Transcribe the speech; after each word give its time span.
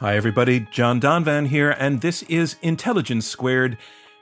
Hi, 0.00 0.14
everybody. 0.14 0.60
John 0.70 1.00
Donvan 1.00 1.48
here, 1.48 1.72
and 1.72 2.00
this 2.00 2.22
is 2.28 2.54
Intelligence 2.62 3.26
Squared. 3.26 3.76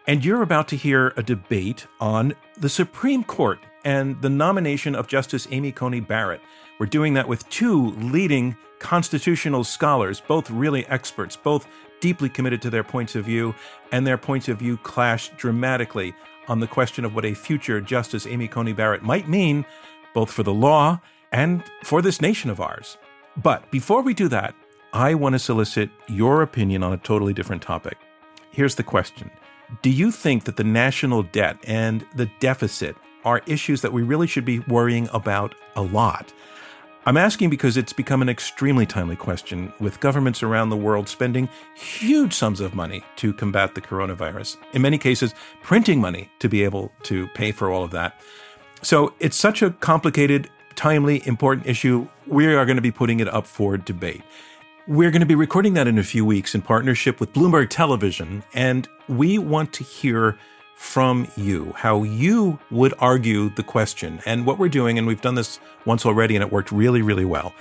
And 0.07 0.25
you're 0.25 0.41
about 0.41 0.69
to 0.69 0.77
hear 0.77 1.13
a 1.19 1.23
debate 1.23 1.87
on 2.01 2.33
the 2.57 2.71
Supreme 2.71 3.23
Court 3.23 3.59
and 3.85 4.23
the 4.23 4.31
nomination 4.31 4.95
of 4.95 5.07
Justice 5.07 5.47
Amy 5.51 5.73
Coney 5.73 6.01
Barrett. 6.01 6.41
We're 6.81 6.87
doing 6.87 7.13
that 7.13 7.29
with 7.29 7.47
two 7.51 7.91
leading 7.91 8.57
constitutional 8.79 9.65
scholars, 9.65 10.23
both 10.27 10.51
really 10.51 10.87
experts, 10.87 11.37
both 11.37 11.69
deeply 12.01 12.31
committed 12.31 12.63
to 12.63 12.71
their 12.71 12.83
points 12.83 13.15
of 13.15 13.27
view, 13.27 13.55
and 13.93 14.07
their 14.07 14.17
points 14.17 14.49
of 14.49 14.61
view 14.61 14.79
clash 14.79 15.29
dramatically 15.37 16.15
on 16.49 16.61
the 16.61 16.67
question 16.67 17.05
of 17.05 17.15
what 17.15 17.27
a 17.27 17.35
future 17.35 17.83
Justice 17.83 18.27
Amy 18.27 18.49
Coney 18.49 18.73
Barrett 18.73 19.03
might 19.03 19.29
mean, 19.29 19.67
both 20.15 20.33
for 20.33 20.43
the 20.43 20.55
law 20.55 21.03
and 21.33 21.63
for 21.85 22.01
this 22.01 22.23
nation 22.23 22.49
of 22.49 22.63
ours. 22.63 22.97
But 23.37 23.71
before 23.71 24.01
we 24.01 24.15
do 24.15 24.29
that, 24.29 24.55
I 24.93 25.15
want 25.15 25.35
to 25.35 25.39
solicit 25.39 25.91
your 26.09 26.43
opinion 26.43 26.83
on 26.83 26.93
a 26.93 26.99
totally 26.99 27.33
different 27.33 27.63
topic. 27.63 27.99
Here's 28.51 28.77
the 28.77 28.83
question 28.83 29.31
Do 29.83 29.91
you 29.91 30.11
think 30.11 30.45
that 30.45 30.57
the 30.57 30.65
national 30.65 31.23
debt 31.25 31.59
and 31.65 32.07
the 32.15 32.31
deficit 32.41 32.97
are 33.25 33.43
issues 33.47 33.83
that 33.83 33.93
we 33.93 34.03
really 34.03 34.27
should 34.27 34.45
be 34.45 34.61
worrying 34.61 35.09
about 35.13 35.55
a 35.75 35.83
lot? 35.83 36.33
I'm 37.09 37.17
asking 37.17 37.51
because 37.51 37.77
it's 37.77 37.93
become 37.93 38.21
an 38.21 38.29
extremely 38.29 38.85
timely 38.85 39.15
question, 39.15 39.73
with 39.79 40.01
governments 40.01 40.43
around 40.43 40.71
the 40.71 40.77
world 40.77 41.09
spending 41.09 41.49
huge 41.77 42.33
sums 42.35 42.59
of 42.59 42.75
money 42.75 43.05
to 43.17 43.33
combat 43.33 43.77
the 43.77 43.81
coronavirus. 43.81 44.57
In 44.73 44.83
many 44.83 44.99
cases, 44.99 45.33
printing 45.63 46.01
money 46.01 46.29
to 46.41 46.49
be 46.49 46.65
able 46.65 46.91
to 47.05 47.29
pay 47.29 47.53
for 47.53 47.71
all 47.71 47.85
of 47.85 47.93
that. 47.93 48.21
So 48.83 49.15
it's 49.21 49.37
such 49.37 49.63
a 49.63 49.71
complicated, 49.71 50.51
timely, 50.75 51.23
important 51.27 51.69
issue. 51.69 52.09
We 52.27 52.47
are 52.47 52.65
going 52.65 52.77
to 52.77 52.83
be 52.83 52.91
putting 52.91 53.21
it 53.21 53.29
up 53.29 53.47
for 53.47 53.77
debate. 53.77 54.23
We're 54.89 55.11
going 55.11 55.19
to 55.19 55.27
be 55.27 55.35
recording 55.35 55.75
that 55.75 55.89
in 55.89 55.99
a 55.99 56.05
few 56.05 56.25
weeks 56.25 56.55
in 56.55 56.63
partnership 56.63 57.19
with 57.19 57.33
Bloomberg 57.33 57.71
Television, 57.71 58.45
and 58.55 58.87
we 59.09 59.37
want 59.37 59.73
to 59.73 59.83
hear 59.83 60.39
from 60.77 61.27
you 61.37 61.73
how 61.77 62.05
you 62.05 62.61
would 62.71 62.95
argue 63.01 63.51
the 63.51 63.65
question. 63.65 64.21
And 64.25 64.47
what 64.47 64.61
we're 64.61 64.69
doing, 64.69 64.97
and 64.97 65.05
we've 65.05 65.21
done 65.21 65.35
this 65.35 65.59
once 65.87 66.07
already 66.07 66.37
and 66.37 66.45
it 66.45 66.53
worked 66.53 66.71
really, 66.71 67.03
really 67.03 67.25
well, 67.25 67.53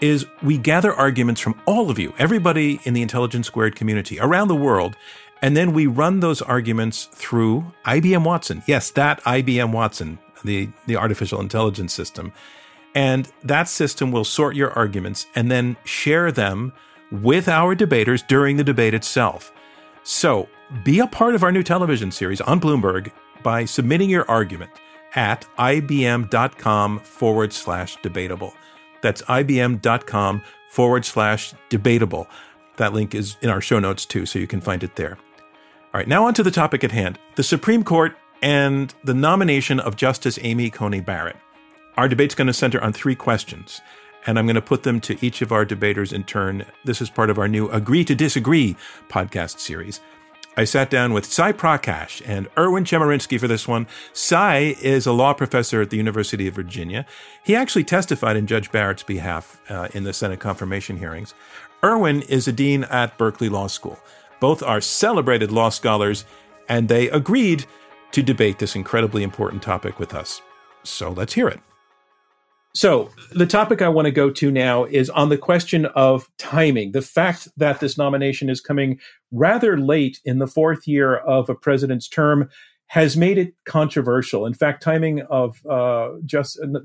is 0.00 0.24
we 0.42 0.56
gather 0.56 0.94
arguments 0.94 1.38
from 1.38 1.60
all 1.66 1.90
of 1.90 1.98
you, 1.98 2.14
everybody 2.16 2.80
in 2.84 2.94
the 2.94 3.02
Intelligence 3.02 3.46
Squared 3.46 3.76
community 3.76 4.18
around 4.18 4.48
the 4.48 4.54
world, 4.54 4.96
and 5.42 5.54
then 5.54 5.74
we 5.74 5.86
run 5.86 6.20
those 6.20 6.40
arguments 6.40 7.04
through 7.12 7.74
IBM 7.84 8.24
Watson. 8.24 8.62
Yes, 8.66 8.90
that 8.92 9.22
IBM 9.24 9.70
Watson, 9.70 10.18
the, 10.42 10.70
the 10.86 10.96
artificial 10.96 11.42
intelligence 11.42 11.92
system. 11.92 12.32
And 12.94 13.30
that 13.42 13.68
system 13.68 14.12
will 14.12 14.24
sort 14.24 14.54
your 14.54 14.70
arguments 14.72 15.26
and 15.34 15.50
then 15.50 15.76
share 15.84 16.30
them 16.30 16.72
with 17.10 17.48
our 17.48 17.74
debaters 17.74 18.22
during 18.22 18.56
the 18.56 18.64
debate 18.64 18.94
itself. 18.94 19.52
So 20.04 20.48
be 20.84 21.00
a 21.00 21.06
part 21.06 21.34
of 21.34 21.42
our 21.42 21.52
new 21.52 21.62
television 21.62 22.10
series 22.10 22.40
on 22.40 22.60
Bloomberg 22.60 23.10
by 23.42 23.64
submitting 23.64 24.10
your 24.10 24.28
argument 24.30 24.70
at 25.14 25.46
ibm.com 25.58 27.00
forward 27.00 27.52
slash 27.52 27.96
debatable. 28.02 28.54
That's 29.02 29.22
ibm.com 29.22 30.42
forward 30.70 31.04
slash 31.04 31.54
debatable. 31.68 32.28
That 32.76 32.92
link 32.92 33.14
is 33.14 33.36
in 33.40 33.50
our 33.50 33.60
show 33.60 33.78
notes 33.78 34.04
too, 34.06 34.26
so 34.26 34.38
you 34.38 34.46
can 34.46 34.60
find 34.60 34.82
it 34.82 34.96
there. 34.96 35.16
All 35.92 36.00
right, 36.00 36.08
now 36.08 36.26
on 36.26 36.34
to 36.34 36.42
the 36.42 36.50
topic 36.50 36.82
at 36.82 36.90
hand 36.90 37.18
the 37.36 37.42
Supreme 37.42 37.84
Court 37.84 38.16
and 38.42 38.92
the 39.04 39.14
nomination 39.14 39.78
of 39.78 39.96
Justice 39.96 40.38
Amy 40.42 40.70
Coney 40.70 41.00
Barrett. 41.00 41.36
Our 41.96 42.08
debate's 42.08 42.34
going 42.34 42.48
to 42.48 42.52
center 42.52 42.82
on 42.82 42.92
three 42.92 43.14
questions, 43.14 43.80
and 44.26 44.36
I'm 44.36 44.46
going 44.46 44.56
to 44.56 44.62
put 44.62 44.82
them 44.82 45.00
to 45.02 45.24
each 45.24 45.42
of 45.42 45.52
our 45.52 45.64
debaters 45.64 46.12
in 46.12 46.24
turn. 46.24 46.66
This 46.84 47.00
is 47.00 47.08
part 47.08 47.30
of 47.30 47.38
our 47.38 47.46
new 47.46 47.68
Agree 47.68 48.04
to 48.04 48.16
Disagree 48.16 48.76
podcast 49.08 49.60
series. 49.60 50.00
I 50.56 50.64
sat 50.64 50.90
down 50.90 51.12
with 51.12 51.24
Sai 51.24 51.52
Prakash 51.52 52.20
and 52.26 52.48
Erwin 52.58 52.84
Chemerinsky 52.84 53.38
for 53.38 53.46
this 53.46 53.68
one. 53.68 53.86
Sai 54.12 54.76
is 54.80 55.06
a 55.06 55.12
law 55.12 55.34
professor 55.34 55.82
at 55.82 55.90
the 55.90 55.96
University 55.96 56.48
of 56.48 56.54
Virginia. 56.54 57.06
He 57.44 57.54
actually 57.54 57.84
testified 57.84 58.36
in 58.36 58.48
Judge 58.48 58.72
Barrett's 58.72 59.02
behalf 59.04 59.60
uh, 59.68 59.88
in 59.94 60.02
the 60.02 60.12
Senate 60.12 60.40
confirmation 60.40 60.96
hearings. 60.96 61.32
Erwin 61.84 62.22
is 62.22 62.48
a 62.48 62.52
dean 62.52 62.84
at 62.84 63.16
Berkeley 63.18 63.48
Law 63.48 63.68
School. 63.68 63.98
Both 64.40 64.64
are 64.64 64.80
celebrated 64.80 65.52
law 65.52 65.68
scholars, 65.68 66.24
and 66.68 66.88
they 66.88 67.08
agreed 67.10 67.66
to 68.12 68.22
debate 68.22 68.58
this 68.58 68.74
incredibly 68.74 69.22
important 69.22 69.62
topic 69.62 70.00
with 70.00 70.12
us. 70.12 70.40
So 70.82 71.10
let's 71.10 71.34
hear 71.34 71.48
it. 71.48 71.60
So, 72.76 73.12
the 73.30 73.46
topic 73.46 73.82
I 73.82 73.88
want 73.88 74.06
to 74.06 74.10
go 74.12 74.30
to 74.30 74.50
now 74.50 74.82
is 74.84 75.08
on 75.08 75.28
the 75.28 75.38
question 75.38 75.86
of 75.86 76.28
timing. 76.38 76.90
The 76.90 77.02
fact 77.02 77.46
that 77.56 77.78
this 77.78 77.96
nomination 77.96 78.50
is 78.50 78.60
coming 78.60 78.98
rather 79.30 79.78
late 79.78 80.20
in 80.24 80.40
the 80.40 80.48
fourth 80.48 80.88
year 80.88 81.18
of 81.18 81.48
a 81.48 81.54
president's 81.54 82.08
term 82.08 82.48
has 82.88 83.16
made 83.16 83.38
it 83.38 83.54
controversial. 83.64 84.44
In 84.44 84.54
fact, 84.54 84.82
timing 84.82 85.22
of 85.30 85.64
uh, 85.66 86.14
just 86.24 86.58
uh, 86.60 86.80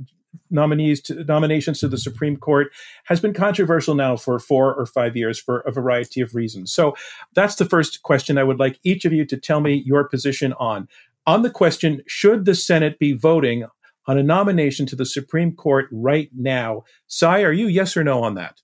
nominees 0.52 1.02
to 1.02 1.24
nominations 1.24 1.80
to 1.80 1.88
the 1.88 1.98
Supreme 1.98 2.38
Court 2.38 2.68
has 3.06 3.20
been 3.20 3.34
controversial 3.34 3.96
now 3.96 4.16
for 4.16 4.38
four 4.38 4.76
or 4.76 4.86
five 4.86 5.18
years 5.18 5.40
for 5.40 5.62
a 5.62 5.72
variety 5.72 6.22
of 6.22 6.36
reasons. 6.36 6.72
So, 6.72 6.96
that's 7.34 7.56
the 7.56 7.66
first 7.66 8.04
question 8.04 8.38
I 8.38 8.44
would 8.44 8.60
like 8.60 8.80
each 8.84 9.06
of 9.06 9.14
you 9.14 9.26
to 9.26 9.38
tell 9.38 9.60
me 9.60 9.82
your 9.88 10.08
position 10.08 10.54
on. 10.60 10.88
On 11.26 11.42
the 11.42 11.50
question, 11.50 12.04
should 12.06 12.46
the 12.46 12.54
Senate 12.54 13.00
be 13.00 13.14
voting 13.14 13.66
on 14.10 14.18
a 14.18 14.24
nomination 14.24 14.88
to 14.88 14.96
the 14.96 15.06
Supreme 15.06 15.56
Court 15.56 15.88
right 15.92 16.32
now. 16.36 16.84
Sai, 17.06 17.44
are 17.44 17.52
you 17.52 17.68
yes 17.68 17.96
or 17.96 18.04
no 18.04 18.24
on 18.24 18.34
that? 18.34 18.56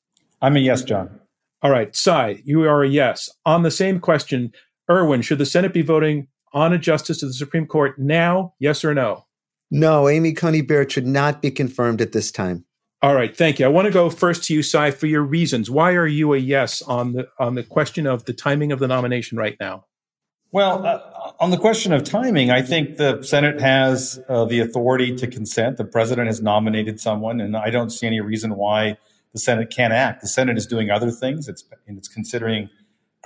I'm 0.42 0.56
a 0.56 0.60
yes, 0.60 0.84
John. 0.84 1.20
All 1.62 1.70
right, 1.70 1.96
Sai, 1.96 2.42
you 2.44 2.64
are 2.64 2.84
a 2.84 2.90
yes. 2.90 3.30
On 3.46 3.62
the 3.62 3.70
same 3.70 4.00
question, 4.00 4.52
Erwin, 4.90 5.22
should 5.22 5.38
the 5.38 5.46
Senate 5.46 5.72
be 5.72 5.84
voting 5.84 6.30
on 6.52 6.74
a 6.74 6.80
justice 6.80 7.20
to 7.20 7.28
the 7.28 7.34
Supreme 7.34 7.68
Court 7.68 8.00
now? 8.00 8.56
Yes 8.58 8.84
or 8.84 8.96
no? 8.96 9.28
No, 9.70 10.10
Amy 10.10 10.34
Coney 10.34 10.62
Barrett 10.62 10.92
should 10.92 11.06
not 11.06 11.44
be 11.44 11.52
confirmed 11.52 12.02
at 12.02 12.12
this 12.12 12.32
time. 12.32 12.66
All 13.04 13.14
right, 13.14 13.38
thank 13.38 13.60
you. 13.60 13.68
I 13.68 13.70
want 13.70 13.86
to 13.86 13.92
go 13.92 14.10
first 14.10 14.46
to 14.46 14.54
you, 14.56 14.64
Sai, 14.64 14.90
for 14.90 15.06
your 15.06 15.22
reasons. 15.22 15.70
Why 15.70 15.92
are 15.92 16.08
you 16.08 16.34
a 16.34 16.40
yes 16.40 16.82
on 16.82 17.14
the 17.14 17.28
on 17.38 17.54
the 17.54 17.62
question 17.62 18.08
of 18.08 18.26
the 18.26 18.34
timing 18.34 18.72
of 18.72 18.80
the 18.80 18.88
nomination 18.88 19.38
right 19.38 19.58
now? 19.60 19.86
Well, 20.56 20.86
uh, 20.86 21.34
on 21.42 21.52
the 21.52 21.58
question 21.58 21.92
of 21.92 22.06
timing, 22.06 22.50
I 22.50 22.62
think 22.62 22.96
the 22.96 23.22
Senate 23.24 23.60
has 23.60 24.22
uh, 24.30 24.46
the 24.46 24.62
authority 24.62 25.14
to 25.14 25.28
consent. 25.28 25.76
The 25.76 25.84
president 25.84 26.28
has 26.28 26.42
nominated 26.42 26.98
someone, 26.98 27.42
and 27.42 27.58
I 27.58 27.70
don't 27.70 27.90
see 27.90 28.08
any 28.08 28.22
reason 28.22 28.56
why 28.56 28.98
the 29.34 29.40
Senate 29.40 29.70
can't 29.70 29.92
act. 29.92 30.22
The 30.22 30.30
Senate 30.30 30.58
is 30.58 30.66
doing 30.66 30.90
other 30.90 31.12
things. 31.12 31.50
It's 31.50 31.66
it's 31.88 32.08
considering 32.08 32.70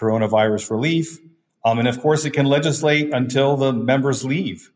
coronavirus 0.02 0.72
relief, 0.72 1.20
um, 1.64 1.78
and 1.78 1.88
of 1.88 2.02
course, 2.02 2.26
it 2.26 2.32
can 2.32 2.48
legislate 2.48 3.14
until 3.14 3.56
the 3.56 3.74
members 3.74 4.26
leave. 4.26 4.72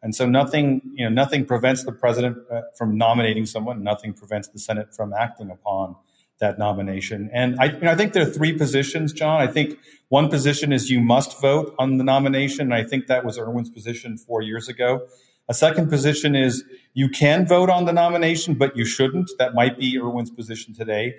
And 0.00 0.14
so, 0.14 0.28
nothing 0.28 0.82
you 0.94 1.06
know, 1.06 1.10
nothing 1.10 1.44
prevents 1.44 1.82
the 1.82 1.90
president 1.90 2.38
uh, 2.52 2.60
from 2.78 2.96
nominating 2.96 3.46
someone. 3.46 3.82
Nothing 3.82 4.12
prevents 4.12 4.46
the 4.46 4.60
Senate 4.60 4.94
from 4.94 5.12
acting 5.12 5.50
upon 5.50 5.96
that 6.38 6.56
nomination. 6.56 7.30
And 7.32 7.58
I, 7.58 7.64
you 7.64 7.80
know, 7.80 7.90
I 7.90 7.96
think 7.96 8.12
there 8.12 8.22
are 8.22 8.30
three 8.30 8.52
positions, 8.52 9.12
John. 9.12 9.40
I 9.40 9.46
think 9.46 9.78
one 10.08 10.28
position 10.28 10.72
is 10.72 10.90
you 10.90 11.00
must 11.00 11.40
vote 11.40 11.74
on 11.78 11.98
the 11.98 12.04
nomination. 12.04 12.72
And 12.72 12.74
I 12.74 12.84
think 12.84 13.06
that 13.06 13.24
was 13.24 13.38
Erwin's 13.38 13.70
position 13.70 14.16
four 14.16 14.42
years 14.42 14.68
ago. 14.68 15.06
A 15.48 15.54
second 15.54 15.88
position 15.88 16.34
is 16.34 16.64
you 16.94 17.08
can 17.08 17.46
vote 17.46 17.70
on 17.70 17.84
the 17.84 17.92
nomination, 17.92 18.54
but 18.54 18.76
you 18.76 18.84
shouldn't. 18.84 19.30
That 19.38 19.54
might 19.54 19.78
be 19.78 19.98
Erwin's 19.98 20.30
position 20.30 20.74
today. 20.74 21.16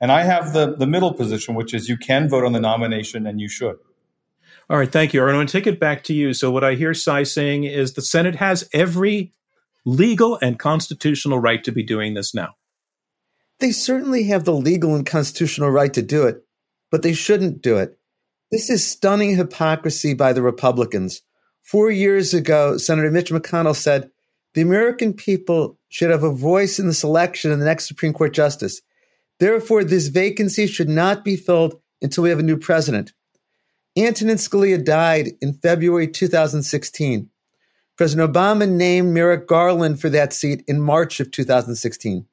And 0.00 0.12
I 0.12 0.22
have 0.22 0.52
the, 0.52 0.76
the 0.76 0.86
middle 0.86 1.14
position, 1.14 1.54
which 1.54 1.72
is 1.72 1.88
you 1.88 1.96
can 1.96 2.28
vote 2.28 2.44
on 2.44 2.52
the 2.52 2.60
nomination 2.60 3.26
and 3.26 3.40
you 3.40 3.48
should. 3.48 3.76
All 4.68 4.78
right, 4.78 4.90
thank 4.90 5.14
you. 5.14 5.22
Erwin, 5.22 5.34
I 5.34 5.38
want 5.38 5.48
to 5.48 5.58
take 5.58 5.66
it 5.66 5.80
back 5.80 6.04
to 6.04 6.14
you. 6.14 6.34
So 6.34 6.50
what 6.50 6.64
I 6.64 6.74
hear 6.74 6.92
Sai 6.92 7.22
saying 7.22 7.64
is 7.64 7.92
the 7.92 8.02
Senate 8.02 8.36
has 8.36 8.68
every 8.72 9.32
legal 9.84 10.38
and 10.42 10.58
constitutional 10.58 11.38
right 11.38 11.62
to 11.64 11.72
be 11.72 11.82
doing 11.82 12.14
this 12.14 12.34
now. 12.34 12.56
They 13.60 13.70
certainly 13.70 14.24
have 14.24 14.44
the 14.44 14.52
legal 14.52 14.94
and 14.94 15.06
constitutional 15.06 15.70
right 15.70 15.94
to 15.94 16.02
do 16.02 16.26
it, 16.26 16.44
but 16.90 17.02
they 17.02 17.14
shouldn't 17.14 17.62
do 17.62 17.78
it. 17.78 17.98
This 18.52 18.70
is 18.70 18.88
stunning 18.88 19.34
hypocrisy 19.34 20.14
by 20.14 20.32
the 20.32 20.42
Republicans. 20.42 21.22
Four 21.64 21.90
years 21.90 22.32
ago, 22.32 22.76
Senator 22.76 23.10
Mitch 23.10 23.32
McConnell 23.32 23.74
said 23.74 24.08
the 24.54 24.60
American 24.60 25.14
people 25.14 25.80
should 25.88 26.10
have 26.10 26.22
a 26.22 26.30
voice 26.30 26.78
in 26.78 26.86
the 26.86 26.94
selection 26.94 27.50
of 27.50 27.58
the 27.58 27.64
next 27.64 27.88
Supreme 27.88 28.12
Court 28.12 28.32
justice. 28.32 28.82
Therefore, 29.40 29.82
this 29.82 30.06
vacancy 30.06 30.68
should 30.68 30.88
not 30.88 31.24
be 31.24 31.36
filled 31.36 31.80
until 32.00 32.22
we 32.22 32.30
have 32.30 32.38
a 32.38 32.44
new 32.44 32.56
president. 32.56 33.12
Antonin 33.98 34.36
Scalia 34.36 34.82
died 34.82 35.30
in 35.40 35.54
February 35.54 36.06
2016. 36.06 37.28
President 37.96 38.32
Obama 38.32 38.68
named 38.68 39.12
Merrick 39.12 39.48
Garland 39.48 40.00
for 40.00 40.08
that 40.10 40.32
seat 40.32 40.62
in 40.68 40.80
March 40.80 41.18
of 41.18 41.32
2016 41.32 42.26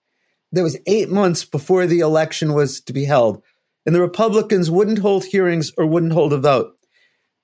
that 0.53 0.63
was 0.63 0.77
eight 0.85 1.09
months 1.09 1.43
before 1.43 1.87
the 1.87 1.99
election 1.99 2.53
was 2.53 2.79
to 2.81 2.93
be 2.93 3.05
held, 3.05 3.41
and 3.85 3.93
the 3.93 4.01
Republicans 4.01 4.71
wouldn't 4.71 4.99
hold 4.99 5.25
hearings 5.25 5.71
or 5.77 5.85
wouldn't 5.85 6.13
hold 6.13 6.33
a 6.33 6.37
vote. 6.37 6.75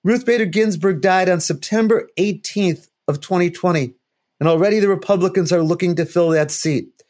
Ruth 0.03 0.25
Bader 0.25 0.45
Ginsburg 0.45 1.01
died 1.01 1.27
on 1.27 1.41
September 1.41 2.09
18th 2.17 2.87
of 3.07 3.19
2020, 3.19 3.93
and 4.39 4.47
already 4.47 4.79
the 4.79 4.87
Republicans 4.87 5.51
are 5.51 5.63
looking 5.63 5.95
to 5.95 6.05
fill 6.05 6.29
that 6.29 6.51
seat. 6.51 7.03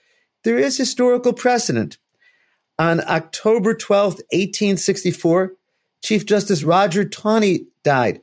There 0.44 0.58
is 0.58 0.78
historical 0.78 1.34
precedent. 1.34 1.98
On 2.80 3.02
October 3.02 3.76
12th, 3.76 4.22
1864, 4.32 5.54
Chief 6.02 6.26
Justice 6.26 6.64
Roger 6.64 7.04
Taney 7.04 7.68
died, 7.84 8.22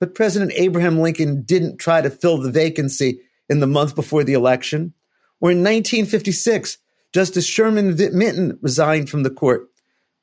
but 0.00 0.14
President 0.14 0.52
Abraham 0.56 0.98
Lincoln 0.98 1.42
didn't 1.42 1.78
try 1.78 2.00
to 2.00 2.10
fill 2.10 2.38
the 2.38 2.50
vacancy 2.50 3.20
in 3.48 3.60
the 3.60 3.66
month 3.66 3.94
before 3.94 4.24
the 4.24 4.32
election. 4.32 4.92
Or 5.40 5.50
in 5.50 5.58
1956, 5.58 6.78
Justice 7.12 7.46
Sherman 7.46 7.96
Minton 7.96 8.58
resigned 8.60 9.08
from 9.08 9.22
the 9.22 9.30
court. 9.30 9.68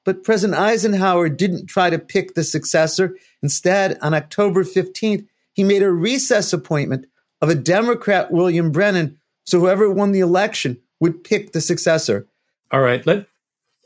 But 0.06 0.24
President 0.24 0.60
Eisenhower 0.60 1.30
didn't 1.30 1.68
try 1.68 1.90
to 1.90 2.00
pick 2.00 2.34
the 2.34 2.44
successor. 2.44 3.16
Instead, 3.44 3.98
on 4.02 4.14
October 4.14 4.64
15th, 4.64 5.26
he 5.54 5.64
made 5.64 5.84
a 5.84 5.92
recess 5.92 6.54
appointment 6.54 7.06
of 7.42 7.50
a 7.50 7.56
Democrat, 7.56 8.32
William 8.32 8.72
Brennan, 8.72 9.20
so 9.46 9.60
whoever 9.60 9.90
won 9.90 10.12
the 10.12 10.20
election 10.20 10.78
would 11.00 11.24
pick 11.24 11.52
the 11.52 11.62
successor. 11.62 12.28
All 12.72 12.82
right. 12.82 13.06
Let 13.06 13.28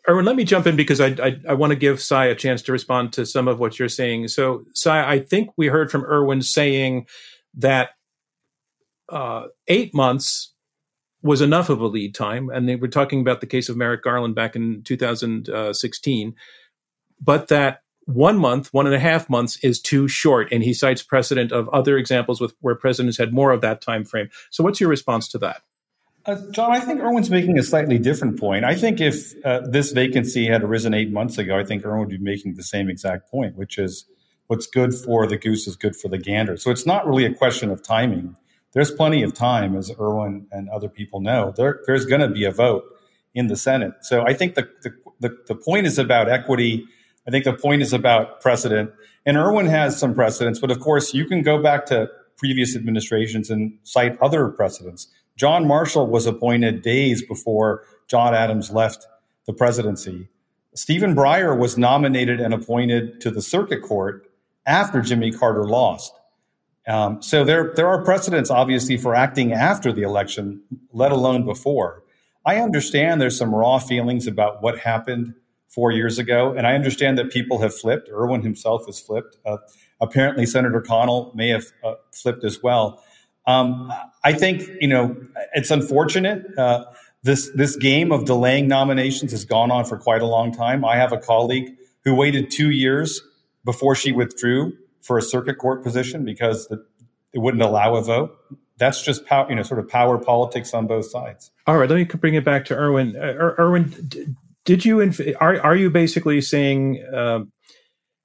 Erwin, 0.08 0.26
let 0.26 0.36
me 0.36 0.44
jump 0.44 0.68
in 0.68 0.76
because 0.76 1.00
I, 1.00 1.08
I, 1.08 1.40
I 1.50 1.54
want 1.54 1.72
to 1.72 1.78
give 1.78 2.02
Sai 2.02 2.26
a 2.26 2.36
chance 2.36 2.62
to 2.64 2.74
respond 2.74 3.14
to 3.14 3.26
some 3.26 3.48
of 3.48 3.60
what 3.60 3.80
you're 3.80 3.88
saying. 3.88 4.28
So, 4.28 4.66
Sai, 4.74 5.10
I 5.10 5.20
think 5.20 5.52
we 5.56 5.68
heard 5.68 5.90
from 5.90 6.04
Erwin 6.04 6.42
saying 6.42 7.08
that 7.56 7.92
uh, 9.08 9.48
eight 9.68 9.94
months 9.94 10.53
was 11.24 11.42
enough 11.42 11.70
of 11.70 11.80
a 11.80 11.88
lead 11.88 12.14
time, 12.14 12.50
and 12.50 12.68
they 12.68 12.76
were 12.76 12.88
talking 12.88 13.22
about 13.22 13.42
the 13.42 13.48
case 13.48 13.70
of 13.70 13.78
Merrick 13.78 14.04
Garland 14.04 14.36
back 14.36 14.56
in 14.56 14.84
2016, 14.84 16.36
but 17.22 17.48
that 17.48 17.82
one 18.06 18.38
month, 18.38 18.74
one 18.74 18.86
and 18.86 18.96
a 18.96 19.00
half 19.00 19.30
months 19.30 19.58
is 19.64 19.82
too 19.82 20.08
short, 20.08 20.52
and 20.52 20.64
he 20.64 20.74
cites 20.74 21.02
precedent 21.02 21.52
of 21.52 21.70
other 21.70 21.98
examples 21.98 22.42
with 22.42 22.54
where 22.60 22.76
presidents 22.76 23.18
had 23.18 23.34
more 23.34 23.52
of 23.52 23.62
that 23.62 23.82
time 23.82 24.04
frame. 24.04 24.30
So, 24.52 24.64
what's 24.64 24.82
your 24.82 24.90
response 24.90 25.30
to 25.30 25.38
that? 25.40 25.62
Uh, 26.26 26.38
John, 26.52 26.72
I 26.72 26.80
think 26.80 27.02
Erwin's 27.02 27.30
making 27.30 27.58
a 27.60 27.64
slightly 27.64 27.98
different 27.98 28.40
point. 28.40 28.64
I 28.64 28.76
think 28.76 29.02
if 29.02 29.34
uh, 29.46 29.62
this 29.62 29.92
vacancy 29.92 30.48
had 30.48 30.64
arisen 30.64 30.94
eight 30.94 31.12
months 31.12 31.38
ago, 31.38 31.58
I 31.58 31.66
think 31.66 31.86
Erwin 31.86 32.00
would 32.00 32.10
be 32.10 32.18
making 32.18 32.56
the 32.56 32.64
same 32.64 32.90
exact 32.90 33.30
point, 33.30 33.58
which 33.58 33.78
is 33.78 34.06
what's 34.48 34.68
good 34.68 34.94
for 34.94 35.28
the 35.28 35.38
goose 35.38 35.68
is 35.68 35.76
good 35.76 35.96
for 35.96 36.08
the 36.08 36.18
gander. 36.18 36.56
So 36.56 36.72
it's 36.72 36.86
not 36.86 37.06
really 37.08 37.26
a 37.26 37.34
question 37.34 37.70
of 37.70 37.84
timing. 37.84 38.38
There's 38.74 38.92
plenty 38.92 39.24
of 39.24 39.34
time, 39.34 39.76
as 39.76 39.92
Erwin 40.00 40.48
and 40.52 40.70
other 40.70 40.90
people 40.90 41.22
know. 41.22 41.54
There, 41.56 41.82
there's 41.86 42.06
going 42.06 42.22
to 42.22 42.28
be 42.28 42.44
a 42.46 42.52
vote 42.52 42.84
in 43.34 43.48
the 43.48 43.56
Senate. 43.56 43.94
So 44.02 44.24
I 44.26 44.34
think 44.34 44.56
the, 44.56 44.70
the, 44.82 44.92
the, 45.20 45.38
the 45.48 45.56
point 45.56 45.86
is 45.86 45.98
about 45.98 46.30
equity. 46.30 46.86
I 47.28 47.32
think 47.32 47.46
the 47.46 47.54
point 47.54 47.82
is 47.82 47.94
about 47.94 48.42
precedent. 48.42 48.92
And 49.26 49.38
Erwin 49.38 49.68
has 49.68 49.98
some 49.98 50.14
precedents, 50.14 50.60
but 50.60 50.72
of 50.72 50.80
course, 50.80 51.14
you 51.14 51.26
can 51.26 51.42
go 51.42 51.62
back 51.62 51.86
to 51.88 52.10
previous 52.38 52.76
administrations 52.76 53.50
and 53.50 53.78
cite 53.84 54.20
other 54.22 54.50
precedents. 54.50 55.08
John 55.36 55.68
Marshall 55.68 56.08
was 56.08 56.26
appointed 56.26 56.82
days 56.82 57.22
before 57.22 57.84
John 58.08 58.34
Adams 58.34 58.72
left 58.72 59.08
the 59.46 59.54
presidency. 59.54 60.28
Stephen 60.76 61.16
Breyer 61.16 61.58
was 61.58 61.78
nominated 61.78 62.40
and 62.40 62.54
appointed 62.54 63.22
to 63.22 63.32
the 63.32 63.42
circuit 63.42 63.82
court 63.82 64.28
after 64.66 65.02
Jimmy 65.02 65.32
Carter 65.32 65.66
lost. 65.66 66.12
Um, 66.88 67.22
so 67.22 67.44
there, 67.44 67.74
there 67.76 67.88
are 67.88 68.04
precedents, 68.04 68.50
obviously, 68.50 68.98
for 68.98 69.16
acting 69.16 69.54
after 69.54 69.94
the 69.94 70.02
election, 70.02 70.62
let 70.92 71.12
alone 71.12 71.46
before. 71.46 72.04
I 72.46 72.58
understand 72.58 73.22
there's 73.22 73.38
some 73.38 73.56
raw 73.56 73.80
feelings 73.80 74.28
about 74.28 74.62
what 74.62 74.80
happened 74.80 75.34
four 75.70 75.92
years 75.92 76.20
ago, 76.20 76.54
and 76.56 76.68
I 76.68 76.76
understand 76.76 77.18
that 77.18 77.32
people 77.32 77.62
have 77.62 77.74
flipped. 77.74 78.10
Erwin 78.10 78.42
himself 78.42 78.86
has 78.86 79.00
flipped. 79.00 79.38
Uh, 79.46 79.58
apparently, 80.02 80.46
Senator 80.46 80.82
Connell 80.82 81.32
may 81.36 81.50
have 81.50 81.66
uh, 81.84 81.94
flipped 82.12 82.44
as 82.44 82.62
well. 82.62 83.02
Um, 83.48 83.92
I 84.24 84.34
think 84.34 84.70
you 84.80 84.88
know 84.88 85.16
it's 85.54 85.72
unfortunate. 85.72 86.46
Uh, 86.58 86.86
this 87.24 87.50
this 87.56 87.76
game 87.76 88.12
of 88.12 88.26
delaying 88.26 88.68
nominations 88.68 89.32
has 89.32 89.46
gone 89.46 89.72
on 89.72 89.86
for 89.86 89.98
quite 89.98 90.22
a 90.22 90.26
long 90.26 90.54
time. 90.54 90.86
I 90.86 90.98
have 90.98 91.12
a 91.12 91.18
colleague 91.18 91.76
who 92.04 92.14
waited 92.16 92.52
two 92.52 92.70
years 92.70 93.22
before 93.66 93.96
she 93.96 94.12
withdrew 94.12 94.74
for 95.04 95.18
a 95.18 95.22
circuit 95.22 95.58
court 95.58 95.84
position 95.84 96.26
because 96.26 96.68
the, 96.68 96.84
it 97.34 97.40
wouldn't 97.40 97.64
allow 97.64 97.96
a 97.96 98.02
vote. 98.02 98.36
That's 98.78 99.04
just 99.04 99.26
power, 99.26 99.48
you 99.50 99.56
know, 99.56 99.64
sort 99.64 99.80
of 99.80 99.88
power 99.88 100.18
politics 100.18 100.74
on 100.74 100.88
both 100.88 101.10
sides. 101.10 101.52
All 101.68 101.78
right, 101.78 101.90
let 101.90 101.96
me 101.96 102.06
bring 102.06 102.34
it 102.34 102.44
back 102.44 102.66
to 102.66 102.76
Erwin. 102.76 103.16
Uh, 103.16 103.54
Erwin, 103.60 104.10
did 104.66 104.84
you 104.84 105.00
inf- 105.00 105.22
are 105.40 105.62
are 105.62 105.76
you 105.76 105.90
basically 105.90 106.42
saying? 106.42 107.04
Uh, 107.14 107.42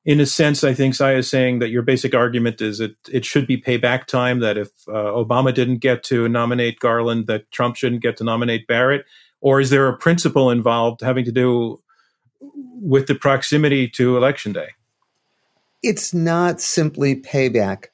in 0.04 0.20
a 0.20 0.26
sense, 0.26 0.64
I 0.64 0.72
think 0.72 0.94
Sai 0.94 1.16
is 1.16 1.28
saying 1.28 1.58
that 1.58 1.69
your 1.69 1.82
basic 1.82 2.14
argument 2.14 2.62
is 2.62 2.78
that 2.78 2.96
it 3.10 3.26
should 3.26 3.46
be 3.46 3.60
payback 3.60 4.06
time. 4.06 4.40
That 4.40 4.56
if 4.56 4.69
uh, 4.88 4.92
Obama 4.92 5.52
didn't 5.52 5.78
get 5.78 6.02
to 6.04 6.26
nominate 6.30 6.80
Garland, 6.80 7.26
that 7.26 7.50
Trump 7.50 7.76
shouldn't 7.76 8.00
get 8.00 8.16
to 8.16 8.25
nominate 8.25 8.66
Barrett. 8.66 9.04
Or 9.42 9.60
is 9.60 9.69
there 9.69 9.86
a 9.86 9.96
principle 9.96 10.50
involved 10.50 11.02
having 11.02 11.26
to 11.26 11.32
do 11.32 11.80
with 12.40 13.06
the 13.06 13.14
proximity 13.14 13.86
to 13.90 14.16
election 14.16 14.52
day? 14.52 14.70
It's 15.80 16.12
not 16.12 16.60
simply 16.60 17.14
payback. 17.14 17.86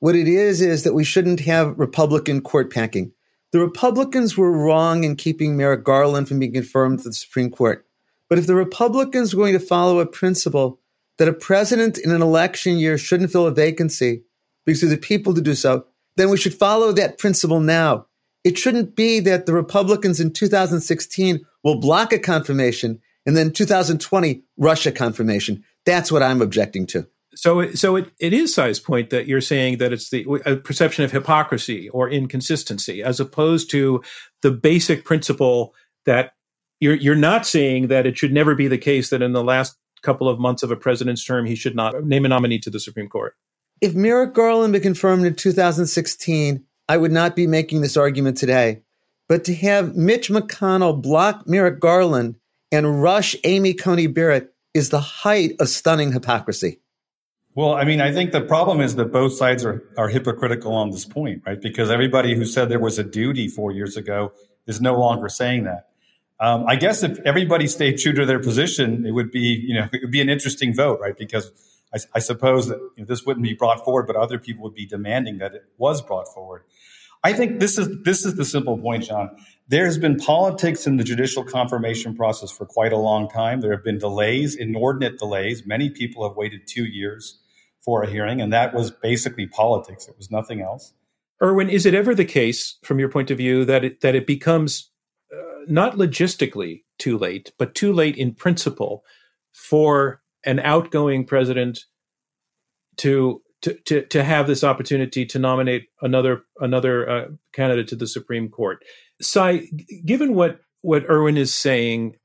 What 0.00 0.14
it 0.14 0.28
is 0.28 0.60
is 0.60 0.84
that 0.84 0.92
we 0.92 1.02
shouldn't 1.02 1.40
have 1.40 1.78
Republican 1.78 2.42
court 2.42 2.70
packing. 2.70 3.12
The 3.52 3.60
Republicans 3.60 4.36
were 4.36 4.52
wrong 4.52 5.04
in 5.04 5.16
keeping 5.16 5.56
Merrick 5.56 5.82
Garland 5.82 6.28
from 6.28 6.40
being 6.40 6.52
confirmed 6.52 6.98
to 6.98 7.08
the 7.08 7.14
Supreme 7.14 7.50
Court. 7.50 7.86
But 8.28 8.38
if 8.38 8.46
the 8.46 8.54
Republicans 8.54 9.34
were 9.34 9.44
going 9.44 9.58
to 9.58 9.64
follow 9.64 9.98
a 9.98 10.06
principle 10.06 10.80
that 11.16 11.28
a 11.28 11.32
president 11.32 11.96
in 11.96 12.10
an 12.10 12.20
election 12.20 12.76
year 12.76 12.98
shouldn't 12.98 13.32
fill 13.32 13.46
a 13.46 13.50
vacancy 13.50 14.24
because 14.66 14.82
there's 14.82 14.92
the 14.92 14.98
people 14.98 15.32
to 15.32 15.40
do 15.40 15.54
so, 15.54 15.86
then 16.16 16.28
we 16.28 16.36
should 16.36 16.54
follow 16.54 16.92
that 16.92 17.16
principle 17.16 17.60
now. 17.60 18.06
It 18.44 18.58
shouldn't 18.58 18.94
be 18.94 19.20
that 19.20 19.46
the 19.46 19.54
Republicans 19.54 20.20
in 20.20 20.34
2016 20.34 21.40
will 21.64 21.80
block 21.80 22.12
a 22.12 22.18
confirmation 22.18 23.00
and 23.24 23.36
then 23.36 23.52
2020 23.52 24.42
rush 24.58 24.84
a 24.84 24.92
confirmation. 24.92 25.64
That's 25.86 26.12
what 26.12 26.22
I'm 26.22 26.42
objecting 26.42 26.86
to. 26.88 27.06
So, 27.34 27.72
so 27.72 27.96
it, 27.96 28.10
it 28.20 28.32
is 28.32 28.54
Sai's 28.54 28.78
point 28.78 29.10
that 29.10 29.26
you're 29.26 29.40
saying 29.40 29.78
that 29.78 29.92
it's 29.92 30.10
the 30.10 30.60
perception 30.64 31.04
of 31.04 31.12
hypocrisy 31.12 31.88
or 31.88 32.10
inconsistency, 32.10 33.02
as 33.02 33.20
opposed 33.20 33.70
to 33.70 34.02
the 34.42 34.50
basic 34.50 35.04
principle 35.04 35.74
that 36.04 36.32
you're 36.80 36.96
you're 36.96 37.14
not 37.14 37.46
saying 37.46 37.88
that 37.88 38.06
it 38.06 38.18
should 38.18 38.32
never 38.32 38.54
be 38.54 38.68
the 38.68 38.76
case 38.76 39.10
that 39.10 39.22
in 39.22 39.32
the 39.32 39.44
last 39.44 39.76
couple 40.02 40.28
of 40.28 40.38
months 40.38 40.62
of 40.62 40.70
a 40.70 40.76
president's 40.76 41.24
term, 41.24 41.46
he 41.46 41.54
should 41.54 41.76
not 41.76 42.04
name 42.04 42.24
a 42.24 42.28
nominee 42.28 42.58
to 42.58 42.70
the 42.70 42.80
Supreme 42.80 43.08
Court. 43.08 43.34
If 43.80 43.94
Merrick 43.94 44.34
Garland 44.34 44.72
been 44.72 44.82
confirmed 44.82 45.24
in 45.24 45.34
2016, 45.34 46.64
I 46.88 46.96
would 46.96 47.12
not 47.12 47.34
be 47.34 47.46
making 47.46 47.80
this 47.80 47.96
argument 47.96 48.36
today. 48.36 48.82
But 49.28 49.44
to 49.44 49.54
have 49.54 49.96
Mitch 49.96 50.28
McConnell 50.28 51.00
block 51.00 51.46
Merrick 51.46 51.80
Garland 51.80 52.36
and 52.70 53.02
rush 53.02 53.34
Amy 53.44 53.72
Coney 53.72 54.06
Barrett 54.06 54.52
is 54.74 54.90
the 54.90 55.00
height 55.00 55.54
of 55.58 55.68
stunning 55.68 56.12
hypocrisy. 56.12 56.81
Well, 57.54 57.74
I 57.74 57.84
mean, 57.84 58.00
I 58.00 58.12
think 58.12 58.32
the 58.32 58.40
problem 58.40 58.80
is 58.80 58.94
that 58.96 59.12
both 59.12 59.34
sides 59.34 59.64
are, 59.64 59.82
are 59.98 60.08
hypocritical 60.08 60.72
on 60.74 60.90
this 60.90 61.04
point, 61.04 61.42
right? 61.44 61.60
Because 61.60 61.90
everybody 61.90 62.34
who 62.34 62.46
said 62.46 62.70
there 62.70 62.80
was 62.80 62.98
a 62.98 63.04
duty 63.04 63.46
four 63.46 63.72
years 63.72 63.96
ago 63.96 64.32
is 64.66 64.80
no 64.80 64.94
longer 64.98 65.28
saying 65.28 65.64
that. 65.64 65.88
Um, 66.40 66.64
I 66.66 66.76
guess 66.76 67.02
if 67.02 67.18
everybody 67.20 67.66
stayed 67.66 67.98
true 67.98 68.14
to 68.14 68.24
their 68.24 68.40
position, 68.40 69.04
it 69.04 69.10
would 69.10 69.30
be, 69.30 69.62
you 69.66 69.74
know, 69.74 69.88
it 69.92 70.00
would 70.02 70.10
be 70.10 70.22
an 70.22 70.30
interesting 70.30 70.74
vote, 70.74 70.98
right? 71.00 71.16
Because 71.16 71.52
I, 71.94 71.98
I 72.14 72.18
suppose 72.20 72.68
that 72.68 72.78
you 72.78 73.02
know, 73.02 73.04
this 73.04 73.26
wouldn't 73.26 73.44
be 73.44 73.52
brought 73.52 73.84
forward, 73.84 74.06
but 74.06 74.16
other 74.16 74.38
people 74.38 74.62
would 74.64 74.74
be 74.74 74.86
demanding 74.86 75.38
that 75.38 75.54
it 75.54 75.64
was 75.76 76.00
brought 76.00 76.32
forward. 76.32 76.62
I 77.22 77.34
think 77.34 77.60
this 77.60 77.78
is 77.78 78.02
this 78.02 78.24
is 78.24 78.34
the 78.34 78.44
simple 78.44 78.76
point, 78.78 79.04
John. 79.04 79.30
There 79.68 79.84
has 79.84 79.96
been 79.96 80.16
politics 80.16 80.88
in 80.88 80.96
the 80.96 81.04
judicial 81.04 81.44
confirmation 81.44 82.16
process 82.16 82.50
for 82.50 82.66
quite 82.66 82.92
a 82.92 82.96
long 82.96 83.28
time. 83.28 83.60
There 83.60 83.70
have 83.70 83.84
been 83.84 83.98
delays, 83.98 84.56
inordinate 84.56 85.18
delays. 85.18 85.64
Many 85.64 85.90
people 85.90 86.26
have 86.26 86.36
waited 86.36 86.66
two 86.66 86.84
years 86.84 87.38
for 87.84 88.02
a 88.02 88.10
hearing, 88.10 88.40
and 88.40 88.52
that 88.52 88.74
was 88.74 88.90
basically 88.90 89.46
politics. 89.46 90.08
It 90.08 90.16
was 90.16 90.30
nothing 90.30 90.60
else. 90.60 90.92
Erwin, 91.42 91.68
is 91.68 91.86
it 91.86 91.94
ever 91.94 92.14
the 92.14 92.24
case, 92.24 92.78
from 92.84 93.00
your 93.00 93.08
point 93.08 93.30
of 93.30 93.38
view, 93.38 93.64
that 93.64 93.84
it 93.84 94.00
that 94.00 94.14
it 94.14 94.26
becomes 94.26 94.92
not 95.68 95.96
logistically 95.96 96.82
too 96.98 97.18
late, 97.18 97.52
but 97.58 97.74
too 97.74 97.92
late 97.92 98.16
in 98.16 98.34
principle 98.34 99.04
for 99.52 100.20
an 100.44 100.58
outgoing 100.60 101.24
president 101.24 101.84
to 102.98 103.42
to 103.62 103.74
to, 103.86 104.02
to 104.06 104.24
have 104.24 104.46
this 104.46 104.64
opportunity 104.64 105.24
to 105.26 105.38
nominate 105.38 105.88
another 106.00 106.42
another 106.60 107.08
uh, 107.08 107.26
candidate 107.52 107.88
to 107.88 107.96
the 107.96 108.06
Supreme 108.06 108.48
Court. 108.48 108.84
Sai, 109.20 109.68
given 110.04 110.34
what 110.34 110.60
what 110.80 111.08
Erwin 111.08 111.36
is 111.36 111.54
saying, 111.54 112.16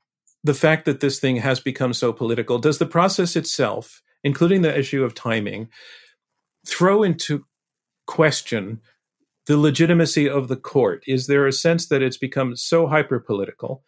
the 0.42 0.54
fact 0.54 0.84
that 0.84 1.00
this 1.00 1.20
thing 1.20 1.36
has 1.36 1.60
become 1.60 1.92
so 1.92 2.12
political, 2.12 2.58
does 2.58 2.78
the 2.78 2.86
process 2.86 3.36
itself, 3.36 4.02
including 4.24 4.62
the 4.62 4.78
issue 4.78 5.04
of 5.04 5.14
timing, 5.14 5.68
throw 6.66 7.02
into 7.02 7.44
question 8.06 8.80
the 9.46 9.56
legitimacy 9.56 10.28
of 10.28 10.48
the 10.48 10.56
court? 10.56 11.02
Is 11.06 11.26
there 11.26 11.46
a 11.46 11.52
sense 11.52 11.86
that 11.88 12.02
it's 12.02 12.18
become 12.18 12.56
so 12.56 12.86
hyper 12.86 13.18
political 13.18 13.82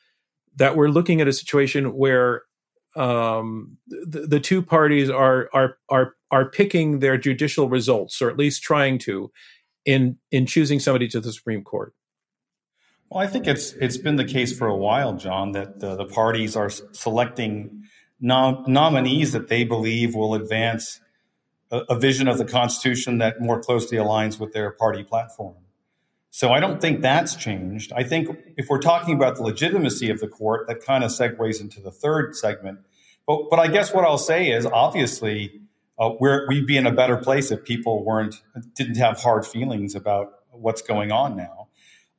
that 0.57 0.77
we're 0.77 0.89
looking 0.89 1.21
at 1.21 1.29
a 1.29 1.33
situation 1.33 1.95
where 1.95 2.43
um, 2.97 3.77
the, 3.87 4.27
the, 4.27 4.41
two 4.41 4.63
parties 4.63 5.09
are 5.09 5.49
are 5.53 5.79
are 5.89 6.17
are 6.33 6.51
picking 6.51 6.99
their 6.99 7.17
judicial 7.17 7.69
results, 7.69 8.21
or 8.21 8.29
at 8.29 8.37
least 8.37 8.63
trying 8.63 8.99
to, 8.99 9.31
in 9.85 10.17
in 10.33 10.45
choosing 10.45 10.81
somebody 10.81 11.07
to 11.09 11.21
the 11.21 11.33
Supreme 11.33 11.63
Court? 11.63 11.95
Well, 13.09 13.23
I 13.23 13.29
think 13.29 13.47
it's 13.47 13.73
it's 13.75 13.97
been 13.97 14.17
the 14.17 14.25
case 14.25 14.57
for 14.57 14.67
a 14.67 14.77
while, 14.77 15.15
John, 15.15 15.53
that 15.53 15.79
the, 15.79 15.95
the 15.95 16.05
parties 16.05 16.57
are 16.57 16.71
selecting 16.71 17.80
nom- 18.21 18.65
nominees 18.67 19.33
that 19.33 19.49
they 19.49 19.65
believe 19.65 20.15
will 20.15 20.35
advance 20.35 21.01
a, 21.71 21.79
a 21.91 21.99
vision 21.99 22.29
of 22.29 22.39
the 22.39 22.45
Constitution 22.45 23.19
that 23.19 23.41
more 23.41 23.61
closely 23.61 23.99
aligns 23.99 24.39
with 24.39 24.53
their 24.53 24.71
party 24.71 25.03
platform. 25.03 25.57
So 26.31 26.53
I 26.53 26.61
don't 26.61 26.81
think 26.81 27.01
that's 27.01 27.35
changed. 27.35 27.93
I 27.93 28.05
think 28.05 28.29
if 28.57 28.69
we're 28.69 28.79
talking 28.79 29.17
about 29.17 29.37
the 29.37 29.43
legitimacy 29.43 30.11
of 30.11 30.21
the 30.21 30.29
court, 30.29 30.69
that 30.69 30.85
kind 30.85 31.03
of 31.03 31.11
segues 31.11 31.61
into 31.61 31.81
the 31.81 31.91
third 31.91 32.37
segment. 32.37 32.81
But, 33.27 33.51
but 33.51 33.59
I 33.59 33.67
guess 33.67 33.93
what 33.93 34.05
I'll 34.05 34.19
say 34.19 34.51
is 34.51 34.65
obviously 34.65 35.61
uh, 35.99 36.11
we'd 36.21 36.67
be 36.67 36.77
in 36.77 36.87
a 36.87 36.93
better 36.93 37.17
place 37.17 37.51
if 37.51 37.65
people 37.65 38.05
weren't 38.05 38.37
didn't 38.75 38.97
have 38.97 39.21
hard 39.21 39.47
feelings 39.47 39.95
about 39.95 40.33
what's 40.51 40.83
going 40.83 41.13
on 41.13 41.37
now. 41.37 41.69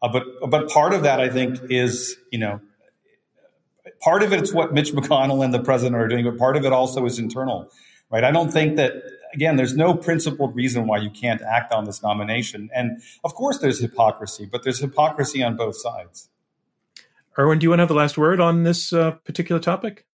Uh, 0.01 0.09
but 0.09 0.23
but 0.49 0.69
part 0.69 0.93
of 0.93 1.03
that 1.03 1.19
I 1.19 1.29
think 1.29 1.59
is 1.69 2.17
you 2.31 2.39
know 2.39 2.59
part 4.01 4.23
of 4.23 4.33
it's 4.33 4.53
what 4.53 4.73
Mitch 4.73 4.93
McConnell 4.93 5.43
and 5.43 5.53
the 5.53 5.61
president 5.61 5.95
are 5.95 6.07
doing, 6.07 6.25
but 6.25 6.37
part 6.37 6.57
of 6.57 6.65
it 6.65 6.73
also 6.73 7.05
is 7.05 7.19
internal, 7.19 7.71
right? 8.09 8.23
I 8.23 8.31
don't 8.31 8.51
think 8.51 8.75
that 8.77 8.93
again, 9.33 9.55
there's 9.55 9.75
no 9.75 9.93
principled 9.93 10.55
reason 10.55 10.87
why 10.87 10.97
you 10.97 11.09
can't 11.09 11.41
act 11.41 11.73
on 11.73 11.85
this 11.85 12.03
nomination. 12.03 12.69
And 12.73 13.01
of 13.23 13.33
course, 13.33 13.59
there's 13.59 13.79
hypocrisy, 13.79 14.45
but 14.45 14.63
there's 14.63 14.79
hypocrisy 14.79 15.43
on 15.43 15.55
both 15.55 15.77
sides. 15.77 16.29
Erwin, 17.37 17.59
do 17.59 17.63
you 17.63 17.69
want 17.69 17.79
to 17.79 17.83
have 17.83 17.89
the 17.89 17.95
last 17.95 18.17
word 18.17 18.41
on 18.41 18.63
this 18.63 18.91
uh, 18.91 19.11
particular 19.11 19.61
topic? 19.61 20.05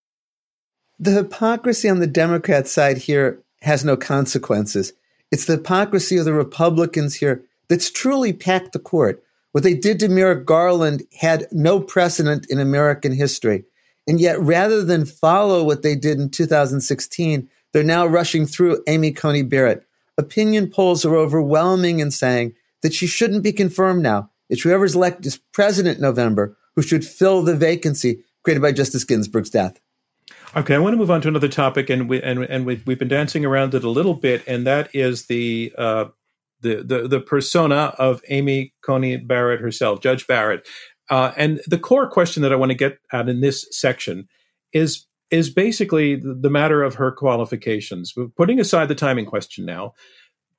The 0.99 1.11
hypocrisy 1.11 1.89
on 1.89 1.99
the 1.99 2.07
Democrat 2.07 2.67
side 2.67 2.97
here 2.97 3.41
has 3.61 3.83
no 3.83 3.97
consequences. 3.97 4.93
It's 5.31 5.45
the 5.45 5.53
hypocrisy 5.53 6.17
of 6.17 6.25
the 6.25 6.33
Republicans 6.33 7.15
here 7.15 7.43
that's 7.67 7.91
truly 7.91 8.33
packed 8.33 8.73
the 8.73 8.79
court. 8.79 9.23
What 9.51 9.63
they 9.63 9.73
did 9.73 9.99
to 9.99 10.09
Merrick 10.09 10.45
Garland 10.45 11.03
had 11.19 11.47
no 11.51 11.79
precedent 11.79 12.45
in 12.49 12.59
American 12.59 13.11
history. 13.11 13.65
And 14.07 14.21
yet, 14.21 14.39
rather 14.39 14.83
than 14.83 15.05
follow 15.05 15.63
what 15.63 15.81
they 15.81 15.95
did 15.95 16.19
in 16.19 16.29
2016, 16.29 17.49
they're 17.73 17.83
now 17.83 18.05
rushing 18.05 18.45
through 18.45 18.81
Amy 18.87 19.11
Coney 19.11 19.43
Barrett. 19.43 19.85
Opinion 20.17 20.69
polls 20.69 21.05
are 21.05 21.15
overwhelming 21.15 21.99
in 21.99 22.11
saying 22.11 22.53
that 22.81 22.93
she 22.93 23.05
shouldn't 23.05 23.43
be 23.43 23.51
confirmed 23.51 24.01
now. 24.01 24.29
It's 24.49 24.61
whoever's 24.61 24.95
elected 24.95 25.25
as 25.25 25.39
president 25.53 25.97
in 25.97 26.01
November 26.01 26.57
who 26.75 26.81
should 26.81 27.05
fill 27.05 27.41
the 27.41 27.55
vacancy 27.55 28.23
created 28.43 28.61
by 28.61 28.71
Justice 28.71 29.03
Ginsburg's 29.03 29.49
death. 29.49 29.79
Okay, 30.55 30.75
I 30.75 30.77
want 30.79 30.93
to 30.93 30.97
move 30.97 31.11
on 31.11 31.21
to 31.21 31.27
another 31.27 31.49
topic, 31.49 31.89
and 31.89 32.09
we 32.09 32.21
and 32.21 32.43
and 32.43 32.65
we, 32.65 32.81
we've 32.85 32.99
been 32.99 33.07
dancing 33.07 33.45
around 33.45 33.73
it 33.75 33.83
a 33.83 33.89
little 33.89 34.13
bit, 34.13 34.43
and 34.47 34.65
that 34.65 34.89
is 34.95 35.25
the 35.25 35.73
uh, 35.77 36.05
the, 36.61 36.83
the 36.83 37.07
the 37.07 37.19
persona 37.19 37.93
of 37.97 38.21
Amy 38.29 38.73
Coney 38.81 39.17
Barrett 39.17 39.59
herself, 39.59 40.01
Judge 40.01 40.25
Barrett. 40.25 40.65
Uh, 41.09 41.31
and 41.37 41.61
the 41.67 41.77
core 41.77 42.09
question 42.09 42.43
that 42.43 42.51
I 42.51 42.55
want 42.55 42.71
to 42.71 42.77
get 42.77 42.99
at 43.11 43.29
in 43.29 43.41
this 43.41 43.65
section 43.71 44.27
is 44.73 45.05
is 45.29 45.49
basically 45.49 46.15
the 46.15 46.49
matter 46.49 46.83
of 46.83 46.95
her 46.95 47.11
qualifications. 47.11 48.13
Putting 48.37 48.59
aside 48.61 48.87
the 48.87 48.95
timing 48.95 49.25
question 49.25 49.65
now, 49.65 49.93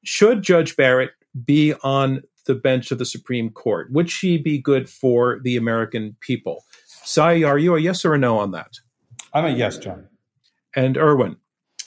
should 0.04 0.42
Judge 0.42 0.76
Barrett 0.76 1.12
be 1.44 1.72
on 1.82 2.22
the 2.46 2.54
bench 2.54 2.90
of 2.90 2.98
the 2.98 3.06
Supreme 3.06 3.50
Court? 3.50 3.90
Would 3.92 4.10
she 4.10 4.36
be 4.36 4.58
good 4.58 4.88
for 4.88 5.40
the 5.42 5.56
American 5.56 6.16
people? 6.20 6.64
Sai, 7.04 7.42
are 7.44 7.58
you 7.58 7.76
a 7.76 7.80
yes 7.80 8.04
or 8.04 8.14
a 8.14 8.18
no 8.18 8.38
on 8.38 8.50
that? 8.50 8.74
I'm 9.32 9.46
a 9.46 9.50
yes, 9.50 9.78
John. 9.78 10.06
And 10.76 10.96
Erwin? 10.96 11.36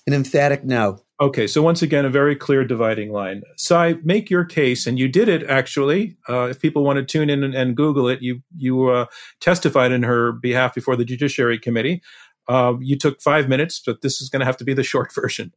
An 0.08 0.14
emphatic 0.14 0.64
no. 0.64 1.04
Okay, 1.22 1.46
so 1.46 1.62
once 1.62 1.84
again, 1.84 2.04
a 2.04 2.10
very 2.10 2.36
clear 2.36 2.66
dividing 2.66 3.12
line. 3.12 3.44
Sai, 3.56 3.94
make 4.04 4.32
your 4.32 4.44
case, 4.44 4.88
and 4.88 4.98
you 4.98 5.08
did 5.08 5.30
it 5.30 5.48
actually. 5.48 6.18
Uh, 6.28 6.46
if 6.46 6.60
people 6.60 6.84
want 6.84 6.98
to 6.98 7.06
tune 7.06 7.30
in 7.30 7.44
and, 7.44 7.54
and 7.54 7.78
Google 7.78 8.08
it, 8.08 8.24
you 8.24 8.42
you 8.58 8.90
uh, 8.90 9.06
testified 9.40 9.92
in 9.92 10.02
her 10.02 10.32
behalf 10.32 10.74
before 10.74 10.96
the 10.96 11.06
Judiciary 11.06 11.60
Committee. 11.60 12.02
Uh, 12.48 12.74
you 12.80 12.98
took 12.98 13.22
five 13.22 13.48
minutes, 13.48 13.80
but 13.86 14.02
this 14.02 14.20
is 14.20 14.30
going 14.30 14.40
to 14.40 14.48
have 14.48 14.58
to 14.58 14.64
be 14.64 14.74
the 14.74 14.82
short 14.94 15.14
version. 15.14 15.54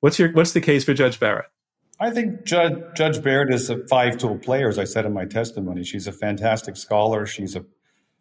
What's 0.00 0.18
your 0.18 0.30
what's 0.32 0.52
the 0.52 0.60
case 0.60 0.84
for 0.84 0.92
Judge 0.92 1.18
Barrett? 1.18 1.46
I 1.98 2.10
think 2.10 2.44
Judge 2.44 2.76
Judge 2.94 3.22
Barrett 3.22 3.52
is 3.52 3.70
a 3.70 3.78
five 3.88 4.18
tool 4.18 4.36
player, 4.36 4.68
as 4.68 4.78
I 4.78 4.84
said 4.84 5.06
in 5.06 5.14
my 5.14 5.24
testimony. 5.24 5.84
She's 5.84 6.06
a 6.06 6.12
fantastic 6.12 6.76
scholar. 6.76 7.24
She's 7.24 7.56
a 7.56 7.64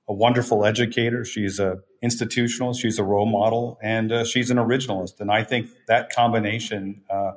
a 0.07 0.13
wonderful 0.13 0.65
educator. 0.65 1.25
She's 1.25 1.59
a 1.59 1.79
institutional. 2.01 2.73
She's 2.73 2.99
a 2.99 3.03
role 3.03 3.25
model, 3.25 3.77
and 3.81 4.11
uh, 4.11 4.23
she's 4.23 4.49
an 4.49 4.57
originalist. 4.57 5.19
And 5.19 5.31
I 5.31 5.43
think 5.43 5.69
that 5.87 6.09
combination 6.09 7.01
uh, 7.09 7.31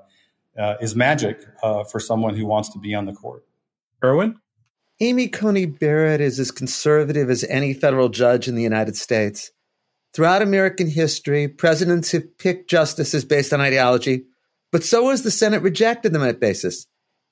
uh, 0.59 0.75
is 0.81 0.95
magic 0.95 1.45
uh, 1.62 1.85
for 1.85 1.99
someone 2.00 2.37
who 2.37 2.47
wants 2.47 2.69
to 2.71 2.79
be 2.79 2.95
on 2.95 3.07
the 3.07 3.12
court. 3.12 3.45
Erwin, 4.03 4.37
Amy 5.00 5.29
Coney 5.29 5.67
Barrett 5.67 6.21
is 6.21 6.39
as 6.39 6.50
conservative 6.50 7.31
as 7.31 7.45
any 7.45 7.75
federal 7.75 8.09
judge 8.09 8.49
in 8.49 8.55
the 8.55 8.62
United 8.62 8.97
States. 8.97 9.50
Throughout 10.12 10.43
American 10.43 10.89
history, 10.89 11.47
presidents 11.49 12.12
have 12.12 12.37
picked 12.39 12.69
justices 12.69 13.25
based 13.25 13.53
on 13.53 13.61
ideology, 13.61 14.25
but 14.73 14.85
so 14.85 15.09
has 15.11 15.23
the 15.23 15.31
Senate 15.31 15.62
rejected 15.62 16.12
them 16.12 16.23
on 16.23 16.29
that 16.29 16.41
basis. 16.41 16.87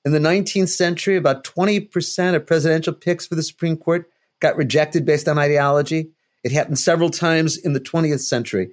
In 0.05 0.13
the 0.13 0.19
19th 0.19 0.69
century, 0.69 1.17
about 1.17 1.43
20% 1.43 2.35
of 2.35 2.47
presidential 2.47 2.93
picks 2.93 3.27
for 3.27 3.35
the 3.35 3.43
Supreme 3.43 3.75
Court 3.75 4.09
got 4.39 4.57
rejected 4.57 5.05
based 5.05 5.27
on 5.27 5.37
ideology. 5.37 6.11
It 6.43 6.51
happened 6.51 6.79
several 6.79 7.09
times 7.09 7.57
in 7.57 7.73
the 7.73 7.79
20th 7.79 8.21
century. 8.21 8.71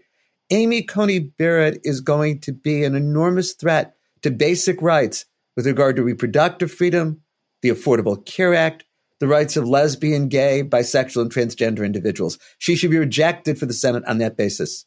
Amy 0.51 0.83
Coney 0.83 1.19
Barrett 1.19 1.81
is 1.83 2.01
going 2.01 2.41
to 2.41 2.53
be 2.53 2.85
an 2.85 2.95
enormous 2.95 3.53
threat 3.53 3.97
to 4.23 4.31
basic 4.31 4.81
rights 4.81 5.25
with 5.57 5.67
regard 5.67 5.97
to 5.97 6.03
reproductive 6.03 6.71
freedom, 6.71 7.23
the 7.63 7.71
Affordable 7.71 8.25
Care 8.25 8.55
Act, 8.55 8.85
the 9.19 9.27
rights 9.27 9.57
of 9.57 9.69
lesbian, 9.69 10.29
gay, 10.29 10.63
bisexual, 10.63 11.23
and 11.23 11.33
transgender 11.33 11.85
individuals. 11.85 12.39
She 12.59 12.77
should 12.77 12.91
be 12.91 12.99
rejected 12.99 13.59
for 13.59 13.67
the 13.67 13.73
Senate 13.73 14.05
on 14.07 14.19
that 14.19 14.37
basis. 14.37 14.85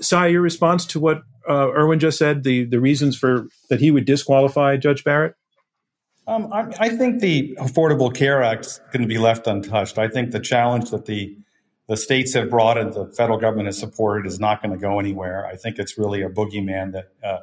Sai, 0.00 0.28
your 0.28 0.42
response 0.42 0.84
to 0.86 1.00
what 1.00 1.22
uh, 1.48 1.70
Erwin 1.72 1.98
just 1.98 2.18
said, 2.18 2.44
the, 2.44 2.64
the 2.64 2.80
reasons 2.80 3.16
for 3.16 3.46
that 3.70 3.80
he 3.80 3.90
would 3.90 4.04
disqualify 4.04 4.76
Judge 4.76 5.04
Barrett? 5.04 5.34
Um, 6.28 6.52
I, 6.52 6.66
I, 6.80 6.88
think 6.88 7.20
the 7.20 7.56
Affordable 7.60 8.12
Care 8.12 8.42
Act 8.42 8.66
is 8.66 8.80
going 8.92 9.02
to 9.02 9.08
be 9.08 9.18
left 9.18 9.46
untouched. 9.46 9.96
I 9.96 10.08
think 10.08 10.32
the 10.32 10.40
challenge 10.40 10.90
that 10.90 11.06
the 11.06 11.36
the 11.88 11.96
states 11.96 12.34
have 12.34 12.50
brought 12.50 12.76
and 12.76 12.92
the 12.92 13.06
federal 13.16 13.38
government 13.38 13.66
has 13.66 13.78
supported 13.78 14.26
is 14.26 14.40
not 14.40 14.60
going 14.60 14.72
to 14.72 14.78
go 14.78 14.98
anywhere. 14.98 15.46
I 15.46 15.54
think 15.54 15.78
it's 15.78 15.96
really 15.96 16.22
a 16.22 16.28
boogeyman 16.28 16.92
that 16.92 17.12
uh, 17.22 17.38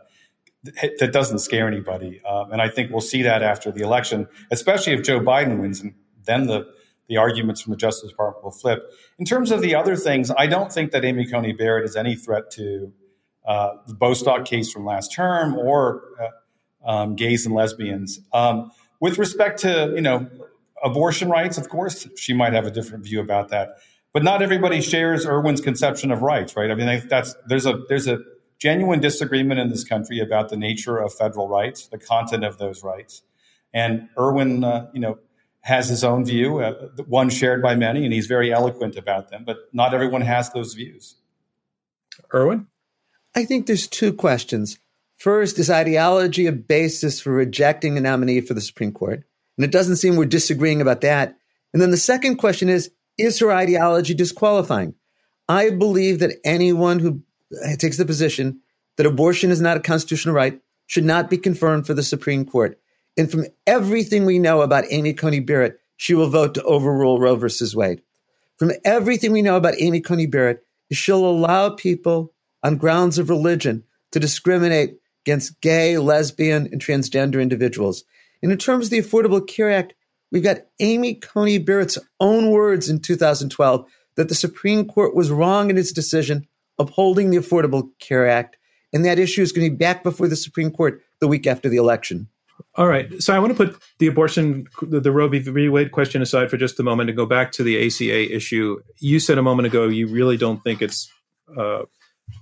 that 1.00 1.14
doesn't 1.14 1.40
scare 1.40 1.68
anybody, 1.68 2.22
uh, 2.28 2.46
and 2.52 2.62
I 2.62 2.68
think 2.68 2.92
we'll 2.92 3.02
see 3.02 3.22
that 3.22 3.42
after 3.42 3.72
the 3.72 3.84
election, 3.84 4.28
especially 4.52 4.94
if 4.94 5.04
Joe 5.04 5.22
Biden 5.22 5.62
wins, 5.62 5.80
and 5.80 5.94
then 6.26 6.48
the 6.48 6.66
the 7.08 7.18
arguments 7.18 7.62
from 7.62 7.72
the 7.72 7.78
Justice 7.78 8.10
Department 8.10 8.44
will 8.44 8.52
flip. 8.52 8.92
In 9.18 9.26
terms 9.26 9.52
of 9.52 9.62
the 9.62 9.76
other 9.76 9.96
things, 9.96 10.32
I 10.38 10.48
don't 10.48 10.72
think 10.72 10.92
that 10.92 11.06
Amy 11.06 11.26
Coney 11.26 11.54
Barrett 11.54 11.86
is 11.86 11.96
any 11.96 12.16
threat 12.16 12.50
to 12.52 12.92
uh, 13.46 13.72
the 13.88 13.94
Bostock 13.94 14.46
case 14.46 14.72
from 14.72 14.86
last 14.86 15.14
term 15.14 15.58
or 15.58 16.04
uh, 16.22 16.28
um, 16.86 17.16
gays 17.16 17.46
and 17.46 17.56
lesbians. 17.56 18.20
Um, 18.34 18.72
with 19.00 19.18
respect 19.18 19.60
to 19.62 19.92
you 19.96 20.02
know 20.02 20.30
abortion 20.84 21.30
rights, 21.30 21.58
of 21.58 21.70
course, 21.70 22.08
she 22.18 22.34
might 22.34 22.54
have 22.54 22.66
a 22.66 22.72
different 22.72 23.04
view 23.04 23.20
about 23.20 23.50
that. 23.50 23.78
But 24.14 24.24
not 24.24 24.42
everybody 24.42 24.82
shares 24.82 25.26
Erwin's 25.26 25.62
conception 25.62 26.12
of 26.12 26.22
rights, 26.22 26.56
right? 26.56 26.70
I 26.70 26.76
mean, 26.76 27.08
that's 27.10 27.36
there's 27.48 27.66
a 27.66 27.82
there's 27.90 28.08
a 28.08 28.20
genuine 28.60 29.00
disagreement 29.00 29.60
in 29.60 29.70
this 29.70 29.84
country 29.84 30.20
about 30.20 30.50
the 30.50 30.58
nature 30.58 31.00
of 31.00 31.14
federal 31.14 31.48
rights, 31.48 31.88
the 31.88 31.98
content 31.98 32.46
of 32.46 32.58
those 32.60 32.84
rights, 32.84 33.24
and 33.74 34.08
Erwin, 34.18 34.64
uh, 34.64 34.90
you 34.94 35.00
know, 35.00 35.18
has 35.62 35.90
his 35.90 36.04
own 36.04 36.26
view, 36.26 36.60
uh, 36.60 36.74
one 37.08 37.30
shared 37.30 37.62
by 37.62 37.76
many, 37.76 38.04
and 38.04 38.14
he's 38.14 38.28
very 38.28 38.54
eloquent 38.54 38.96
about 38.96 39.30
them. 39.30 39.44
But 39.46 39.58
not 39.74 39.94
everyone 39.94 40.22
has 40.22 40.52
those 40.52 40.74
views. 40.74 41.16
Erwin, 42.34 42.68
I 43.36 43.46
think 43.46 43.66
there's 43.66 43.88
two 43.88 44.14
questions. 44.14 44.78
First, 45.24 45.58
is 45.58 45.70
ideology 45.70 46.48
a 46.48 46.52
basis 46.52 47.22
for 47.22 47.32
rejecting 47.32 47.98
a 47.98 48.02
nominee 48.02 48.42
for 48.42 48.54
the 48.54 48.60
Supreme 48.60 48.92
Court? 48.92 49.24
And 49.58 49.64
it 49.64 49.72
doesn't 49.72 49.96
seem 49.96 50.18
we're 50.18 50.26
disagreeing 50.26 50.82
about 50.82 51.00
that. 51.00 51.38
And 51.72 51.82
then 51.82 51.92
the 51.92 51.98
second 51.98 52.36
question 52.36 52.68
is, 52.68 52.92
is 53.18 53.40
her 53.40 53.50
ideology 53.50 54.14
disqualifying? 54.14 54.96
I 55.48 55.70
believe 55.70 56.20
that 56.20 56.36
anyone 56.44 57.00
who 57.00 57.22
takes 57.78 57.96
the 57.96 58.04
position 58.04 58.60
that 58.98 59.06
abortion 59.06 59.50
is 59.50 59.62
not 59.62 59.78
a 59.78 59.80
constitutional 59.80 60.36
right 60.36 60.60
should 60.88 61.06
not 61.06 61.30
be 61.30 61.38
confirmed 61.38 61.88
for 61.88 61.94
the 61.94 62.04
Supreme 62.04 62.44
Court. 62.44 62.78
And 63.16 63.32
from 63.32 63.46
everything 63.66 64.26
we 64.26 64.40
know 64.40 64.60
about 64.60 64.84
Amy 64.90 65.14
Coney 65.14 65.40
Barrett, 65.40 65.80
she 65.96 66.14
will 66.14 66.28
vote 66.28 66.54
to 66.56 66.64
overrule 66.64 67.22
Roe 67.22 67.38
versus 67.38 67.74
Wade. 67.74 68.02
From 68.58 68.74
everything 68.84 69.32
we 69.32 69.42
know 69.42 69.56
about 69.56 69.80
Amy 69.80 70.02
Coney 70.02 70.26
Barrett, 70.26 70.66
she'll 70.92 71.26
allow 71.26 71.70
people 71.70 72.34
on 72.62 72.76
grounds 72.76 73.18
of 73.18 73.30
religion 73.30 73.86
to 74.12 74.20
discriminate 74.20 74.98
against 75.26 75.60
gay, 75.62 75.98
lesbian, 75.98 76.68
and 76.72 76.82
transgender 76.82 77.42
individuals. 77.42 78.04
And 78.42 78.52
in 78.52 78.58
terms 78.58 78.86
of 78.86 78.92
the 78.92 79.00
Affordable 79.00 79.46
Care 79.46 79.72
Act, 79.72 79.94
we've 80.32 80.44
got 80.44 80.66
Amy 80.80 81.16
Coney 81.16 81.58
Barrett's 81.58 81.98
own 82.20 82.52
words 82.52 82.90
in 82.90 83.00
2012 83.00 83.86
that 84.16 84.30
the 84.30 84.36
Supreme 84.36 84.86
Court 84.86 85.16
was 85.16 85.32
wrong 85.32 85.70
in 85.70 85.78
its 85.78 85.92
decision 85.92 86.48
upholding 86.80 87.30
the 87.30 87.38
Affordable 87.38 87.90
Care 88.00 88.28
Act, 88.28 88.58
and 88.92 89.06
that 89.06 89.20
issue 89.20 89.42
is 89.42 89.52
going 89.52 89.66
to 89.66 89.72
be 89.72 89.78
back 89.78 90.04
before 90.04 90.28
the 90.28 90.36
Supreme 90.36 90.72
Court 90.72 91.02
the 91.20 91.28
week 91.28 91.48
after 91.48 91.70
the 91.70 91.78
election. 91.78 92.28
All 92.76 92.88
right. 92.88 93.22
So 93.22 93.34
I 93.34 93.40
want 93.40 93.56
to 93.56 93.66
put 93.66 93.82
the 94.00 94.08
abortion, 94.08 94.68
the, 94.82 95.12
Roe 95.12 95.28
v. 95.28 95.70
Wade 95.70 95.92
question 95.92 96.22
aside 96.22 96.50
for 96.50 96.58
just 96.58 96.80
a 96.80 96.84
moment 96.84 97.10
and 97.10 97.18
go 97.18 97.26
back 97.26 97.52
to 97.54 97.64
the 97.64 97.86
ACA 97.86 98.36
issue. 98.36 98.82
You 99.00 99.20
said 99.20 99.38
a 99.38 99.44
moment 99.44 99.68
ago 99.68 99.88
you 99.88 100.08
really 100.08 100.38
don't 100.38 100.64
think 100.64 100.82
it's 100.82 101.12
uh, 101.56 101.84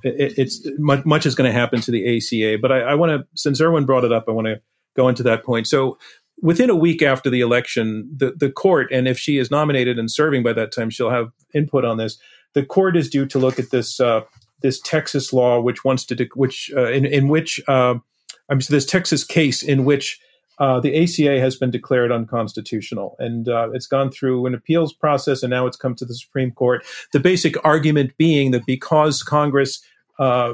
it, 0.04 0.34
it's 0.38 0.68
much, 0.78 1.06
much 1.06 1.26
is 1.26 1.36
going 1.36 1.52
to 1.52 1.58
happen 1.58 1.82
to 1.82 1.92
the 1.92 2.18
ACA. 2.18 2.58
But 2.62 2.72
I, 2.72 2.80
I 2.82 2.96
want 2.96 3.12
to, 3.12 3.28
since 3.36 3.62
Erwin 3.62 3.86
brought 3.86 4.04
it 4.04 4.12
up, 4.12 4.26
I 4.28 4.32
want 4.32 4.48
to 4.48 4.62
go 4.96 5.08
into 5.08 5.24
that 5.24 5.44
point. 5.44 5.68
So 5.68 5.98
within 6.42 6.70
a 6.70 6.76
week 6.76 7.02
after 7.02 7.30
the 7.30 7.42
election, 7.42 8.10
the, 8.16 8.32
the 8.32 8.52
court, 8.52 8.92
and 8.92 9.08
if 9.08 9.18
she 9.18 9.38
is 9.38 9.52
nominated 9.52 10.00
and 10.00 10.12
serving 10.12 10.44
by 10.44 10.54
that 10.54 10.72
time, 10.72 10.90
she'll 10.90 11.10
have 11.10 11.32
input 11.54 11.86
on 11.86 11.98
this. 11.98 12.18
The 12.54 12.66
court 12.66 12.98
is 12.98 13.10
due 13.10 13.26
to 13.28 13.40
look 13.40 13.60
at 13.60 13.72
this 13.72 14.00
uh, 14.00 14.22
this 14.62 14.80
Texas 14.82 15.34
law, 15.34 15.60
which 15.60 15.84
wants 15.84 16.06
to, 16.06 16.30
which 16.36 16.70
uh, 16.76 16.92
in 16.92 17.06
in 17.06 17.30
which 17.30 17.62
uh, 17.68 17.96
I'm 18.50 18.60
so 18.60 18.74
this 18.74 18.86
Texas 18.86 19.24
case 19.24 19.64
in 19.64 19.86
which 19.86 20.20
uh, 20.62 20.80
the 20.80 20.96
ACA 20.96 21.40
has 21.40 21.56
been 21.56 21.72
declared 21.72 22.12
unconstitutional, 22.12 23.16
and 23.18 23.50
uh, 23.50 23.72
it's 23.74 23.88
gone 23.88 24.12
through 24.12 24.46
an 24.46 24.54
appeals 24.54 24.94
process, 24.94 25.42
and 25.42 25.50
now 25.50 25.66
it's 25.66 25.76
come 25.76 25.96
to 25.96 26.06
the 26.06 26.14
Supreme 26.14 26.52
Court. 26.52 26.86
The 27.14 27.20
basic 27.20 27.56
argument 27.66 28.16
being 28.16 28.52
that 28.52 28.68
because 28.68 29.24
Congress 29.24 29.84
uh, 30.20 30.54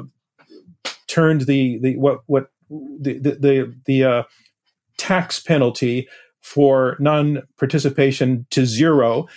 turned 1.08 1.42
the 1.42 1.78
the 1.82 1.96
what 1.96 2.20
what 2.24 2.46
the 2.70 3.18
the 3.18 3.32
the, 3.32 3.74
the 3.84 4.04
uh, 4.04 4.22
tax 4.96 5.40
penalty 5.40 6.08
for 6.40 6.96
non-participation 6.98 8.46
to 8.48 8.64
zero, 8.64 9.28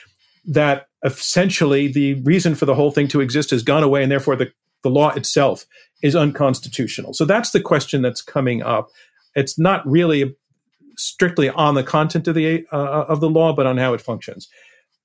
that 0.45 0.87
essentially 1.03 1.89
the 1.91 2.13
reason 2.21 2.55
for 2.55 2.65
the 2.65 2.75
whole 2.75 2.91
thing 2.91 3.09
to 3.09 3.19
exist 3.19 3.49
has 3.49 3.61
gone 3.61 3.83
away, 3.83 4.03
and 4.03 4.11
therefore 4.11 4.37
the 4.37 4.49
the 4.83 4.89
law 4.89 5.09
itself 5.15 5.65
is 6.01 6.15
unconstitutional. 6.15 7.13
So 7.13 7.25
that's 7.25 7.51
the 7.51 7.59
question 7.59 8.01
that's 8.01 8.21
coming 8.21 8.63
up. 8.63 8.87
It's 9.35 9.59
not 9.59 9.85
really 9.85 10.33
strictly 11.01 11.49
on 11.49 11.75
the 11.75 11.83
content 11.83 12.27
of 12.27 12.35
the 12.35 12.65
uh, 12.71 13.05
of 13.07 13.19
the 13.19 13.29
law, 13.29 13.53
but 13.53 13.65
on 13.65 13.77
how 13.77 13.93
it 13.93 14.01
functions. 14.01 14.47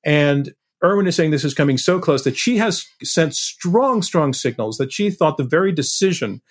And 0.04 0.54
Erwin 0.84 1.06
is 1.06 1.16
saying 1.16 1.30
this 1.30 1.44
is 1.44 1.54
coming 1.54 1.78
so 1.78 1.98
close 1.98 2.24
that 2.24 2.36
she 2.36 2.58
has 2.58 2.86
sent 3.02 3.34
strong, 3.34 4.02
strong 4.02 4.32
signals 4.32 4.76
that 4.76 4.92
she 4.92 5.10
thought 5.10 5.36
the 5.36 5.44
very 5.44 5.72
decision 5.72 6.42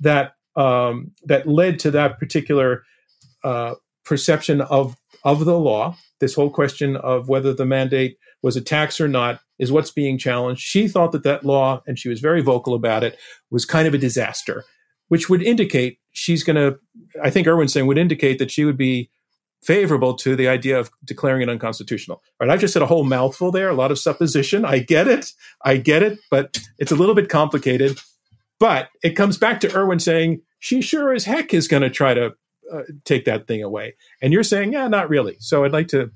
that 0.00 0.32
um, 0.56 1.12
that 1.24 1.46
led 1.46 1.78
to 1.80 1.90
that 1.92 2.18
particular 2.18 2.82
uh, 3.44 3.74
perception 4.04 4.60
of 4.60 4.96
of 5.22 5.44
the 5.44 5.58
law, 5.58 5.96
this 6.18 6.34
whole 6.34 6.50
question 6.50 6.96
of 6.96 7.28
whether 7.28 7.52
the 7.52 7.66
mandate 7.66 8.16
was 8.42 8.56
a 8.56 8.60
tax 8.60 9.00
or 9.00 9.06
not, 9.06 9.40
is 9.58 9.70
what's 9.70 9.90
being 9.90 10.18
challenged. 10.18 10.62
She 10.62 10.88
thought 10.88 11.12
that 11.12 11.24
that 11.24 11.44
law, 11.44 11.82
and 11.86 11.98
she 11.98 12.08
was 12.08 12.20
very 12.20 12.40
vocal 12.40 12.74
about 12.74 13.04
it, 13.04 13.18
was 13.50 13.64
kind 13.64 13.86
of 13.86 13.94
a 13.94 13.98
disaster, 13.98 14.64
which 15.08 15.28
would 15.28 15.42
indicate 15.42 15.99
she's 16.12 16.42
going 16.42 16.56
to, 16.56 16.78
I 17.22 17.30
think 17.30 17.46
Erwin's 17.46 17.72
saying, 17.72 17.86
would 17.86 17.98
indicate 17.98 18.38
that 18.38 18.50
she 18.50 18.64
would 18.64 18.76
be 18.76 19.10
favorable 19.62 20.14
to 20.14 20.36
the 20.36 20.48
idea 20.48 20.78
of 20.78 20.90
declaring 21.04 21.42
it 21.42 21.50
unconstitutional. 21.50 22.22
All 22.40 22.46
right, 22.46 22.50
I've 22.50 22.60
just 22.60 22.72
said 22.72 22.82
a 22.82 22.86
whole 22.86 23.04
mouthful 23.04 23.50
there, 23.50 23.68
a 23.68 23.74
lot 23.74 23.90
of 23.90 23.98
supposition. 23.98 24.64
I 24.64 24.78
get 24.78 25.06
it. 25.06 25.32
I 25.64 25.76
get 25.76 26.02
it, 26.02 26.18
but 26.30 26.58
it's 26.78 26.92
a 26.92 26.96
little 26.96 27.14
bit 27.14 27.28
complicated. 27.28 28.00
But 28.58 28.88
it 29.02 29.10
comes 29.10 29.38
back 29.38 29.60
to 29.60 29.76
Erwin 29.76 29.98
saying 29.98 30.42
she 30.58 30.82
sure 30.82 31.12
as 31.12 31.24
heck 31.24 31.52
is 31.52 31.68
going 31.68 31.82
to 31.82 31.90
try 31.90 32.14
to 32.14 32.32
uh, 32.72 32.82
take 33.04 33.24
that 33.24 33.46
thing 33.46 33.62
away. 33.62 33.96
And 34.22 34.32
you're 34.32 34.44
saying, 34.44 34.72
yeah, 34.72 34.88
not 34.88 35.08
really. 35.08 35.36
So 35.40 35.64
I'd 35.64 35.72
like 35.72 35.88
to 35.88 36.10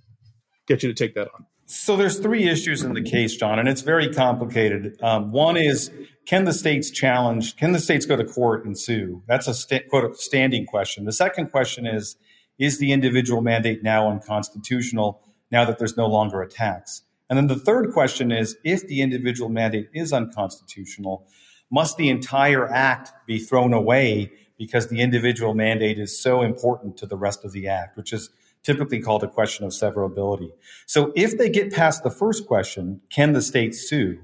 get 0.67 0.83
you 0.83 0.89
to 0.89 0.95
take 0.95 1.15
that 1.15 1.29
on. 1.35 1.47
So 1.67 1.97
there's 1.97 2.19
three 2.19 2.49
issues 2.49 2.83
in 2.83 2.93
the 2.93 3.03
case, 3.03 3.37
John, 3.37 3.59
and 3.59 3.69
it's 3.69 3.81
very 3.81 4.13
complicated. 4.13 5.01
Um, 5.03 5.33
one 5.33 5.57
is 5.57 5.91
can 6.27 6.45
the 6.45 6.53
states 6.53 6.91
challenge? 6.91 7.57
Can 7.57 7.73
the 7.73 7.79
states 7.79 8.05
go 8.05 8.17
to 8.17 8.25
court 8.25 8.65
and 8.65 8.79
sue? 8.79 9.23
That's 9.27 9.49
a 9.49 9.55
sta- 9.55 9.89
quote 9.89 10.19
standing 10.19 10.67
question. 10.67 11.05
The 11.05 11.13
second 11.13 11.51
question 11.51 11.87
is 11.87 12.17
is 12.59 12.79
the 12.79 12.93
individual 12.93 13.41
mandate 13.41 13.83
now 13.83 14.09
unconstitutional 14.09 15.21
now 15.51 15.65
that 15.65 15.79
there's 15.79 15.97
no 15.97 16.07
longer 16.07 16.43
a 16.43 16.49
tax? 16.49 17.03
And 17.29 17.37
then 17.37 17.47
the 17.47 17.57
third 17.57 17.93
question 17.93 18.31
is 18.31 18.57
if 18.63 18.87
the 18.87 19.01
individual 19.01 19.49
mandate 19.49 19.89
is 19.93 20.13
unconstitutional, 20.13 21.27
must 21.71 21.97
the 21.97 22.11
entire 22.11 22.71
act 22.71 23.13
be 23.27 23.39
thrown 23.39 23.73
away 23.73 24.31
because 24.59 24.89
the 24.89 25.01
individual 25.01 25.55
mandate 25.55 25.99
is 25.99 26.21
so 26.21 26.43
important 26.43 26.97
to 26.99 27.07
the 27.07 27.17
rest 27.17 27.45
of 27.45 27.53
the 27.53 27.67
act, 27.67 27.97
which 27.97 28.13
is 28.13 28.31
typically 28.65 29.01
called 29.01 29.23
a 29.23 29.29
question 29.29 29.65
of 29.65 29.73
severability. 29.73 30.51
So 30.87 31.13
if 31.15 31.39
they 31.39 31.51
get 31.51 31.73
past 31.73 32.03
the 32.03 32.11
first 32.11 32.47
question, 32.47 33.03
can 33.11 33.33
the 33.33 33.43
state 33.43 33.75
sue? 33.75 34.19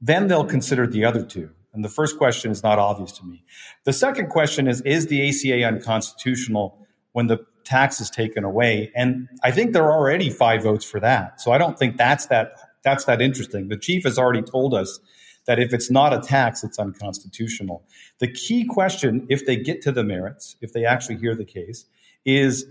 Then 0.00 0.26
they'll 0.26 0.44
consider 0.44 0.86
the 0.86 1.04
other 1.04 1.24
two. 1.24 1.50
And 1.72 1.84
the 1.84 1.88
first 1.88 2.18
question 2.18 2.50
is 2.50 2.62
not 2.62 2.78
obvious 2.78 3.12
to 3.12 3.24
me. 3.24 3.44
The 3.84 3.92
second 3.92 4.28
question 4.28 4.68
is 4.68 4.80
Is 4.82 5.06
the 5.06 5.28
ACA 5.28 5.64
unconstitutional 5.64 6.86
when 7.12 7.26
the 7.28 7.44
tax 7.64 8.00
is 8.00 8.10
taken 8.10 8.44
away? 8.44 8.92
And 8.94 9.28
I 9.42 9.50
think 9.50 9.72
there 9.72 9.84
are 9.84 9.98
already 9.98 10.30
five 10.30 10.62
votes 10.62 10.84
for 10.84 11.00
that. 11.00 11.40
So 11.40 11.52
I 11.52 11.58
don't 11.58 11.78
think 11.78 11.96
that's 11.96 12.26
that, 12.26 12.52
that's 12.82 13.04
that 13.06 13.20
interesting. 13.20 13.68
The 13.68 13.76
chief 13.76 14.04
has 14.04 14.18
already 14.18 14.42
told 14.42 14.74
us 14.74 15.00
that 15.46 15.58
if 15.58 15.74
it's 15.74 15.90
not 15.90 16.12
a 16.12 16.20
tax, 16.20 16.64
it's 16.64 16.78
unconstitutional. 16.78 17.84
The 18.18 18.32
key 18.32 18.64
question, 18.64 19.26
if 19.28 19.44
they 19.44 19.56
get 19.56 19.82
to 19.82 19.92
the 19.92 20.04
merits, 20.04 20.56
if 20.60 20.72
they 20.72 20.84
actually 20.84 21.16
hear 21.16 21.34
the 21.34 21.44
case, 21.44 21.86
is 22.24 22.66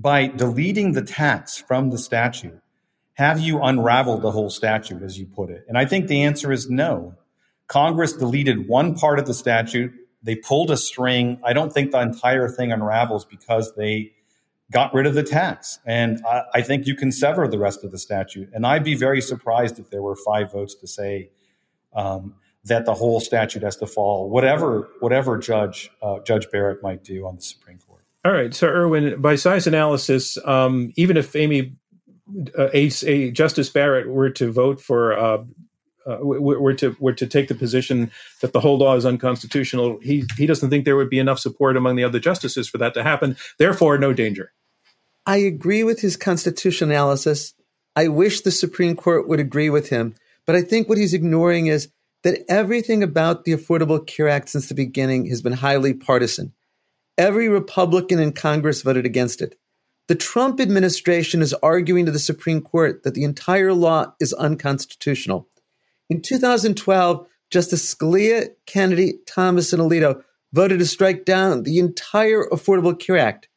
by 0.00 0.28
deleting 0.28 0.92
the 0.92 1.02
tax 1.02 1.58
from 1.58 1.90
the 1.90 1.98
statute, 1.98 2.58
have 3.14 3.38
you 3.38 3.60
unraveled 3.60 4.22
the 4.22 4.30
whole 4.30 4.48
statute, 4.48 5.02
as 5.02 5.18
you 5.18 5.26
put 5.26 5.50
it? 5.50 5.66
And 5.68 5.76
I 5.76 5.84
think 5.84 6.06
the 6.06 6.22
answer 6.22 6.50
is 6.50 6.70
no. 6.70 7.16
Congress 7.66 8.14
deleted 8.14 8.66
one 8.66 8.94
part 8.94 9.18
of 9.18 9.26
the 9.26 9.34
statute. 9.34 9.92
They 10.22 10.36
pulled 10.36 10.70
a 10.70 10.76
string. 10.78 11.38
I 11.44 11.52
don't 11.52 11.70
think 11.70 11.90
the 11.90 12.00
entire 12.00 12.48
thing 12.48 12.72
unravels 12.72 13.26
because 13.26 13.74
they 13.74 14.12
got 14.72 14.94
rid 14.94 15.06
of 15.06 15.14
the 15.14 15.22
tax. 15.22 15.80
And 15.84 16.24
I, 16.26 16.44
I, 16.54 16.62
think 16.62 16.86
you 16.86 16.94
can 16.94 17.12
sever 17.12 17.46
the 17.46 17.58
rest 17.58 17.84
of 17.84 17.90
the 17.90 17.98
statute. 17.98 18.48
And 18.54 18.64
I'd 18.64 18.84
be 18.84 18.94
very 18.94 19.20
surprised 19.20 19.78
if 19.78 19.90
there 19.90 20.00
were 20.00 20.16
five 20.16 20.50
votes 20.52 20.74
to 20.76 20.86
say 20.86 21.30
um, 21.92 22.36
that 22.64 22.86
the 22.86 22.94
whole 22.94 23.20
statute 23.20 23.62
has 23.62 23.76
to 23.76 23.86
fall, 23.86 24.30
whatever 24.30 24.88
whatever 25.00 25.36
Judge 25.38 25.90
uh, 26.00 26.20
Judge 26.20 26.48
Barrett 26.50 26.82
might 26.82 27.02
do 27.02 27.26
on 27.26 27.36
the 27.36 27.42
Supreme 27.42 27.78
Court. 27.78 27.89
All 28.24 28.32
right. 28.32 28.54
So, 28.54 28.66
Erwin, 28.66 29.20
by 29.20 29.36
Sai's 29.36 29.66
analysis, 29.66 30.36
um, 30.44 30.92
even 30.96 31.16
if 31.16 31.34
Amy, 31.34 31.76
uh, 32.58 32.68
a, 32.74 32.90
a, 33.06 33.30
Justice 33.30 33.70
Barrett 33.70 34.08
were 34.08 34.30
to 34.30 34.52
vote 34.52 34.80
for, 34.80 35.18
uh, 35.18 35.44
uh, 36.06 36.18
were 36.20 36.74
to 36.74 36.96
were 36.98 37.12
to 37.12 37.26
take 37.26 37.48
the 37.48 37.54
position 37.54 38.10
that 38.40 38.52
the 38.52 38.60
whole 38.60 38.78
law 38.78 38.96
is 38.96 39.06
unconstitutional, 39.06 39.98
he 40.02 40.24
he 40.36 40.46
doesn't 40.46 40.70
think 40.70 40.84
there 40.84 40.96
would 40.96 41.10
be 41.10 41.18
enough 41.18 41.38
support 41.38 41.76
among 41.76 41.96
the 41.96 42.04
other 42.04 42.18
justices 42.18 42.68
for 42.68 42.78
that 42.78 42.94
to 42.94 43.02
happen. 43.02 43.36
Therefore, 43.58 43.98
no 43.98 44.12
danger. 44.12 44.52
I 45.26 45.38
agree 45.38 45.84
with 45.84 46.00
his 46.00 46.16
constitutional 46.16 46.90
analysis. 46.90 47.54
I 47.94 48.08
wish 48.08 48.40
the 48.40 48.50
Supreme 48.50 48.96
Court 48.96 49.28
would 49.28 49.40
agree 49.40 49.70
with 49.70 49.90
him, 49.90 50.14
but 50.46 50.56
I 50.56 50.62
think 50.62 50.88
what 50.88 50.98
he's 50.98 51.14
ignoring 51.14 51.66
is 51.66 51.88
that 52.22 52.44
everything 52.48 53.02
about 53.02 53.44
the 53.44 53.52
Affordable 53.52 54.06
Care 54.06 54.28
Act 54.28 54.48
since 54.48 54.68
the 54.68 54.74
beginning 54.74 55.26
has 55.26 55.42
been 55.42 55.52
highly 55.52 55.94
partisan. 55.94 56.52
Every 57.20 57.50
Republican 57.50 58.18
in 58.18 58.32
Congress 58.32 58.80
voted 58.80 59.04
against 59.04 59.42
it. 59.42 59.58
The 60.08 60.14
Trump 60.14 60.58
administration 60.58 61.42
is 61.42 61.52
arguing 61.52 62.06
to 62.06 62.10
the 62.10 62.18
Supreme 62.18 62.62
Court 62.62 63.02
that 63.02 63.12
the 63.12 63.24
entire 63.24 63.74
law 63.74 64.14
is 64.20 64.32
unconstitutional. 64.32 65.46
In 66.08 66.22
2012, 66.22 67.26
Justice 67.50 67.94
Scalia, 67.94 68.48
Kennedy, 68.64 69.18
Thomas, 69.26 69.74
and 69.74 69.82
Alito 69.82 70.22
voted 70.54 70.78
to 70.78 70.86
strike 70.86 71.26
down 71.26 71.64
the 71.64 71.78
entire 71.78 72.46
Affordable 72.46 72.98
Care 72.98 73.18
Act. 73.18 73.48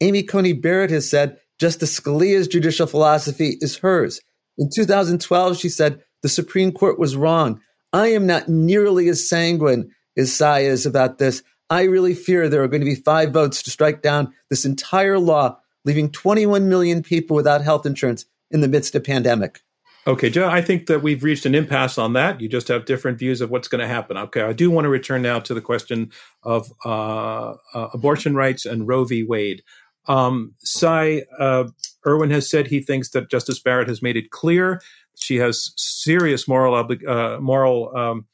Amy 0.00 0.24
Coney 0.24 0.52
Barrett 0.52 0.90
has 0.90 1.08
said 1.08 1.38
Justice 1.60 2.00
Scalia's 2.00 2.48
judicial 2.48 2.88
philosophy 2.88 3.56
is 3.60 3.76
hers. 3.76 4.20
In 4.58 4.68
2012, 4.68 5.56
she 5.56 5.68
said 5.68 6.02
the 6.22 6.28
Supreme 6.28 6.72
Court 6.72 6.98
was 6.98 7.14
wrong. 7.14 7.60
I 7.92 8.08
am 8.08 8.26
not 8.26 8.48
nearly 8.48 9.08
as 9.08 9.28
sanguine 9.28 9.92
as 10.16 10.34
Sai 10.34 10.62
is 10.62 10.86
about 10.86 11.18
this. 11.18 11.44
I 11.70 11.84
really 11.84 12.14
fear 12.14 12.48
there 12.48 12.62
are 12.62 12.68
going 12.68 12.80
to 12.80 12.86
be 12.86 12.96
five 12.96 13.32
votes 13.32 13.62
to 13.62 13.70
strike 13.70 14.02
down 14.02 14.34
this 14.48 14.64
entire 14.64 15.18
law, 15.18 15.58
leaving 15.84 16.10
21 16.10 16.68
million 16.68 17.02
people 17.02 17.36
without 17.36 17.62
health 17.62 17.86
insurance 17.86 18.26
in 18.50 18.60
the 18.60 18.68
midst 18.68 18.94
of 18.94 19.04
pandemic. 19.04 19.60
Okay, 20.06 20.30
Joe, 20.30 20.48
I 20.48 20.62
think 20.62 20.86
that 20.86 21.02
we've 21.02 21.22
reached 21.22 21.46
an 21.46 21.54
impasse 21.54 21.98
on 21.98 22.14
that. 22.14 22.40
You 22.40 22.48
just 22.48 22.68
have 22.68 22.86
different 22.86 23.18
views 23.18 23.40
of 23.40 23.50
what's 23.50 23.68
going 23.68 23.82
to 23.82 23.86
happen. 23.86 24.16
Okay, 24.16 24.42
I 24.42 24.52
do 24.52 24.70
want 24.70 24.86
to 24.86 24.88
return 24.88 25.22
now 25.22 25.38
to 25.40 25.54
the 25.54 25.60
question 25.60 26.10
of 26.42 26.72
uh, 26.84 27.54
uh, 27.74 27.88
abortion 27.92 28.34
rights 28.34 28.66
and 28.66 28.88
Roe 28.88 29.04
v. 29.04 29.22
Wade. 29.22 29.62
Um, 30.08 30.54
Sai 30.58 31.22
uh, 31.38 31.64
Erwin 32.06 32.30
has 32.30 32.50
said 32.50 32.66
he 32.66 32.80
thinks 32.80 33.10
that 33.10 33.30
Justice 33.30 33.60
Barrett 33.60 33.88
has 33.88 34.02
made 34.02 34.16
it 34.16 34.30
clear 34.30 34.80
she 35.20 35.36
has 35.36 35.72
serious 35.76 36.48
moral 36.48 36.74
obli- 36.74 37.06
uh, 37.06 37.40
moral 37.40 37.96
um, 37.96 38.26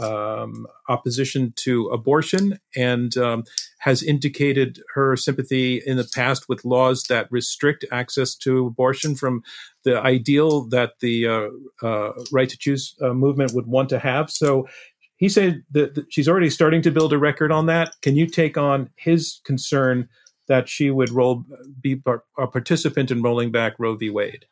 um, 0.00 0.66
opposition 0.88 1.52
to 1.56 1.88
abortion 1.88 2.58
and 2.76 3.16
um, 3.16 3.44
has 3.78 4.02
indicated 4.02 4.80
her 4.94 5.16
sympathy 5.16 5.82
in 5.84 5.96
the 5.96 6.08
past 6.14 6.48
with 6.48 6.64
laws 6.64 7.04
that 7.04 7.30
restrict 7.30 7.84
access 7.90 8.34
to 8.36 8.66
abortion 8.66 9.14
from 9.14 9.42
the 9.84 9.98
ideal 10.00 10.66
that 10.68 10.92
the 11.00 11.26
uh, 11.26 11.86
uh, 11.86 12.12
right 12.32 12.48
to 12.48 12.58
choose 12.58 12.94
uh, 13.02 13.12
movement 13.12 13.52
would 13.54 13.66
want 13.66 13.88
to 13.88 13.98
have. 13.98 14.30
So 14.30 14.68
he 15.16 15.28
said 15.28 15.62
that, 15.72 16.06
she's 16.10 16.28
already 16.28 16.50
starting 16.50 16.82
to 16.82 16.90
build 16.90 17.12
a 17.12 17.18
record 17.18 17.50
on 17.50 17.66
that. 17.66 17.94
Can 18.02 18.16
you 18.16 18.26
take 18.26 18.56
on 18.56 18.90
his 18.96 19.40
concern 19.44 20.08
that 20.46 20.68
she 20.68 20.90
would 20.90 21.10
roll 21.10 21.44
be 21.80 22.00
a 22.38 22.46
participant 22.46 23.10
in 23.10 23.22
rolling 23.22 23.50
back 23.50 23.74
Roe 23.78 23.96
v. 23.96 24.10
Wade? 24.10 24.46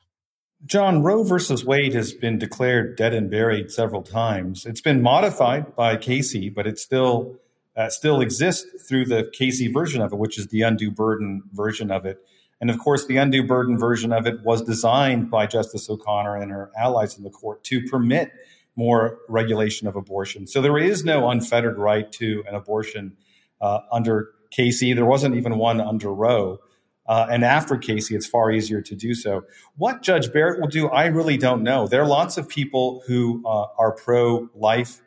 John, 0.64 1.02
Roe 1.02 1.22
versus 1.22 1.64
Wade 1.64 1.94
has 1.94 2.14
been 2.14 2.38
declared 2.38 2.96
dead 2.96 3.12
and 3.12 3.30
buried 3.30 3.70
several 3.70 4.02
times. 4.02 4.64
It's 4.64 4.80
been 4.80 5.02
modified 5.02 5.76
by 5.76 5.96
Casey, 5.96 6.48
but 6.48 6.66
it 6.66 6.78
still 6.78 7.36
uh, 7.76 7.90
still 7.90 8.22
exists 8.22 8.88
through 8.88 9.04
the 9.04 9.30
Casey 9.34 9.70
version 9.70 10.00
of 10.00 10.12
it, 10.12 10.18
which 10.18 10.38
is 10.38 10.46
the 10.46 10.62
undue 10.62 10.90
burden 10.90 11.42
version 11.52 11.90
of 11.90 12.06
it. 12.06 12.18
And 12.58 12.70
of 12.70 12.78
course, 12.78 13.06
the 13.06 13.18
undue 13.18 13.46
burden 13.46 13.78
version 13.78 14.12
of 14.12 14.26
it 14.26 14.42
was 14.42 14.62
designed 14.62 15.30
by 15.30 15.46
Justice 15.46 15.90
O'Connor 15.90 16.36
and 16.36 16.50
her 16.50 16.70
allies 16.74 17.18
in 17.18 17.22
the 17.22 17.30
court 17.30 17.62
to 17.64 17.82
permit 17.82 18.32
more 18.76 19.18
regulation 19.28 19.86
of 19.86 19.94
abortion. 19.94 20.46
So 20.46 20.62
there 20.62 20.78
is 20.78 21.04
no 21.04 21.28
unfettered 21.28 21.76
right 21.76 22.10
to 22.12 22.44
an 22.48 22.54
abortion 22.54 23.16
uh, 23.60 23.80
under 23.92 24.30
Casey. 24.50 24.94
There 24.94 25.04
wasn't 25.04 25.34
even 25.34 25.58
one 25.58 25.80
under 25.80 26.12
Roe. 26.12 26.60
Uh, 27.08 27.26
and 27.30 27.44
after 27.44 27.76
Casey, 27.76 28.16
it's 28.16 28.26
far 28.26 28.50
easier 28.50 28.80
to 28.82 28.94
do 28.96 29.14
so. 29.14 29.44
What 29.76 30.02
Judge 30.02 30.32
Barrett 30.32 30.60
will 30.60 30.68
do, 30.68 30.88
I 30.88 31.06
really 31.06 31.36
don't 31.36 31.62
know. 31.62 31.86
There 31.86 32.02
are 32.02 32.08
lots 32.08 32.36
of 32.36 32.48
people 32.48 33.02
who 33.06 33.42
uh, 33.46 33.66
are 33.78 33.92
pro 33.92 34.48
life 34.54 35.00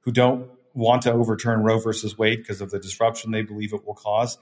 who 0.00 0.12
don't 0.12 0.50
want 0.74 1.02
to 1.02 1.12
overturn 1.12 1.62
Roe 1.62 1.78
versus 1.78 2.18
Wade 2.18 2.40
because 2.40 2.60
of 2.60 2.70
the 2.70 2.80
disruption 2.80 3.30
they 3.30 3.42
believe 3.42 3.72
it 3.72 3.86
will 3.86 3.94
cause. 3.94 4.38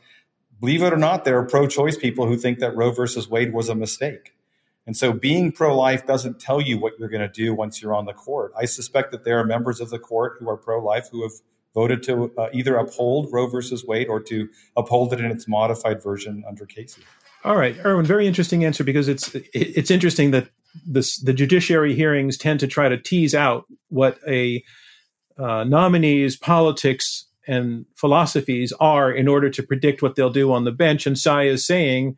Believe 0.61 0.83
it 0.83 0.93
or 0.93 0.97
not, 0.97 1.25
there 1.25 1.39
are 1.39 1.45
pro 1.45 1.67
choice 1.67 1.97
people 1.97 2.27
who 2.27 2.37
think 2.37 2.61
that 2.61 2.75
Roe 2.77 2.93
versus 2.93 3.29
Wade 3.29 3.53
was 3.53 3.69
a 3.69 3.75
mistake. 3.75 4.35
And 4.87 4.97
so 4.97 5.13
being 5.13 5.53
pro 5.53 5.77
life 5.77 6.07
doesn't 6.07 6.41
tell 6.41 6.61
you 6.61 6.79
what 6.79 6.99
you're 6.99 7.09
going 7.09 7.21
to 7.21 7.29
do 7.29 7.55
once 7.55 7.81
you're 7.81 7.95
on 7.95 8.07
the 8.07 8.13
court. 8.13 8.53
I 8.57 8.65
suspect 8.65 9.13
that 9.13 9.25
there 9.25 9.39
are 9.39 9.45
members 9.45 9.81
of 9.81 9.91
the 9.91 9.99
court 9.99 10.37
who 10.39 10.49
are 10.49 10.57
pro 10.57 10.83
life 10.83 11.09
who 11.11 11.23
have 11.23 11.33
voted 11.75 12.03
to 12.05 12.33
uh, 12.39 12.49
either 12.53 12.77
uphold 12.77 13.29
Roe 13.33 13.47
versus 13.47 13.85
Wade 13.85 14.09
or 14.09 14.21
to 14.21 14.49
uphold 14.77 15.13
it 15.13 15.21
in 15.21 15.31
its 15.31 15.49
modified 15.49 16.03
version 16.03 16.45
under 16.47 16.67
Casey. 16.67 17.03
All 17.45 17.57
right, 17.57 17.77
Erwin, 17.85 18.07
very 18.07 18.27
interesting 18.27 18.65
answer 18.65 18.85
because 18.85 19.09
it's 19.09 19.35
it's 19.53 19.91
interesting 19.91 20.31
that 20.31 20.49
this, 20.87 21.19
the 21.19 21.33
judiciary 21.33 21.95
hearings 21.95 22.39
tend 22.39 22.61
to 22.61 22.67
try 22.67 22.89
to 22.89 22.97
tease 22.97 23.35
out 23.35 23.67
what 23.89 24.19
a 24.27 24.63
uh, 25.39 25.65
nominee's 25.65 26.37
politics 26.37 27.27
and 27.47 27.85
philosophies 27.97 28.73
are 28.79 29.11
in 29.11 29.27
order 29.27 29.51
to 29.51 29.63
predict 29.63 30.03
what 30.03 30.15
they'll 30.15 30.31
do 30.31 30.53
on 30.53 30.65
the 30.65 30.71
bench. 30.71 31.07
And 31.07 31.19
Sai 31.19 31.45
is 31.45 31.67
saying 31.67 32.17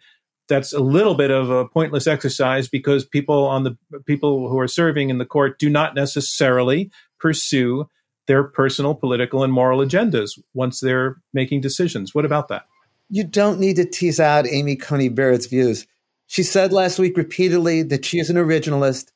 that's 0.48 0.72
a 0.72 0.80
little 0.80 1.14
bit 1.14 1.30
of 1.30 1.48
a 1.48 1.66
pointless 1.66 2.06
exercise 2.06 2.68
because 2.68 3.04
people 3.06 3.46
on 3.46 3.64
the 3.64 3.76
people 4.04 4.48
who 4.48 4.58
are 4.58 4.68
serving 4.68 5.08
in 5.08 5.18
the 5.18 5.24
court 5.24 5.58
do 5.58 5.70
not 5.70 5.94
necessarily 5.94 6.90
pursue 7.18 7.88
their 8.26 8.44
personal 8.44 8.94
political 8.94 9.42
and 9.44 9.52
moral 9.52 9.80
agendas 9.80 10.38
once 10.54 10.80
they're 10.80 11.16
making 11.32 11.60
decisions. 11.60 12.14
What 12.14 12.24
about 12.24 12.48
that? 12.48 12.66
You 13.10 13.24
don't 13.24 13.60
need 13.60 13.76
to 13.76 13.84
tease 13.84 14.18
out 14.18 14.46
Amy 14.46 14.76
Coney 14.76 15.08
Barrett's 15.08 15.46
views. 15.46 15.86
She 16.26 16.42
said 16.42 16.72
last 16.72 16.98
week 16.98 17.16
repeatedly 17.16 17.82
that 17.82 18.04
she 18.04 18.18
is 18.18 18.30
an 18.30 18.36
originalist 18.36 19.10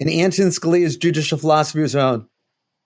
and 0.00 0.10
Antonin 0.10 0.50
Scalia's 0.50 0.96
judicial 0.96 1.38
philosophy 1.38 1.82
is 1.82 1.92
her 1.92 2.00
own. 2.00 2.26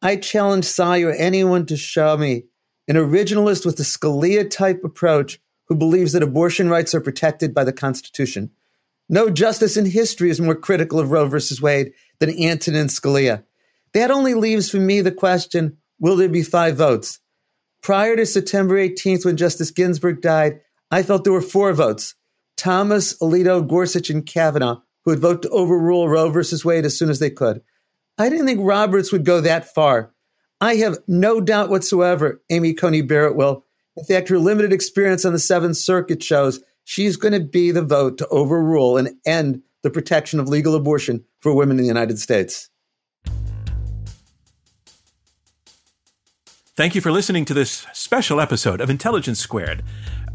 I 0.03 0.17
challenge 0.17 0.65
Sai 0.65 1.03
or 1.03 1.13
anyone 1.13 1.67
to 1.67 1.77
show 1.77 2.17
me 2.17 2.45
an 2.89 2.97
originalist 2.97 3.65
with 3.65 3.81
a 3.81 3.85
Scalia 3.85 4.49
type 4.49 4.85
approach 4.85 5.41
who 5.69 5.75
believes 5.75 6.13
that 6.13 6.23
abortion 6.23 6.69
rights 6.69 6.95
are 6.95 7.01
protected 7.01 7.55
by 7.55 7.65
the 7.65 7.73
Constitution. 7.73 8.51
No 9.09 9.31
justice 9.31 9.77
in 9.77 9.87
history 9.87 10.31
is 10.31 10.41
more 10.41 10.55
critical 10.55 10.99
of 10.99 11.11
Roe 11.11 11.27
versus 11.27 11.63
Wade 11.63 11.93
than 12.19 12.31
Antonin 12.31 12.89
Scalia. 12.89 13.45
That 13.93 14.11
only 14.11 14.35
leaves 14.35 14.71
for 14.71 14.79
me 14.79 15.01
the 15.01 15.13
question 15.13 15.79
will 15.99 16.17
there 16.17 16.29
be 16.29 16.43
five 16.43 16.77
votes? 16.77 17.21
Prior 17.83 18.17
to 18.17 18.27
September 18.27 18.75
18th, 18.75 19.25
when 19.25 19.37
Justice 19.37 19.71
Ginsburg 19.71 20.21
died, 20.21 20.61
I 20.91 21.03
felt 21.03 21.25
there 21.25 21.33
were 21.33 21.43
four 21.43 21.73
votes 21.73 22.15
Thomas, 22.57 23.17
Alito, 23.19 23.67
Gorsuch, 23.67 24.11
and 24.11 24.25
Kavanaugh, 24.25 24.81
who 25.05 25.13
would 25.13 25.21
vote 25.21 25.43
to 25.43 25.49
overrule 25.51 26.09
Roe 26.09 26.31
versus 26.31 26.65
Wade 26.65 26.85
as 26.85 26.99
soon 26.99 27.11
as 27.11 27.19
they 27.19 27.31
could. 27.31 27.63
I 28.19 28.29
didn't 28.29 28.47
think 28.47 28.61
Roberts 28.63 29.13
would 29.13 29.25
go 29.25 29.41
that 29.41 29.73
far. 29.75 30.13
I 30.61 30.77
have 30.77 30.99
no 31.07 31.41
doubt 31.41 31.69
whatsoever 31.69 32.43
Amy 32.51 32.73
Coney 32.73 33.03
Barrett 33.03 33.37
will. 33.37 33.65
In 33.97 34.05
fact, 34.05 34.29
her 34.31 34.39
limited 34.39 34.73
experience 34.73 35.25
on 35.25 35.33
the 35.33 35.39
Seventh 35.39 35.77
Circuit 35.77 36.23
shows 36.23 36.61
she's 36.85 37.17
going 37.17 37.33
to 37.33 37.41
be 37.41 37.71
the 37.71 37.83
vote 37.83 38.19
to 38.19 38.29
overrule 38.29 38.97
and 38.97 39.11
end 39.27 39.63
the 39.83 39.91
protection 39.91 40.41
of 40.41 40.49
legal 40.49 40.75
abortion 40.75 41.25
for 41.41 41.55
women 41.55 41.79
in 41.79 41.83
the 41.83 41.89
United 41.89 42.19
States. 42.19 42.71
Thank 46.77 46.95
you 46.95 47.01
for 47.01 47.11
listening 47.11 47.47
to 47.47 47.55
this 47.55 47.87
special 47.95 48.39
episode 48.39 48.83
of 48.83 48.91
Intelligence 48.91 49.39
Squared. 49.39 49.83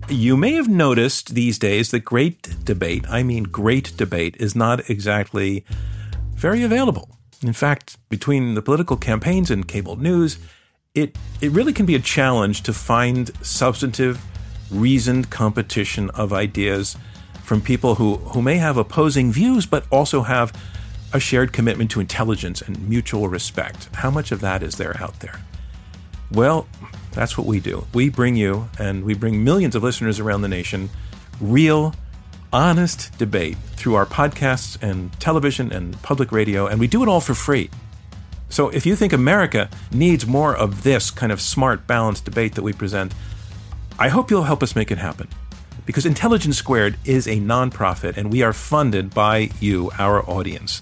You 0.09 0.35
may 0.35 0.53
have 0.53 0.67
noticed 0.67 1.35
these 1.35 1.59
days 1.59 1.91
that 1.91 1.99
great 1.99 2.65
debate, 2.65 3.05
I 3.07 3.21
mean 3.21 3.43
great 3.43 3.95
debate, 3.95 4.37
is 4.39 4.55
not 4.55 4.89
exactly 4.89 5.63
very 6.33 6.63
available. 6.63 7.15
In 7.43 7.53
fact, 7.53 7.97
between 8.09 8.55
the 8.55 8.63
political 8.63 8.97
campaigns 8.97 9.51
and 9.51 9.67
cable 9.67 9.97
news, 9.97 10.39
it, 10.95 11.15
it 11.41 11.51
really 11.51 11.73
can 11.73 11.85
be 11.85 11.93
a 11.93 11.99
challenge 11.99 12.63
to 12.63 12.73
find 12.73 13.29
substantive, 13.45 14.19
reasoned 14.71 15.29
competition 15.29 16.09
of 16.09 16.33
ideas 16.33 16.97
from 17.43 17.61
people 17.61 17.93
who, 17.93 18.15
who 18.15 18.41
may 18.41 18.57
have 18.57 18.77
opposing 18.77 19.31
views 19.31 19.67
but 19.67 19.85
also 19.91 20.23
have 20.23 20.51
a 21.13 21.19
shared 21.19 21.53
commitment 21.53 21.91
to 21.91 21.99
intelligence 21.99 22.63
and 22.63 22.89
mutual 22.89 23.27
respect. 23.27 23.89
How 23.93 24.09
much 24.09 24.31
of 24.31 24.41
that 24.41 24.63
is 24.63 24.77
there 24.77 24.99
out 24.99 25.19
there? 25.19 25.39
Well, 26.31 26.67
that's 27.11 27.37
what 27.37 27.45
we 27.45 27.59
do. 27.59 27.85
We 27.93 28.09
bring 28.09 28.35
you, 28.35 28.69
and 28.79 29.03
we 29.03 29.13
bring 29.13 29.43
millions 29.43 29.75
of 29.75 29.83
listeners 29.83 30.19
around 30.19 30.41
the 30.41 30.47
nation, 30.47 30.89
real, 31.39 31.93
honest 32.53 33.17
debate 33.17 33.57
through 33.75 33.95
our 33.95 34.05
podcasts 34.05 34.81
and 34.81 35.11
television 35.19 35.71
and 35.71 36.01
public 36.01 36.31
radio, 36.31 36.67
and 36.67 36.79
we 36.79 36.87
do 36.87 37.03
it 37.03 37.09
all 37.09 37.21
for 37.21 37.33
free. 37.33 37.69
So 38.49 38.69
if 38.69 38.85
you 38.85 38.95
think 38.95 39.13
America 39.13 39.69
needs 39.91 40.27
more 40.27 40.55
of 40.55 40.83
this 40.83 41.11
kind 41.11 41.31
of 41.31 41.39
smart, 41.39 41.87
balanced 41.87 42.25
debate 42.25 42.55
that 42.55 42.63
we 42.63 42.73
present, 42.73 43.13
I 43.97 44.09
hope 44.09 44.29
you'll 44.29 44.43
help 44.43 44.61
us 44.61 44.75
make 44.75 44.91
it 44.91 44.97
happen. 44.97 45.27
Because 45.85 46.05
Intelligence 46.05 46.57
Squared 46.57 46.97
is 47.05 47.27
a 47.27 47.37
nonprofit, 47.37 48.17
and 48.17 48.31
we 48.31 48.41
are 48.43 48.53
funded 48.53 49.13
by 49.13 49.49
you, 49.59 49.91
our 49.97 50.27
audience. 50.29 50.81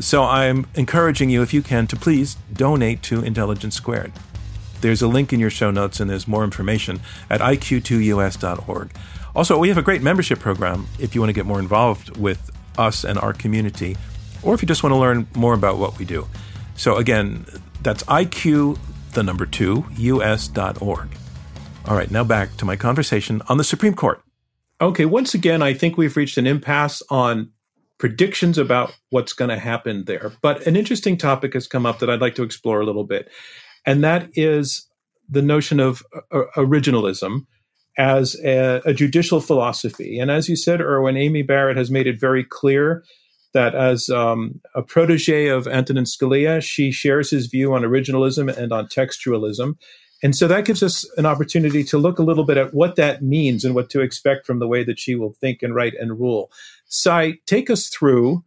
So 0.00 0.24
I'm 0.24 0.66
encouraging 0.74 1.30
you, 1.30 1.42
if 1.42 1.54
you 1.54 1.62
can, 1.62 1.86
to 1.86 1.96
please 1.96 2.36
donate 2.52 3.02
to 3.04 3.22
Intelligence 3.22 3.74
Squared. 3.74 4.12
There's 4.80 5.02
a 5.02 5.08
link 5.08 5.32
in 5.32 5.40
your 5.40 5.50
show 5.50 5.70
notes, 5.70 6.00
and 6.00 6.10
there's 6.10 6.28
more 6.28 6.44
information 6.44 7.00
at 7.30 7.40
iq2us.org. 7.40 8.92
Also, 9.34 9.58
we 9.58 9.68
have 9.68 9.78
a 9.78 9.82
great 9.82 10.02
membership 10.02 10.38
program 10.38 10.86
if 10.98 11.14
you 11.14 11.20
want 11.20 11.28
to 11.28 11.34
get 11.34 11.46
more 11.46 11.58
involved 11.58 12.16
with 12.16 12.50
us 12.78 13.04
and 13.04 13.18
our 13.18 13.32
community, 13.32 13.96
or 14.42 14.54
if 14.54 14.62
you 14.62 14.68
just 14.68 14.82
want 14.82 14.92
to 14.92 14.96
learn 14.96 15.26
more 15.34 15.54
about 15.54 15.78
what 15.78 15.98
we 15.98 16.04
do. 16.04 16.26
So, 16.76 16.96
again, 16.96 17.46
that's 17.82 18.02
IQ, 18.04 18.78
the 19.12 19.22
number 19.22 19.46
two, 19.46 19.84
us.org. 19.98 21.08
All 21.86 21.96
right, 21.96 22.10
now 22.10 22.24
back 22.24 22.56
to 22.56 22.64
my 22.64 22.76
conversation 22.76 23.42
on 23.48 23.58
the 23.58 23.64
Supreme 23.64 23.94
Court. 23.94 24.22
Okay, 24.80 25.04
once 25.04 25.34
again, 25.34 25.62
I 25.62 25.72
think 25.72 25.96
we've 25.96 26.16
reached 26.16 26.36
an 26.36 26.46
impasse 26.46 27.02
on 27.08 27.50
predictions 27.98 28.58
about 28.58 28.94
what's 29.10 29.32
going 29.32 29.48
to 29.48 29.58
happen 29.58 30.04
there. 30.04 30.32
But 30.42 30.66
an 30.66 30.76
interesting 30.76 31.16
topic 31.16 31.54
has 31.54 31.66
come 31.66 31.86
up 31.86 32.00
that 32.00 32.10
I'd 32.10 32.20
like 32.20 32.34
to 32.34 32.42
explore 32.42 32.80
a 32.80 32.84
little 32.84 33.04
bit 33.04 33.30
and 33.86 34.04
that 34.04 34.28
is 34.34 34.86
the 35.28 35.42
notion 35.42 35.80
of 35.80 36.02
uh, 36.32 36.42
originalism 36.56 37.46
as 37.98 38.36
a, 38.44 38.82
a, 38.84 38.92
judicial 38.92 39.40
philosophy. 39.40 40.18
And 40.18 40.30
as 40.30 40.48
you 40.48 40.56
said, 40.56 40.80
Erwin, 40.80 41.16
Amy 41.16 41.42
Barrett 41.42 41.78
has 41.78 41.90
made 41.90 42.06
it 42.06 42.20
very 42.20 42.44
clear 42.44 43.04
that 43.54 43.74
as 43.74 44.10
um, 44.10 44.60
a 44.74 44.82
protege 44.82 45.48
of 45.48 45.66
Antonin 45.66 46.04
Scalia, 46.04 46.62
she 46.62 46.92
shares 46.92 47.30
his 47.30 47.46
view 47.46 47.72
on 47.72 47.82
originalism 47.82 48.54
and 48.54 48.70
on 48.70 48.86
textualism. 48.86 49.76
And 50.22 50.36
so 50.36 50.46
that 50.48 50.66
gives 50.66 50.82
us 50.82 51.10
an 51.16 51.24
opportunity 51.24 51.82
to 51.84 51.98
look 51.98 52.18
a 52.18 52.22
little 52.22 52.44
bit 52.44 52.58
at 52.58 52.74
what 52.74 52.96
that 52.96 53.22
means 53.22 53.64
and 53.64 53.74
what 53.74 53.88
to 53.90 54.00
expect 54.00 54.46
from 54.46 54.58
the 54.58 54.68
way 54.68 54.84
that 54.84 54.98
she 54.98 55.14
will 55.14 55.32
think 55.32 55.62
and 55.62 55.74
write 55.74 55.94
and 55.98 56.20
rule. 56.20 56.50
Sai, 56.86 57.34
take 57.46 57.70
us 57.70 57.88
through 57.88 58.44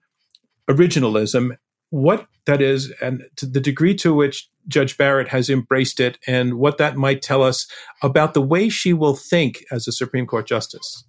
originalism, 0.69 1.57
what 1.89 2.27
that 2.45 2.61
is, 2.61 2.91
and 3.01 3.23
to 3.35 3.45
the 3.45 3.59
degree 3.59 3.95
to 3.95 4.13
which 4.13 4.49
Judge 4.67 4.97
Barrett 4.97 5.27
has 5.29 5.49
embraced 5.49 5.99
it 5.99 6.17
and 6.27 6.55
what 6.55 6.77
that 6.77 6.95
might 6.95 7.21
tell 7.21 7.43
us 7.43 7.67
about 8.01 8.33
the 8.33 8.41
way 8.41 8.69
she 8.69 8.93
will 8.93 9.15
think 9.15 9.63
as 9.71 9.87
a 9.87 9.91
Supreme 9.91 10.25
Court 10.25 10.47
justice. 10.47 11.03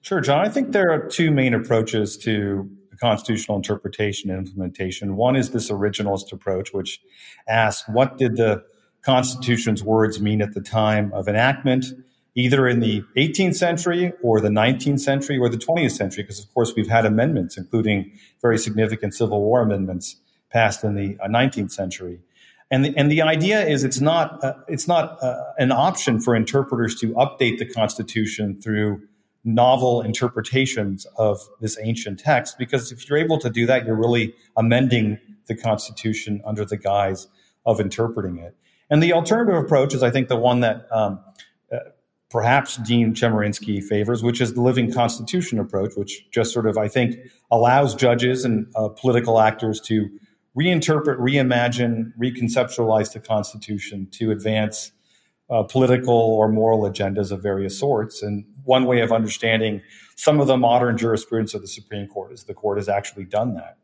Sure, 0.00 0.20
John. 0.20 0.44
I 0.44 0.48
think 0.48 0.72
there 0.72 0.90
are 0.90 1.08
two 1.08 1.30
main 1.30 1.54
approaches 1.54 2.16
to 2.18 2.68
constitutional 3.00 3.56
interpretation 3.56 4.30
and 4.30 4.46
implementation. 4.46 5.16
One 5.16 5.36
is 5.36 5.50
this 5.50 5.70
originalist 5.70 6.32
approach, 6.32 6.72
which 6.72 7.00
asks 7.48 7.88
what 7.88 8.18
did 8.18 8.36
the 8.36 8.62
Constitution's 9.02 9.82
words 9.82 10.20
mean 10.20 10.40
at 10.40 10.54
the 10.54 10.60
time 10.60 11.12
of 11.12 11.28
enactment, 11.28 11.86
either 12.36 12.66
in 12.66 12.80
the 12.80 13.02
18th 13.16 13.54
century 13.54 14.12
or 14.22 14.40
the 14.40 14.48
19th 14.48 15.00
century 15.00 15.38
or 15.38 15.48
the 15.48 15.56
20th 15.56 15.92
century, 15.92 16.22
because 16.22 16.40
of 16.40 16.52
course 16.52 16.72
we've 16.76 16.88
had 16.88 17.06
amendments, 17.06 17.56
including 17.56 18.10
very 18.42 18.58
significant 18.58 19.14
Civil 19.14 19.40
War 19.40 19.62
amendments 19.62 20.16
passed 20.50 20.84
in 20.84 20.94
the 20.94 21.16
19th 21.16 21.66
uh, 21.66 21.68
century. 21.68 22.20
And 22.70 22.84
the, 22.84 22.94
and 22.96 23.10
the 23.10 23.22
idea 23.22 23.64
is 23.64 23.84
it's 23.84 24.00
not, 24.00 24.42
uh, 24.42 24.54
it's 24.66 24.88
not 24.88 25.22
uh, 25.22 25.36
an 25.58 25.70
option 25.70 26.20
for 26.20 26.34
interpreters 26.34 26.94
to 26.96 27.12
update 27.14 27.58
the 27.58 27.66
Constitution 27.66 28.60
through 28.60 29.02
novel 29.44 30.00
interpretations 30.00 31.06
of 31.16 31.38
this 31.60 31.78
ancient 31.82 32.18
text, 32.18 32.56
because 32.58 32.90
if 32.90 33.08
you're 33.08 33.18
able 33.18 33.38
to 33.38 33.50
do 33.50 33.66
that, 33.66 33.84
you're 33.84 33.94
really 33.94 34.34
amending 34.56 35.18
the 35.46 35.54
Constitution 35.54 36.40
under 36.44 36.64
the 36.64 36.78
guise 36.78 37.28
of 37.66 37.78
interpreting 37.78 38.38
it. 38.38 38.56
And 38.90 39.02
the 39.02 39.12
alternative 39.12 39.54
approach 39.54 39.94
is, 39.94 40.02
I 40.02 40.10
think, 40.10 40.28
the 40.28 40.36
one 40.36 40.60
that 40.60 40.86
um, 40.90 41.20
uh, 41.72 41.78
perhaps 42.30 42.76
Dean 42.78 43.14
Chemerinsky 43.14 43.82
favors, 43.82 44.22
which 44.22 44.40
is 44.40 44.54
the 44.54 44.60
living 44.60 44.92
constitution 44.92 45.58
approach, 45.58 45.92
which 45.96 46.28
just 46.30 46.52
sort 46.52 46.66
of, 46.66 46.76
I 46.76 46.88
think, 46.88 47.16
allows 47.50 47.94
judges 47.94 48.44
and 48.44 48.66
uh, 48.74 48.88
political 48.88 49.40
actors 49.40 49.80
to 49.82 50.08
reinterpret, 50.58 51.18
reimagine, 51.18 52.12
reconceptualize 52.20 53.12
the 53.12 53.20
Constitution 53.20 54.08
to 54.12 54.30
advance 54.30 54.92
uh, 55.50 55.62
political 55.62 56.14
or 56.14 56.48
moral 56.48 56.82
agendas 56.82 57.30
of 57.30 57.42
various 57.42 57.78
sorts. 57.78 58.22
And 58.22 58.44
one 58.64 58.86
way 58.86 59.00
of 59.00 59.12
understanding 59.12 59.82
some 60.16 60.40
of 60.40 60.46
the 60.46 60.56
modern 60.56 60.96
jurisprudence 60.96 61.54
of 61.54 61.60
the 61.60 61.68
Supreme 61.68 62.06
Court 62.06 62.32
is 62.32 62.44
the 62.44 62.54
court 62.54 62.78
has 62.78 62.88
actually 62.88 63.24
done 63.24 63.54
that 63.54 63.76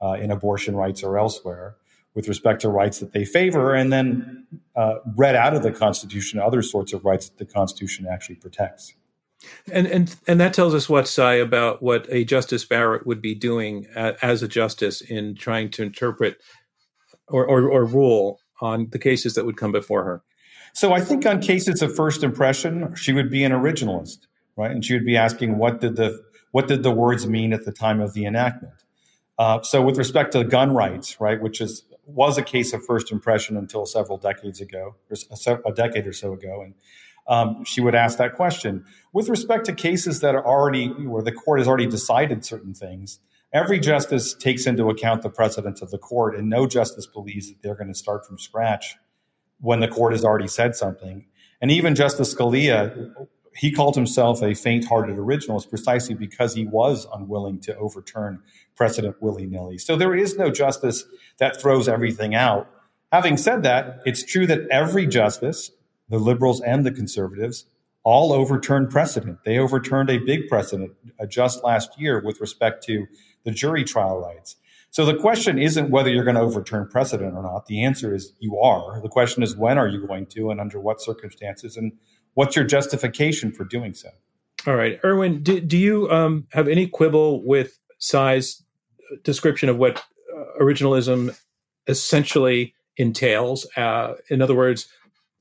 uh, 0.00 0.12
in 0.12 0.30
abortion 0.30 0.76
rights 0.76 1.02
or 1.02 1.18
elsewhere 1.18 1.76
with 2.14 2.28
respect 2.28 2.62
to 2.62 2.68
rights 2.68 2.98
that 2.98 3.12
they 3.12 3.24
favor, 3.24 3.74
and 3.74 3.92
then 3.92 4.46
uh, 4.74 4.96
read 5.16 5.36
out 5.36 5.54
of 5.54 5.62
the 5.62 5.72
Constitution 5.72 6.40
other 6.40 6.62
sorts 6.62 6.92
of 6.92 7.04
rights 7.04 7.28
that 7.28 7.38
the 7.38 7.52
Constitution 7.52 8.06
actually 8.10 8.36
protects. 8.36 8.94
And 9.70 9.86
and 9.86 10.16
and 10.26 10.40
that 10.40 10.52
tells 10.52 10.74
us 10.74 10.88
what 10.88 11.06
Sai 11.06 11.34
about 11.34 11.80
what 11.80 12.06
a 12.08 12.24
Justice 12.24 12.64
Barrett 12.64 13.06
would 13.06 13.22
be 13.22 13.34
doing 13.34 13.86
as 13.94 14.42
a 14.42 14.48
justice 14.48 15.00
in 15.00 15.36
trying 15.36 15.70
to 15.70 15.82
interpret 15.82 16.38
or, 17.28 17.46
or, 17.46 17.68
or 17.68 17.84
rule 17.84 18.40
on 18.60 18.88
the 18.90 18.98
cases 18.98 19.34
that 19.34 19.44
would 19.44 19.56
come 19.56 19.72
before 19.72 20.04
her. 20.04 20.22
So 20.74 20.92
I 20.92 21.00
think 21.00 21.26
on 21.26 21.40
cases 21.40 21.82
of 21.82 21.94
first 21.94 22.22
impression, 22.22 22.94
she 22.94 23.12
would 23.12 23.30
be 23.30 23.44
an 23.44 23.52
originalist, 23.52 24.26
right? 24.56 24.70
And 24.70 24.84
she 24.84 24.94
would 24.94 25.06
be 25.06 25.16
asking 25.16 25.58
what 25.58 25.80
did 25.80 25.96
the 25.96 26.20
what 26.50 26.66
did 26.66 26.82
the 26.82 26.90
words 26.90 27.26
mean 27.26 27.52
at 27.52 27.64
the 27.64 27.72
time 27.72 28.00
of 28.00 28.14
the 28.14 28.24
enactment. 28.24 28.74
Uh, 29.38 29.62
so 29.62 29.80
with 29.82 29.98
respect 29.98 30.32
to 30.32 30.42
gun 30.44 30.72
rights, 30.72 31.20
right, 31.20 31.40
which 31.40 31.60
is 31.60 31.84
was 32.08 32.38
a 32.38 32.42
case 32.42 32.72
of 32.72 32.84
first 32.84 33.12
impression 33.12 33.56
until 33.56 33.86
several 33.86 34.18
decades 34.18 34.60
ago, 34.60 34.96
or 35.10 35.62
a 35.66 35.72
decade 35.72 36.06
or 36.06 36.12
so 36.12 36.32
ago, 36.32 36.62
and 36.62 36.74
um, 37.28 37.64
she 37.64 37.80
would 37.80 37.94
ask 37.94 38.16
that 38.18 38.34
question. 38.34 38.84
With 39.12 39.28
respect 39.28 39.66
to 39.66 39.74
cases 39.74 40.20
that 40.20 40.34
are 40.34 40.44
already 40.44 40.88
where 40.88 41.22
the 41.22 41.32
court 41.32 41.60
has 41.60 41.68
already 41.68 41.86
decided 41.86 42.44
certain 42.44 42.72
things, 42.72 43.20
every 43.52 43.78
justice 43.78 44.34
takes 44.34 44.66
into 44.66 44.88
account 44.88 45.22
the 45.22 45.28
precedents 45.28 45.82
of 45.82 45.90
the 45.90 45.98
court, 45.98 46.34
and 46.34 46.48
no 46.48 46.66
justice 46.66 47.06
believes 47.06 47.48
that 47.48 47.62
they're 47.62 47.74
going 47.74 47.92
to 47.92 47.94
start 47.94 48.26
from 48.26 48.38
scratch 48.38 48.96
when 49.60 49.80
the 49.80 49.88
court 49.88 50.12
has 50.12 50.24
already 50.24 50.48
said 50.48 50.74
something. 50.74 51.26
And 51.60 51.70
even 51.70 51.94
Justice 51.94 52.32
Scalia, 52.34 53.12
he 53.58 53.72
called 53.72 53.96
himself 53.96 54.42
a 54.42 54.54
faint-hearted 54.54 55.16
originalist 55.16 55.68
precisely 55.68 56.14
because 56.14 56.54
he 56.54 56.64
was 56.64 57.06
unwilling 57.12 57.60
to 57.60 57.76
overturn 57.76 58.40
precedent 58.76 59.16
willy-nilly. 59.20 59.78
So 59.78 59.96
there 59.96 60.14
is 60.14 60.36
no 60.36 60.50
justice 60.50 61.04
that 61.38 61.60
throws 61.60 61.88
everything 61.88 62.34
out. 62.34 62.70
Having 63.10 63.38
said 63.38 63.62
that, 63.64 64.00
it's 64.04 64.22
true 64.22 64.46
that 64.46 64.68
every 64.70 65.06
justice 65.06 65.72
the 66.08 66.18
liberals 66.18 66.60
and 66.60 66.86
the 66.86 66.90
conservatives 66.90 67.66
all 68.02 68.32
overturned 68.32 68.90
precedent. 68.90 69.38
They 69.44 69.58
overturned 69.58 70.08
a 70.08 70.18
big 70.18 70.48
precedent 70.48 70.92
uh, 71.20 71.26
just 71.26 71.62
last 71.62 72.00
year 72.00 72.22
with 72.24 72.40
respect 72.40 72.82
to 72.84 73.06
the 73.44 73.50
jury 73.50 73.84
trial 73.84 74.18
rights. 74.18 74.56
So 74.90 75.04
the 75.04 75.16
question 75.16 75.58
isn't 75.58 75.90
whether 75.90 76.08
you're 76.08 76.24
going 76.24 76.36
to 76.36 76.42
overturn 76.42 76.88
precedent 76.88 77.36
or 77.36 77.42
not. 77.42 77.66
The 77.66 77.84
answer 77.84 78.14
is 78.14 78.32
you 78.38 78.58
are. 78.58 79.02
The 79.02 79.10
question 79.10 79.42
is 79.42 79.54
when 79.54 79.76
are 79.76 79.86
you 79.86 80.06
going 80.06 80.26
to 80.26 80.50
and 80.50 80.60
under 80.60 80.80
what 80.80 81.02
circumstances 81.02 81.76
and 81.76 81.92
what's 82.38 82.54
your 82.54 82.64
justification 82.64 83.50
for 83.50 83.64
doing 83.64 83.92
so? 83.92 84.10
All 84.64 84.76
right. 84.76 85.00
Erwin, 85.04 85.42
do, 85.42 85.58
do 85.58 85.76
you 85.76 86.08
um, 86.08 86.46
have 86.52 86.68
any 86.68 86.86
quibble 86.86 87.44
with 87.44 87.80
Sai's 87.98 88.62
description 89.24 89.68
of 89.68 89.76
what 89.76 89.98
uh, 90.32 90.44
originalism 90.62 91.36
essentially 91.88 92.74
entails? 92.96 93.66
Uh, 93.76 94.14
in 94.30 94.40
other 94.40 94.54
words, 94.54 94.86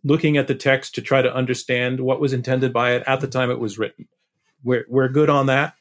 looking 0.03 0.37
at 0.37 0.47
the 0.47 0.55
text 0.55 0.95
to 0.95 1.03
try 1.03 1.21
to 1.21 1.31
understand 1.31 1.99
what 1.99 2.19
was 2.19 2.33
intended 2.33 2.73
by 2.73 2.93
it 2.93 3.03
at 3.05 3.21
the 3.21 3.27
time 3.27 3.51
it 3.51 3.59
was 3.59 3.77
written. 3.77 4.07
We're, 4.63 4.85
we're 4.89 5.09
good 5.09 5.29
on 5.29 5.45
that. 5.45 5.75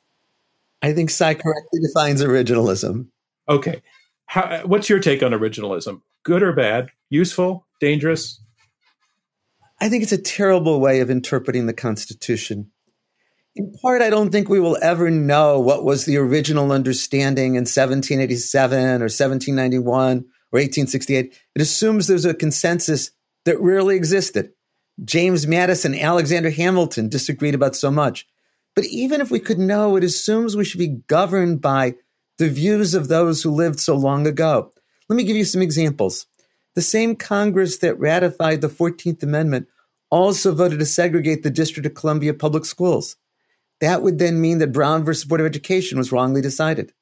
I 0.83 0.93
think 0.93 1.09
Cy 1.09 1.33
correctly 1.33 1.81
defines 1.81 2.23
originalism. 2.23 3.07
Okay. 3.49 3.81
How, 4.27 4.67
what's 4.67 4.91
your 4.91 5.01
take 5.01 5.23
on 5.23 5.31
originalism? 5.31 6.03
Good 6.25 6.43
or 6.43 6.53
bad? 6.53 6.91
Useful? 7.09 7.67
Dangerous? 7.81 8.39
I 9.81 9.89
think 9.89 10.03
it's 10.03 10.13
a 10.13 10.19
terrible 10.19 10.81
way 10.81 11.01
of 11.01 11.11
interpreting 11.11 11.67
the 11.67 11.75
Constitution. 11.75 12.71
In 13.55 13.73
part, 13.83 14.03
I 14.03 14.11
don't 14.11 14.31
think 14.31 14.49
we 14.49 14.61
will 14.61 14.79
ever 14.83 15.11
know 15.11 15.61
what 15.61 15.85
was 15.85 16.05
the 16.05 16.17
original 16.19 16.73
understanding 16.73 17.55
in 17.55 17.63
1787 17.63 18.79
or 18.79 19.09
1791 19.09 20.19
or 20.53 20.61
1868. 20.61 21.39
It 21.55 21.63
assumes 21.63 22.07
there's 22.07 22.25
a 22.25 22.35
consensus 22.35 23.11
that 23.45 23.61
rarely 23.61 23.97
existed. 23.97 24.53
James 25.05 25.47
Madison, 25.47 25.95
Alexander 25.95 26.51
Hamilton 26.51 27.09
disagreed 27.09 27.55
about 27.55 27.77
so 27.77 27.91
much. 27.91 28.27
But 28.75 28.85
even 28.87 29.21
if 29.21 29.31
we 29.31 29.41
could 29.41 29.59
know, 29.59 29.97
it 29.97 30.05
assumes 30.05 30.57
we 30.57 30.65
should 30.65 30.79
be 30.79 31.01
governed 31.07 31.61
by 31.61 31.95
the 32.39 32.49
views 32.49 32.95
of 32.95 33.09
those 33.09 33.43
who 33.43 33.51
lived 33.51 33.81
so 33.81 33.95
long 33.95 34.27
ago. 34.27 34.73
Let 35.09 35.17
me 35.17 35.25
give 35.25 35.37
you 35.37 35.45
some 35.45 35.63
examples. 35.63 36.27
The 36.77 36.83
same 36.83 37.17
Congress 37.17 37.79
that 37.79 37.99
ratified 37.99 38.61
the 38.61 38.69
14th 38.69 39.23
Amendment 39.23 39.67
also 40.11 40.55
voted 40.55 40.79
to 40.79 40.85
segregate 40.85 41.43
the 41.43 41.51
District 41.51 41.87
of 41.87 41.95
Columbia 41.95 42.35
public 42.35 42.67
schools. 42.67 43.17
That 43.81 44.03
would 44.03 44.19
then 44.19 44.43
mean 44.43 44.59
that 44.59 44.73
Brown 44.73 45.03
versus 45.03 45.25
Board 45.25 45.41
of 45.41 45.47
Education 45.47 45.97
was 45.97 46.13
wrongly 46.13 46.43
decided. 46.43 46.93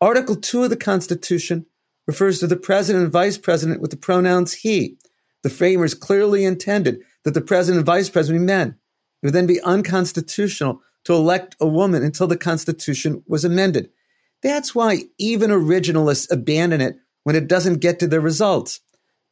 Article 0.00 0.34
2 0.34 0.64
of 0.64 0.70
the 0.70 0.76
Constitution 0.76 1.66
refers 2.06 2.40
to 2.40 2.46
the 2.46 2.56
president 2.56 3.04
and 3.04 3.12
vice 3.12 3.36
president 3.36 3.82
with 3.82 3.90
the 3.90 3.98
pronouns 3.98 4.54
he. 4.54 4.96
The 5.42 5.50
framers 5.50 5.92
clearly 5.92 6.46
intended 6.46 7.02
that 7.24 7.34
the 7.34 7.42
president 7.42 7.80
and 7.80 7.86
vice 7.86 8.08
president 8.08 8.40
be 8.40 8.46
men. 8.46 8.78
It 9.22 9.26
would 9.26 9.34
then 9.34 9.46
be 9.46 9.60
unconstitutional 9.60 10.80
to 11.04 11.12
elect 11.12 11.54
a 11.60 11.66
woman 11.66 12.02
until 12.02 12.28
the 12.28 12.38
Constitution 12.38 13.22
was 13.26 13.44
amended. 13.44 13.90
That's 14.42 14.74
why 14.74 15.02
even 15.18 15.50
originalists 15.50 16.32
abandon 16.32 16.80
it 16.80 16.96
when 17.24 17.36
it 17.36 17.46
doesn't 17.46 17.80
get 17.80 17.98
to 18.00 18.06
their 18.06 18.20
results. 18.20 18.80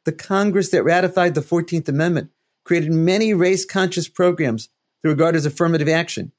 The 0.05 0.11
Congress 0.11 0.69
that 0.69 0.83
ratified 0.83 1.35
the 1.35 1.41
14th 1.41 1.87
Amendment 1.87 2.31
created 2.63 2.91
many 2.91 3.33
race 3.33 3.65
conscious 3.65 4.07
programs 4.07 4.69
that 5.03 5.09
regard 5.09 5.35
as 5.35 5.45
affirmative 5.45 5.89
action. 5.89 6.31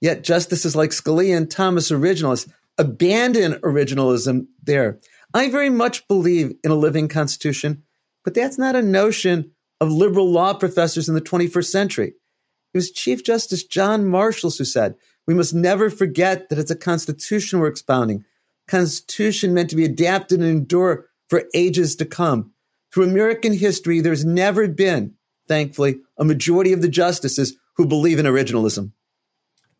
Yet 0.00 0.22
justices 0.22 0.76
like 0.76 0.90
Scalia 0.90 1.36
and 1.36 1.50
Thomas 1.50 1.90
originalists 1.90 2.50
abandon 2.76 3.54
originalism 3.54 4.46
there. 4.62 5.00
I 5.34 5.50
very 5.50 5.70
much 5.70 6.06
believe 6.06 6.54
in 6.62 6.70
a 6.70 6.76
living 6.76 7.08
constitution 7.08 7.82
but 8.28 8.34
that's 8.34 8.58
not 8.58 8.76
a 8.76 8.82
notion 8.82 9.52
of 9.80 9.90
liberal 9.90 10.30
law 10.30 10.52
professors 10.52 11.08
in 11.08 11.14
the 11.14 11.20
21st 11.22 11.70
century. 11.70 12.08
It 12.08 12.76
was 12.76 12.90
Chief 12.90 13.24
Justice 13.24 13.64
John 13.64 14.04
Marshall 14.04 14.50
who 14.50 14.66
said, 14.66 14.96
we 15.26 15.32
must 15.32 15.54
never 15.54 15.88
forget 15.88 16.50
that 16.50 16.58
it's 16.58 16.70
a 16.70 16.76
constitution 16.76 17.58
we're 17.58 17.68
expounding. 17.68 18.26
Constitution 18.66 19.54
meant 19.54 19.70
to 19.70 19.76
be 19.76 19.86
adapted 19.86 20.40
and 20.40 20.48
endure 20.48 21.06
for 21.30 21.44
ages 21.54 21.96
to 21.96 22.04
come. 22.04 22.52
Through 22.98 23.10
American 23.10 23.52
history, 23.52 24.00
there's 24.00 24.24
never 24.24 24.66
been, 24.66 25.14
thankfully, 25.46 26.00
a 26.18 26.24
majority 26.24 26.72
of 26.72 26.82
the 26.82 26.88
justices 26.88 27.56
who 27.76 27.86
believe 27.86 28.18
in 28.18 28.26
originalism. 28.26 28.90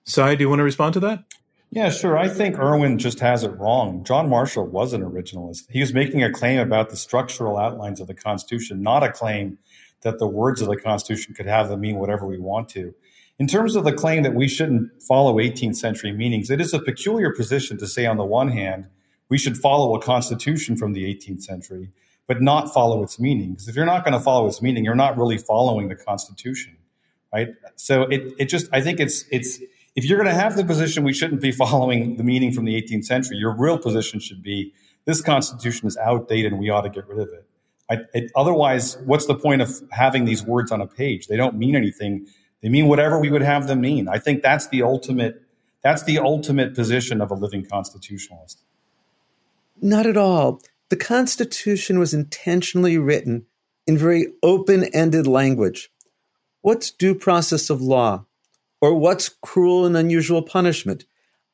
Sai, 0.05 0.37
do 0.37 0.45
you 0.45 0.49
want 0.49 0.61
to 0.61 0.65
respond 0.65 0.95
to 0.95 1.01
that? 1.01 1.25
Yeah, 1.71 1.91
sure. 1.91 2.17
I 2.17 2.29
think 2.29 2.61
Erwin 2.61 2.97
just 2.97 3.19
has 3.19 3.43
it 3.43 3.59
wrong. 3.59 4.05
John 4.05 4.29
Marshall 4.29 4.69
was 4.69 4.93
an 4.93 5.03
originalist. 5.03 5.65
He 5.69 5.81
was 5.81 5.93
making 5.93 6.23
a 6.23 6.31
claim 6.31 6.61
about 6.61 6.91
the 6.91 6.97
structural 6.97 7.59
outlines 7.59 8.01
of 8.01 8.07
the 8.07 8.15
Constitution, 8.15 8.85
not 8.85 9.03
a 9.03 9.11
claim 9.11 9.59
that 10.03 10.21
the 10.21 10.29
words 10.29 10.63
of 10.63 10.69
the 10.69 10.77
Constitution 10.77 11.35
could 11.35 11.47
have 11.47 11.69
them 11.69 11.81
mean 11.81 11.97
whatever 11.97 12.25
we 12.25 12.39
want 12.39 12.69
to. 12.69 12.95
In 13.41 13.49
terms 13.49 13.75
of 13.75 13.83
the 13.83 13.93
claim 13.93 14.23
that 14.23 14.37
we 14.37 14.47
shouldn't 14.47 15.03
follow 15.03 15.39
18th 15.39 15.75
century 15.75 16.13
meanings, 16.13 16.51
it 16.51 16.61
is 16.61 16.73
a 16.73 16.79
peculiar 16.79 17.33
position 17.33 17.79
to 17.79 17.89
say, 17.89 18.07
on 18.07 18.17
the 18.17 18.25
one 18.25 18.53
hand, 18.53 18.87
we 19.29 19.39
should 19.39 19.59
follow 19.59 19.97
a 19.97 20.01
constitution 20.01 20.77
from 20.77 20.93
the 20.93 21.03
18th 21.03 21.43
century, 21.43 21.91
but 22.29 22.43
not 22.43 22.73
follow 22.73 23.03
its 23.03 23.19
meaning. 23.19 23.53
Because 23.53 23.67
if 23.69 23.75
you're 23.75 23.87
not 23.87 24.05
going 24.05 24.13
to 24.13 24.21
follow 24.21 24.47
its 24.47 24.63
meaning, 24.63 24.85
you're 24.85 24.95
not 24.95 25.17
really 25.17 25.39
following 25.39 25.89
the 25.89 25.97
Constitution, 25.97 26.77
right? 27.33 27.49
So 27.75 28.03
it, 28.03 28.35
it 28.39 28.45
just, 28.45 28.69
I 28.73 28.81
think 28.83 29.01
it's, 29.01 29.25
it's, 29.33 29.59
if 29.97 30.05
you're 30.05 30.19
going 30.19 30.33
to 30.33 30.41
have 30.41 30.55
the 30.55 30.65
position 30.65 31.03
we 31.03 31.15
shouldn't 31.15 31.41
be 31.41 31.51
following 31.65 32.17
the 32.17 32.23
meaning 32.23 32.53
from 32.53 32.67
the 32.67 32.81
18th 32.81 33.07
century, 33.07 33.39
your 33.39 33.57
real 33.57 33.79
position 33.79 34.21
should 34.21 34.43
be 34.43 34.73
this 35.07 35.23
Constitution 35.23 35.89
is 35.89 35.97
outdated 35.97 36.53
and 36.53 36.61
we 36.61 36.69
ought 36.69 36.83
to 36.83 36.91
get 36.91 37.09
rid 37.09 37.19
of 37.19 37.29
it. 37.31 37.47
I, 37.91 37.99
it, 38.13 38.31
otherwise, 38.37 38.99
what's 39.07 39.25
the 39.25 39.35
point 39.35 39.63
of 39.63 39.73
having 39.91 40.27
these 40.27 40.43
words 40.45 40.71
on 40.71 40.83
a 40.83 40.87
page? 40.87 41.29
They 41.29 41.37
don't 41.37 41.57
mean 41.57 41.75
anything. 41.75 42.27
They 42.61 42.69
mean 42.69 42.87
whatever 42.89 43.19
we 43.19 43.31
would 43.31 43.41
have 43.41 43.67
them 43.67 43.81
mean. 43.81 44.07
I 44.09 44.19
think 44.19 44.43
that's 44.43 44.69
the 44.69 44.83
ultimate. 44.83 45.41
That's 45.83 46.03
the 46.03 46.19
ultimate 46.19 46.75
position 46.75 47.23
of 47.23 47.31
a 47.31 47.35
living 47.35 47.65
constitutionalist. 47.65 48.61
Not 49.81 50.07
at 50.07 50.19
all. 50.19 50.61
The 50.91 50.97
Constitution 50.97 51.99
was 51.99 52.15
intentionally 52.15 52.97
written 52.97 53.45
in 53.87 53.99
very 53.99 54.29
open 54.43 54.85
ended 54.95 55.27
language. 55.27 55.91
What's 56.63 56.91
due 56.91 57.15
process 57.15 57.69
of 57.69 57.83
law? 57.83 58.25
Or 58.81 58.95
what's 58.95 59.29
cruel 59.29 59.85
and 59.85 59.97
unusual 59.97 60.41
punishment? 60.41 61.05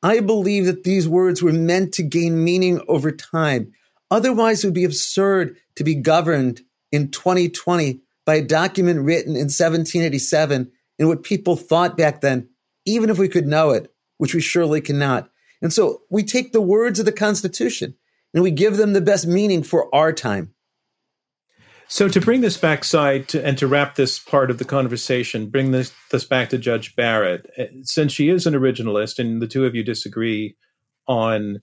I 0.01 0.21
believe 0.21 0.65
that 0.67 0.83
these 0.83 1.07
words 1.07 1.41
were 1.41 1.51
meant 1.51 1.93
to 1.95 2.03
gain 2.03 2.43
meaning 2.43 2.81
over 2.87 3.11
time. 3.11 3.73
Otherwise, 4.09 4.63
it 4.63 4.67
would 4.67 4.73
be 4.73 4.85
absurd 4.85 5.57
to 5.75 5.83
be 5.83 5.95
governed 5.95 6.61
in 6.91 7.11
2020 7.11 8.01
by 8.25 8.35
a 8.35 8.41
document 8.41 9.01
written 9.01 9.31
in 9.31 9.49
1787 9.49 10.71
in 10.97 11.07
what 11.07 11.23
people 11.23 11.57
thought 11.57 11.97
back 11.97 12.21
then, 12.21 12.47
even 12.85 13.09
if 13.09 13.17
we 13.17 13.27
could 13.27 13.47
know 13.47 13.71
it, 13.71 13.91
which 14.17 14.33
we 14.33 14.41
surely 14.41 14.79
cannot. 14.79 15.29
And 15.61 15.73
so 15.73 16.03
we 16.09 16.23
take 16.23 16.53
the 16.53 16.61
words 16.61 16.99
of 16.99 17.05
the 17.05 17.11
Constitution 17.11 17.95
and 18.35 18.43
we 18.43 18.51
give 18.51 18.77
them 18.77 18.93
the 18.93 19.01
best 19.01 19.25
meaning 19.25 19.63
for 19.63 19.93
our 19.95 20.13
time. 20.13 20.53
So 21.87 22.09
to 22.09 22.19
bring 22.19 22.41
this 22.41 22.57
back 22.57 22.83
side 22.83 23.29
to, 23.29 23.45
and 23.45 23.57
to 23.59 23.67
wrap 23.67 23.95
this 23.95 24.19
part 24.19 24.51
of 24.51 24.57
the 24.57 24.65
conversation, 24.65 25.49
bring 25.49 25.71
this 25.71 25.93
this 26.11 26.25
back 26.25 26.49
to 26.49 26.57
Judge 26.57 26.95
Barrett, 26.95 27.49
eh, 27.57 27.67
since 27.83 28.11
she 28.11 28.29
is 28.29 28.45
an 28.45 28.53
originalist, 28.55 29.19
and 29.19 29.41
the 29.41 29.47
two 29.47 29.65
of 29.65 29.75
you 29.75 29.83
disagree 29.83 30.55
on 31.07 31.61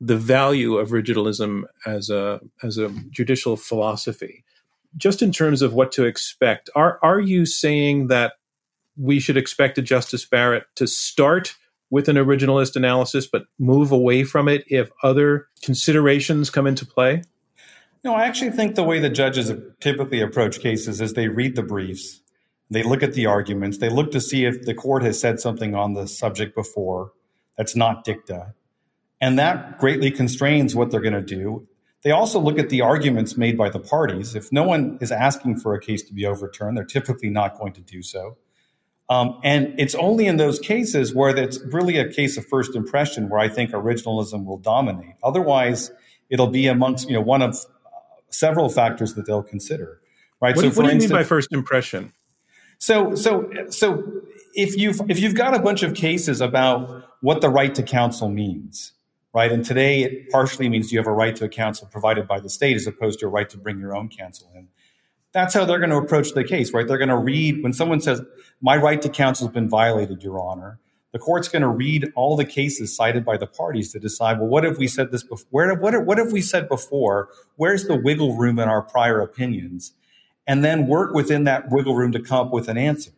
the 0.00 0.16
value 0.16 0.76
of 0.76 0.90
originalism 0.90 1.62
as 1.86 2.10
a 2.10 2.40
as 2.62 2.76
a 2.76 2.90
judicial 3.10 3.56
philosophy. 3.56 4.44
Just 4.96 5.22
in 5.22 5.32
terms 5.32 5.62
of 5.62 5.74
what 5.74 5.92
to 5.92 6.04
expect, 6.04 6.68
are 6.74 6.98
are 7.02 7.20
you 7.20 7.46
saying 7.46 8.08
that 8.08 8.34
we 8.96 9.20
should 9.20 9.36
expect 9.36 9.78
a 9.78 9.82
Justice 9.82 10.26
Barrett 10.26 10.64
to 10.74 10.86
start 10.86 11.54
with 11.90 12.08
an 12.08 12.16
originalist 12.16 12.76
analysis, 12.76 13.26
but 13.26 13.44
move 13.58 13.92
away 13.92 14.24
from 14.24 14.48
it 14.48 14.64
if 14.68 14.90
other 15.02 15.48
considerations 15.62 16.50
come 16.50 16.66
into 16.66 16.84
play? 16.84 17.22
No, 18.04 18.14
I 18.14 18.26
actually 18.26 18.50
think 18.52 18.74
the 18.74 18.84
way 18.84 19.00
the 19.00 19.10
judges 19.10 19.52
typically 19.80 20.20
approach 20.20 20.60
cases 20.60 21.00
is 21.00 21.14
they 21.14 21.28
read 21.28 21.56
the 21.56 21.62
briefs, 21.62 22.20
they 22.70 22.82
look 22.82 23.02
at 23.02 23.14
the 23.14 23.26
arguments, 23.26 23.78
they 23.78 23.88
look 23.88 24.12
to 24.12 24.20
see 24.20 24.44
if 24.44 24.62
the 24.62 24.74
court 24.74 25.02
has 25.02 25.18
said 25.18 25.40
something 25.40 25.74
on 25.74 25.94
the 25.94 26.06
subject 26.06 26.54
before 26.54 27.12
that's 27.56 27.74
not 27.74 28.04
dicta. 28.04 28.54
And 29.20 29.38
that 29.38 29.78
greatly 29.78 30.10
constrains 30.10 30.74
what 30.74 30.90
they're 30.90 31.00
going 31.00 31.14
to 31.14 31.22
do. 31.22 31.66
They 32.02 32.10
also 32.10 32.38
look 32.38 32.58
at 32.58 32.68
the 32.68 32.82
arguments 32.82 33.36
made 33.36 33.56
by 33.56 33.70
the 33.70 33.80
parties. 33.80 34.34
If 34.36 34.52
no 34.52 34.62
one 34.62 34.98
is 35.00 35.10
asking 35.10 35.58
for 35.60 35.74
a 35.74 35.80
case 35.80 36.02
to 36.04 36.14
be 36.14 36.26
overturned, 36.26 36.76
they're 36.76 36.84
typically 36.84 37.30
not 37.30 37.58
going 37.58 37.72
to 37.72 37.80
do 37.80 38.02
so. 38.02 38.36
Um, 39.08 39.38
and 39.44 39.74
it's 39.78 39.94
only 39.94 40.26
in 40.26 40.36
those 40.36 40.58
cases 40.58 41.14
where 41.14 41.36
it's 41.36 41.60
really 41.66 41.96
a 41.96 42.10
case 42.10 42.36
of 42.36 42.44
first 42.46 42.74
impression 42.74 43.28
where 43.28 43.38
I 43.38 43.48
think 43.48 43.70
originalism 43.70 44.44
will 44.44 44.58
dominate. 44.58 45.14
Otherwise, 45.22 45.92
it'll 46.28 46.48
be 46.48 46.66
amongst 46.66 47.08
you 47.08 47.14
know 47.14 47.20
one 47.20 47.42
of 47.42 47.54
uh, 47.54 47.88
several 48.30 48.68
factors 48.68 49.14
that 49.14 49.26
they'll 49.26 49.44
consider. 49.44 50.00
Right. 50.40 50.56
What, 50.56 50.62
so, 50.62 50.68
what 50.68 50.74
do 50.74 50.82
you 50.82 50.90
instance, 50.90 51.12
mean 51.12 51.20
by 51.20 51.24
first 51.24 51.52
impression? 51.52 52.12
So, 52.78 53.14
so, 53.14 53.50
so 53.70 54.02
if 54.54 54.76
you've 54.76 55.00
if 55.08 55.20
you've 55.20 55.34
got 55.34 55.54
a 55.54 55.60
bunch 55.60 55.82
of 55.82 55.94
cases 55.94 56.40
about 56.40 57.04
what 57.20 57.40
the 57.40 57.48
right 57.48 57.74
to 57.74 57.82
counsel 57.82 58.28
means, 58.28 58.92
right? 59.34 59.50
And 59.52 59.64
today 59.64 60.02
it 60.02 60.30
partially 60.30 60.68
means 60.68 60.92
you 60.92 60.98
have 60.98 61.06
a 61.06 61.12
right 61.12 61.34
to 61.36 61.44
a 61.44 61.48
counsel 61.48 61.88
provided 61.90 62.26
by 62.26 62.40
the 62.40 62.50
state 62.50 62.76
as 62.76 62.86
opposed 62.86 63.20
to 63.20 63.26
a 63.26 63.28
right 63.28 63.48
to 63.50 63.56
bring 63.56 63.78
your 63.78 63.96
own 63.96 64.08
counsel 64.08 64.50
in 64.54 64.68
that's 65.36 65.52
how 65.52 65.66
they're 65.66 65.78
going 65.78 65.90
to 65.90 65.98
approach 65.98 66.32
the 66.32 66.42
case, 66.42 66.72
right? 66.72 66.88
They're 66.88 66.96
going 66.96 67.10
to 67.10 67.16
read 67.16 67.62
when 67.62 67.74
someone 67.74 68.00
says, 68.00 68.22
My 68.62 68.76
right 68.78 69.00
to 69.02 69.10
counsel 69.10 69.46
has 69.46 69.52
been 69.52 69.68
violated, 69.68 70.22
Your 70.22 70.40
Honor. 70.40 70.80
The 71.12 71.18
court's 71.18 71.48
going 71.48 71.62
to 71.62 71.68
read 71.68 72.10
all 72.16 72.36
the 72.36 72.44
cases 72.46 72.96
cited 72.96 73.22
by 73.22 73.36
the 73.36 73.46
parties 73.46 73.92
to 73.92 73.98
decide, 73.98 74.38
well, 74.38 74.48
what 74.48 74.64
have 74.64 74.78
we 74.78 74.88
said 74.88 75.12
this 75.12 75.22
before? 75.22 75.46
Where, 75.50 75.74
what, 75.74 76.06
what 76.06 76.18
have 76.18 76.32
we 76.32 76.40
said 76.40 76.68
before? 76.68 77.28
Where's 77.56 77.84
the 77.84 77.96
wiggle 77.96 78.36
room 78.36 78.58
in 78.58 78.68
our 78.68 78.82
prior 78.82 79.20
opinions? 79.20 79.92
And 80.46 80.64
then 80.64 80.86
work 80.86 81.14
within 81.14 81.44
that 81.44 81.70
wiggle 81.70 81.94
room 81.94 82.12
to 82.12 82.20
come 82.20 82.46
up 82.46 82.52
with 82.52 82.68
an 82.68 82.78
answer, 82.78 83.12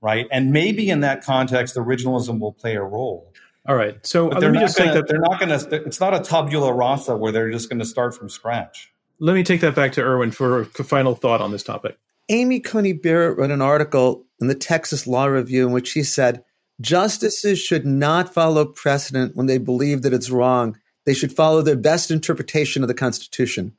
right? 0.00 0.26
And 0.32 0.52
maybe 0.52 0.90
in 0.90 1.00
that 1.00 1.24
context, 1.24 1.76
originalism 1.76 2.40
will 2.40 2.52
play 2.52 2.74
a 2.74 2.82
role. 2.82 3.32
All 3.66 3.76
right. 3.76 4.04
So 4.04 4.28
but 4.28 4.38
uh, 4.38 4.40
let 4.40 4.52
me 4.52 4.58
just 4.60 4.76
say 4.76 4.92
that 4.92 5.06
they're 5.06 5.20
not 5.20 5.38
going 5.38 5.56
to, 5.56 5.84
it's 5.84 6.00
not 6.00 6.14
a 6.14 6.20
tabula 6.20 6.72
rasa 6.72 7.16
where 7.16 7.30
they're 7.30 7.50
just 7.50 7.68
going 7.68 7.80
to 7.80 7.84
start 7.84 8.14
from 8.14 8.28
scratch. 8.28 8.92
Let 9.22 9.34
me 9.34 9.44
take 9.44 9.60
that 9.60 9.74
back 9.74 9.92
to 9.92 10.00
Erwin 10.00 10.30
for 10.30 10.62
a 10.62 10.64
final 10.64 11.14
thought 11.14 11.42
on 11.42 11.50
this 11.52 11.62
topic. 11.62 11.98
Amy 12.30 12.58
Coney 12.58 12.94
Barrett 12.94 13.36
wrote 13.36 13.50
an 13.50 13.60
article 13.60 14.24
in 14.40 14.46
the 14.46 14.54
Texas 14.54 15.06
Law 15.06 15.26
Review 15.26 15.66
in 15.66 15.72
which 15.72 15.88
she 15.88 16.02
said 16.02 16.42
justices 16.80 17.58
should 17.58 17.84
not 17.84 18.32
follow 18.32 18.64
precedent 18.64 19.36
when 19.36 19.46
they 19.46 19.58
believe 19.58 20.00
that 20.02 20.14
it's 20.14 20.30
wrong. 20.30 20.78
They 21.04 21.12
should 21.12 21.34
follow 21.34 21.60
their 21.60 21.76
best 21.76 22.10
interpretation 22.10 22.82
of 22.82 22.88
the 22.88 22.94
Constitution. 22.94 23.74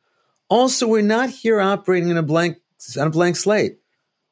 Also, 0.48 0.88
we're 0.88 1.02
not 1.02 1.30
here 1.30 1.60
operating 1.60 2.10
in 2.10 2.18
a 2.18 2.24
blank 2.24 2.58
on 3.00 3.08
a 3.08 3.12
blank 3.12 3.36
slate. 3.36 3.78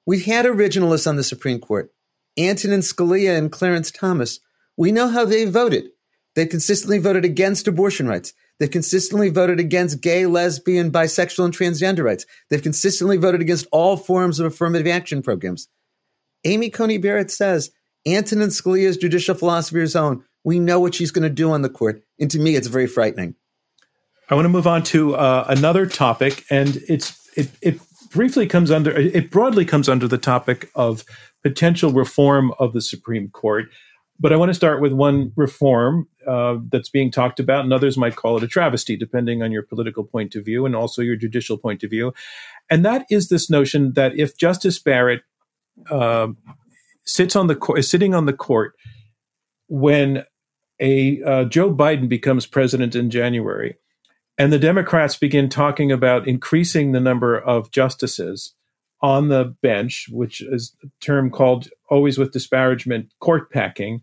We've 0.06 0.26
had 0.26 0.46
originalists 0.46 1.08
on 1.08 1.16
the 1.16 1.24
Supreme 1.24 1.60
Court, 1.60 1.92
Antonin 2.38 2.82
Scalia 2.82 3.36
and 3.36 3.52
Clarence 3.52 3.90
Thomas. 3.90 4.40
We 4.78 4.92
know 4.92 5.08
how 5.08 5.26
they 5.26 5.46
voted. 5.46 5.90
They 6.36 6.46
consistently 6.46 7.00
voted 7.00 7.26
against 7.26 7.68
abortion 7.68 8.08
rights. 8.08 8.34
They've 8.60 8.70
consistently 8.70 9.30
voted 9.30 9.60
against 9.60 10.02
gay, 10.02 10.26
lesbian, 10.26 10.92
bisexual, 10.92 11.46
and 11.46 11.54
transgender 11.56 12.04
rights. 12.04 12.26
They've 12.50 12.62
consistently 12.62 13.18
voted 13.18 13.42
against 13.42 13.68
all 13.72 13.96
forms 13.96 14.40
of 14.40 14.46
affirmative 14.46 14.88
action 14.88 15.22
programs. 15.22 15.68
Amy 16.44 16.70
Coney 16.70 16.98
Barrett 16.98 17.32
says 17.32 17.72
Antonin 18.06 18.50
Scalia's 18.50 18.98
judicial 18.98 19.36
philosophy 19.36 19.82
is 19.82 19.96
own. 19.96 20.24
We 20.44 20.60
know 20.60 20.80
what 20.80 20.96
she's 20.96 21.12
going 21.12 21.24
to 21.24 21.30
do 21.30 21.52
on 21.52 21.62
the 21.62 21.70
court. 21.70 22.02
And 22.20 22.30
to 22.32 22.40
me, 22.40 22.56
it's 22.56 22.68
very 22.68 22.88
frightening. 22.88 23.36
I 24.30 24.36
want 24.36 24.46
to 24.46 24.50
move 24.50 24.68
on 24.68 24.84
to 24.84 25.16
uh, 25.16 25.46
another 25.48 25.86
topic, 25.86 26.46
and 26.52 26.78
it's 26.88 27.18
it, 27.36 27.50
it 27.62 27.80
briefly 28.12 28.46
comes 28.46 28.70
under 28.70 28.92
it 28.92 29.32
broadly 29.32 29.66
comes 29.66 29.90
under 29.90 30.08
the 30.08 30.20
topic 30.20 30.70
of 30.76 31.04
potential 31.42 31.92
reform 31.92 32.54
of 32.60 32.74
the 32.74 32.82
Supreme 32.82 33.30
Court. 33.30 33.66
But 34.20 34.34
I 34.34 34.36
want 34.36 34.50
to 34.50 34.54
start 34.54 34.82
with 34.82 34.92
one 34.92 35.32
reform 35.36 36.08
uh, 36.28 36.58
that's 36.70 36.90
being 36.90 37.10
talked 37.10 37.40
about, 37.40 37.64
and 37.64 37.72
others 37.72 37.98
might 37.98 38.18
call 38.18 38.36
it 38.38 38.44
a 38.44 38.48
travesty, 38.48 38.98
depending 38.98 39.42
on 39.42 39.52
your 39.52 39.64
political 39.64 40.04
point 40.04 40.36
of 40.36 40.44
view 40.44 40.66
and 40.66 40.76
also 40.76 41.02
your 41.02 41.16
judicial 41.16 41.58
point 41.58 41.84
of 41.84 41.90
view. 41.90 42.14
And 42.70 42.84
that 42.84 43.06
is 43.10 43.30
this 43.30 43.50
notion 43.50 43.94
that 43.94 44.18
if 44.18 44.38
Justice 44.38 44.78
Barrett 44.78 45.22
uh, 45.90 46.28
sits 47.06 47.36
on 47.36 47.48
the 47.48 47.58
is 47.78 47.90
sitting 47.90 48.14
on 48.14 48.26
the 48.26 48.34
court 48.34 48.76
when 49.70 50.26
a 50.82 51.22
uh, 51.24 51.46
Joe 51.46 51.74
Biden 51.74 52.10
becomes 52.10 52.46
president 52.46 52.96
in 52.96 53.10
January, 53.10 53.78
and 54.38 54.52
the 54.52 54.60
Democrats 54.60 55.16
begin 55.16 55.50
talking 55.50 55.92
about 55.92 56.28
increasing 56.28 56.92
the 56.92 57.00
number 57.00 57.38
of 57.38 57.72
justices 57.72 58.54
on 59.02 59.30
the 59.30 59.56
bench, 59.62 60.08
which 60.12 60.42
is 60.42 60.76
a 60.84 60.88
term 61.00 61.30
called 61.32 61.70
always 61.90 62.18
with 62.18 62.32
disparagement, 62.32 63.12
court 63.20 63.52
packing. 63.52 64.02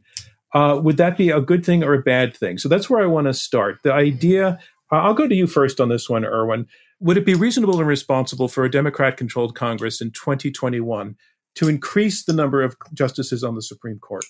Uh, 0.54 0.80
would 0.82 0.96
that 0.96 1.16
be 1.16 1.30
a 1.30 1.40
good 1.40 1.64
thing 1.64 1.82
or 1.82 1.94
a 1.94 2.02
bad 2.02 2.34
thing? 2.34 2.58
So 2.58 2.68
that's 2.68 2.88
where 2.88 3.02
I 3.02 3.06
want 3.06 3.26
to 3.26 3.34
start. 3.34 3.82
The 3.82 3.92
idea, 3.92 4.58
I'll 4.90 5.14
go 5.14 5.28
to 5.28 5.34
you 5.34 5.46
first 5.46 5.80
on 5.80 5.88
this 5.88 6.08
one, 6.08 6.24
Erwin. 6.24 6.66
Would 7.00 7.18
it 7.18 7.26
be 7.26 7.34
reasonable 7.34 7.78
and 7.78 7.86
responsible 7.86 8.48
for 8.48 8.64
a 8.64 8.70
Democrat 8.70 9.18
controlled 9.18 9.54
Congress 9.54 10.00
in 10.00 10.12
2021 10.12 11.16
to 11.56 11.68
increase 11.68 12.24
the 12.24 12.32
number 12.32 12.62
of 12.62 12.76
justices 12.94 13.44
on 13.44 13.54
the 13.54 13.62
Supreme 13.62 13.98
Court? 13.98 14.24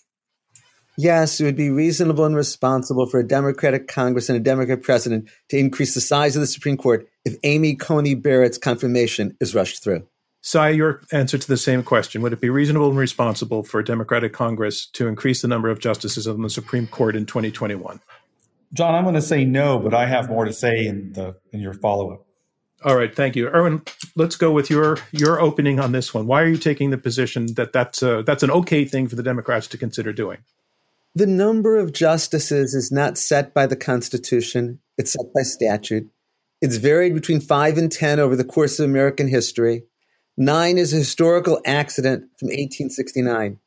Yes, 0.98 1.40
it 1.40 1.44
would 1.44 1.56
be 1.56 1.70
reasonable 1.70 2.24
and 2.24 2.34
responsible 2.34 3.06
for 3.06 3.20
a 3.20 3.26
Democratic 3.26 3.86
Congress 3.86 4.30
and 4.30 4.36
a 4.36 4.42
Democrat 4.42 4.82
president 4.82 5.28
to 5.50 5.58
increase 5.58 5.94
the 5.94 6.00
size 6.00 6.34
of 6.34 6.40
the 6.40 6.46
Supreme 6.46 6.78
Court 6.78 7.06
if 7.24 7.36
Amy 7.44 7.76
Coney 7.76 8.14
Barrett's 8.14 8.56
confirmation 8.56 9.36
is 9.38 9.54
rushed 9.54 9.84
through. 9.84 10.06
Sai, 10.46 10.68
your 10.68 11.02
answer 11.10 11.38
to 11.38 11.48
the 11.48 11.56
same 11.56 11.82
question. 11.82 12.22
Would 12.22 12.32
it 12.32 12.40
be 12.40 12.50
reasonable 12.50 12.88
and 12.88 12.96
responsible 12.96 13.64
for 13.64 13.80
a 13.80 13.84
Democratic 13.84 14.32
Congress 14.32 14.86
to 14.92 15.08
increase 15.08 15.42
the 15.42 15.48
number 15.48 15.68
of 15.68 15.80
justices 15.80 16.28
on 16.28 16.40
the 16.40 16.48
Supreme 16.48 16.86
Court 16.86 17.16
in 17.16 17.26
2021? 17.26 18.00
John, 18.72 18.94
I'm 18.94 19.02
going 19.02 19.16
to 19.16 19.20
say 19.20 19.44
no, 19.44 19.80
but 19.80 19.92
I 19.92 20.06
have 20.06 20.28
more 20.28 20.44
to 20.44 20.52
say 20.52 20.86
in 20.86 21.14
the 21.14 21.34
in 21.50 21.58
your 21.58 21.74
follow 21.74 22.12
up. 22.12 22.26
All 22.84 22.96
right, 22.96 23.12
thank 23.12 23.34
you, 23.34 23.48
Erwin. 23.48 23.82
Let's 24.14 24.36
go 24.36 24.52
with 24.52 24.70
your 24.70 24.98
your 25.10 25.40
opening 25.40 25.80
on 25.80 25.90
this 25.90 26.14
one. 26.14 26.28
Why 26.28 26.42
are 26.42 26.48
you 26.48 26.58
taking 26.58 26.90
the 26.90 26.98
position 26.98 27.54
that 27.54 27.72
that's 27.72 28.00
a, 28.00 28.22
that's 28.22 28.44
an 28.44 28.52
okay 28.52 28.84
thing 28.84 29.08
for 29.08 29.16
the 29.16 29.24
Democrats 29.24 29.66
to 29.66 29.78
consider 29.78 30.12
doing? 30.12 30.38
The 31.16 31.26
number 31.26 31.76
of 31.76 31.92
justices 31.92 32.72
is 32.72 32.92
not 32.92 33.18
set 33.18 33.52
by 33.52 33.66
the 33.66 33.74
Constitution; 33.74 34.78
it's 34.96 35.12
set 35.12 35.26
by 35.34 35.42
statute. 35.42 36.08
It's 36.62 36.76
varied 36.76 37.14
between 37.14 37.40
five 37.40 37.76
and 37.76 37.90
ten 37.90 38.20
over 38.20 38.36
the 38.36 38.44
course 38.44 38.78
of 38.78 38.84
American 38.88 39.26
history. 39.26 39.82
Nine 40.36 40.76
is 40.76 40.92
a 40.92 40.96
historical 40.96 41.60
accident 41.64 42.24
from 42.38 42.48
1869. 42.48 43.58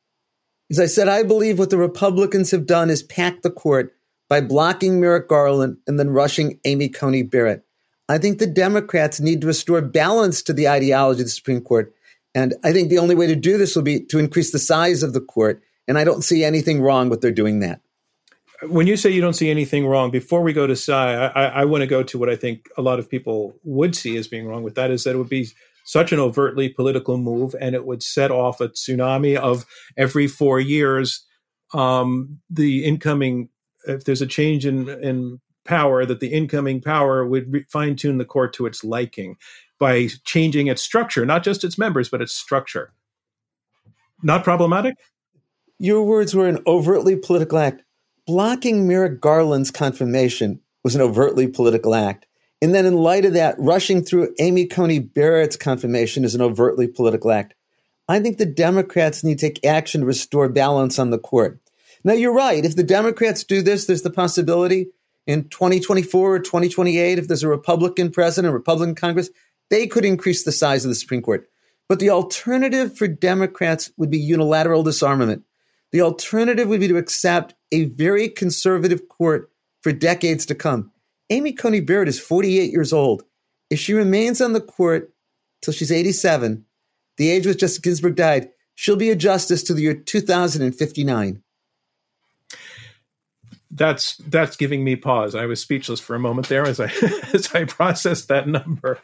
As 0.70 0.80
I 0.80 0.86
said, 0.86 1.08
I 1.08 1.24
believe 1.24 1.58
what 1.58 1.72
the 1.72 1.78
Republicans 1.78 2.52
have 2.52 2.68
done 2.68 2.92
is 2.92 3.02
pack 3.02 3.42
the 3.42 3.50
court 3.50 3.96
by 4.30 4.40
blocking 4.40 5.00
Merrick 5.00 5.28
Garland 5.28 5.78
and 5.88 6.00
then 6.00 6.12
rushing 6.12 6.60
Amy 6.66 6.88
Coney 6.88 7.24
Barrett. 7.24 7.66
I 8.08 8.20
think 8.20 8.38
the 8.38 8.48
Democrats 8.48 9.20
need 9.20 9.42
to 9.42 9.48
restore 9.48 9.82
balance 9.82 10.44
to 10.44 10.54
the 10.54 10.70
ideology 10.70 11.22
of 11.22 11.28
the 11.28 11.32
Supreme 11.32 11.62
Court. 11.62 11.94
And 12.36 12.54
I 12.64 12.72
think 12.72 12.90
the 12.90 13.00
only 13.00 13.16
way 13.16 13.26
to 13.26 13.36
do 13.36 13.58
this 13.58 13.76
will 13.76 13.84
be 13.84 14.02
to 14.06 14.20
increase 14.20 14.52
the 14.52 14.60
size 14.60 15.02
of 15.02 15.14
the 15.14 15.22
court. 15.22 15.64
And 15.88 15.98
I 15.98 16.04
don't 16.04 16.24
see 16.24 16.44
anything 16.44 16.82
wrong 16.82 17.10
with 17.10 17.22
their 17.22 17.32
doing 17.32 17.62
that. 17.62 17.82
when 18.68 18.86
you 18.86 18.96
say 18.96 19.10
you 19.10 19.22
don't 19.22 19.34
see 19.34 19.50
anything 19.50 19.88
wrong, 19.88 20.12
before 20.12 20.42
we 20.42 20.54
go 20.54 20.68
to 20.68 20.76
Sai, 20.76 21.16
I, 21.16 21.46
I 21.62 21.66
want 21.66 21.82
to 21.82 21.88
go 21.88 22.04
to 22.04 22.18
what 22.20 22.30
I 22.30 22.36
think 22.36 22.70
a 22.78 22.84
lot 22.84 23.00
of 23.00 23.10
people 23.10 23.56
would 23.64 23.96
see 23.96 24.18
as 24.18 24.28
being 24.28 24.48
wrong 24.48 24.62
with 24.62 24.76
that 24.76 24.92
is 24.92 25.04
that 25.06 25.16
it 25.16 25.18
would 25.18 25.30
be 25.30 25.50
such 25.90 26.12
an 26.12 26.20
overtly 26.20 26.70
political 26.70 27.18
move 27.18 27.56
and 27.60 27.74
it 27.74 27.84
would 27.84 28.04
set 28.04 28.30
off 28.30 28.62
a 28.62 28.70
tsunami 28.70 29.36
of 29.36 29.66
every 29.98 30.28
four 30.28 30.60
years 30.60 31.26
um, 31.74 32.40
the 32.50 32.86
incoming 32.86 33.50
if 33.88 34.04
there's 34.04 34.22
a 34.22 34.28
change 34.28 34.66
in 34.66 34.88
in 34.90 35.40
power 35.66 36.06
that 36.06 36.20
the 36.20 36.34
incoming 36.34 36.82
power 36.82 37.26
would 37.26 37.52
re- 37.52 37.66
fine 37.72 37.96
tune 37.96 38.20
the 38.20 38.26
court 38.26 38.54
to 38.54 38.66
its 38.66 38.84
liking 38.84 39.36
by 39.80 40.10
changing 40.26 40.68
its 40.68 40.82
structure, 40.82 41.26
not 41.26 41.44
just 41.44 41.64
its 41.64 41.78
members, 41.78 42.10
but 42.10 42.22
its 42.22 42.36
structure. 42.36 42.94
Not 44.22 44.44
problematic? 44.44 44.96
Your 45.78 46.04
words 46.04 46.36
were 46.36 46.48
an 46.48 46.60
overtly 46.68 47.16
political 47.16 47.58
act. 47.58 47.84
Blocking 48.28 48.88
Merrick 48.88 49.22
Garland's 49.22 49.72
confirmation 49.72 50.60
was 50.84 50.96
an 50.96 51.02
overtly 51.02 51.48
political 51.48 51.96
act. 51.96 52.28
And 52.62 52.76
then, 52.76 52.86
in 52.86 52.96
light 52.96 53.26
of 53.26 53.34
that, 53.34 53.56
rushing 53.58 54.04
through 54.04 54.36
Amy 54.40 54.66
Coney 54.66 55.00
Barrett's 55.00 55.56
confirmation 55.56 56.26
is 56.26 56.36
an 56.36 56.42
overtly 56.42 56.88
political 56.88 57.32
act. 57.32 57.56
I 58.08 58.20
think 58.20 58.38
the 58.38 58.46
Democrats 58.46 59.24
need 59.24 59.40
to 59.40 59.48
take 59.48 59.66
action 59.66 60.02
to 60.02 60.08
restore 60.08 60.50
balance 60.50 61.00
on 61.00 61.10
the 61.10 61.20
court. 61.20 61.60
Now, 62.04 62.14
you're 62.14 62.34
right. 62.34 62.66
If 62.66 62.76
the 62.76 62.84
Democrats 62.84 63.44
do 63.44 63.62
this, 63.62 63.86
there's 63.86 64.02
the 64.02 64.10
possibility 64.10 64.88
in 65.30 65.48
2024 65.50 66.36
or 66.36 66.40
2028, 66.40 67.20
if 67.20 67.28
there's 67.28 67.44
a 67.44 67.48
Republican 67.48 68.10
president, 68.10 68.52
Republican 68.52 68.96
Congress, 68.96 69.30
they 69.70 69.86
could 69.86 70.04
increase 70.04 70.44
the 70.44 70.52
size 70.52 70.84
of 70.84 70.90
the 70.90 70.96
Supreme 70.96 71.22
Court. 71.22 71.48
But 71.88 72.00
the 72.00 72.10
alternative 72.10 72.98
for 72.98 73.08
Democrats 73.08 73.92
would 73.96 74.10
be 74.10 74.18
unilateral 74.18 74.82
disarmament. 74.82 75.44
The 75.92 76.02
alternative 76.02 76.68
would 76.68 76.80
be 76.80 76.88
to 76.88 76.98
accept 76.98 77.54
a 77.72 77.86
very 77.86 78.28
conservative 78.28 79.08
court 79.08 79.52
for 79.82 79.92
decades 79.92 80.48
to 80.48 80.56
come. 80.56 80.92
Amy 81.30 81.54
Coney 81.54 81.80
Barrett 81.80 82.08
is 82.08 82.20
48 82.20 82.72
years 82.72 82.94
old. 82.94 83.24
If 83.70 83.80
she 83.80 83.94
remains 83.94 84.42
on 84.42 84.54
the 84.54 84.62
court 84.62 85.14
till 85.62 85.74
she's 85.74 85.92
87, 85.92 86.66
the 87.18 87.30
age 87.30 87.46
which 87.46 87.60
Justice 87.60 87.80
Ginsburg 87.80 88.16
died, 88.16 88.50
she'll 88.76 88.96
be 88.96 89.12
a 89.12 89.16
justice 89.16 89.62
to 89.64 89.74
the 89.74 89.82
year 89.82 89.94
2059 89.94 91.44
that's 93.72 94.18
that's 94.18 94.56
giving 94.56 94.84
me 94.84 94.96
pause. 94.96 95.36
I 95.36 95.46
was 95.46 95.62
speechless 95.62 96.00
for 96.00 96.16
a 96.16 96.20
moment 96.20 96.50
there 96.50 96.66
as 96.66 96.80
I 96.80 96.86
as 97.34 97.54
I 97.54 97.66
processed 97.66 98.28
that 98.28 98.48
number. 98.48 99.00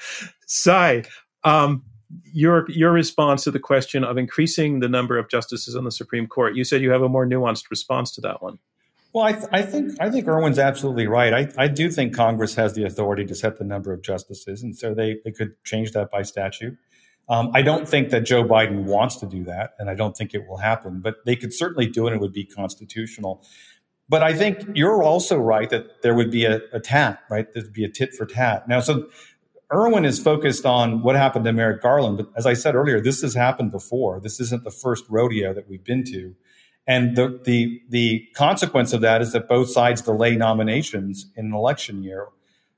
Sai, 0.45 1.03
um, 1.43 1.83
your 2.33 2.69
your 2.69 2.91
response 2.91 3.43
to 3.43 3.51
the 3.51 3.59
question 3.59 4.03
of 4.03 4.17
increasing 4.17 4.79
the 4.79 4.89
number 4.89 5.17
of 5.17 5.29
justices 5.29 5.75
on 5.75 5.83
the 5.83 5.91
Supreme 5.91 6.27
Court. 6.27 6.55
You 6.55 6.63
said 6.63 6.81
you 6.81 6.91
have 6.91 7.01
a 7.01 7.09
more 7.09 7.25
nuanced 7.25 7.69
response 7.69 8.11
to 8.13 8.21
that 8.21 8.41
one. 8.41 8.59
Well, 9.15 9.23
I, 9.23 9.31
th- 9.31 9.47
I 9.53 9.61
think 9.61 9.93
I 10.01 10.11
think 10.11 10.27
Erwin's 10.27 10.59
absolutely 10.59 11.07
right. 11.07 11.33
I, 11.33 11.63
I 11.63 11.67
do 11.69 11.89
think 11.89 12.13
Congress 12.13 12.55
has 12.55 12.73
the 12.73 12.83
authority 12.83 13.23
to 13.27 13.33
set 13.33 13.57
the 13.57 13.63
number 13.63 13.93
of 13.93 14.01
justices, 14.01 14.61
and 14.61 14.77
so 14.77 14.93
they, 14.93 15.19
they 15.23 15.31
could 15.31 15.53
change 15.63 15.93
that 15.93 16.11
by 16.11 16.21
statute. 16.21 16.77
Um, 17.29 17.49
I 17.53 17.61
don't 17.61 17.87
think 17.87 18.09
that 18.09 18.25
Joe 18.25 18.43
Biden 18.43 18.83
wants 18.83 19.15
to 19.21 19.25
do 19.25 19.45
that, 19.45 19.71
and 19.79 19.89
I 19.89 19.95
don't 19.95 20.17
think 20.17 20.33
it 20.33 20.45
will 20.45 20.57
happen. 20.57 20.99
But 20.99 21.23
they 21.25 21.37
could 21.37 21.53
certainly 21.53 21.87
do 21.87 22.07
it; 22.07 22.11
and 22.11 22.19
it 22.19 22.21
would 22.21 22.33
be 22.33 22.43
constitutional. 22.43 23.41
But 24.09 24.21
I 24.21 24.33
think 24.33 24.65
you're 24.75 25.01
also 25.01 25.37
right 25.37 25.69
that 25.69 26.01
there 26.01 26.13
would 26.13 26.29
be 26.29 26.43
a, 26.43 26.59
a 26.73 26.81
tat, 26.81 27.21
right? 27.29 27.47
There'd 27.53 27.71
be 27.71 27.85
a 27.85 27.89
tit 27.89 28.13
for 28.15 28.25
tat. 28.25 28.67
Now, 28.67 28.81
so 28.81 29.07
Erwin 29.73 30.03
is 30.03 30.19
focused 30.19 30.65
on 30.65 31.03
what 31.03 31.15
happened 31.15 31.45
to 31.45 31.53
Merrick 31.53 31.81
Garland, 31.81 32.17
but 32.17 32.27
as 32.35 32.45
I 32.45 32.53
said 32.53 32.75
earlier, 32.75 32.99
this 32.99 33.21
has 33.21 33.33
happened 33.33 33.71
before. 33.71 34.19
This 34.19 34.41
isn't 34.41 34.65
the 34.65 34.71
first 34.71 35.05
rodeo 35.09 35.53
that 35.53 35.69
we've 35.69 35.85
been 35.85 36.03
to. 36.11 36.35
And 36.87 37.15
the, 37.15 37.39
the, 37.43 37.81
the 37.89 38.27
consequence 38.35 38.93
of 38.93 39.01
that 39.01 39.21
is 39.21 39.31
that 39.33 39.47
both 39.47 39.69
sides 39.69 40.01
delay 40.01 40.35
nominations 40.35 41.31
in 41.35 41.47
an 41.47 41.53
election 41.53 42.03
year, 42.03 42.27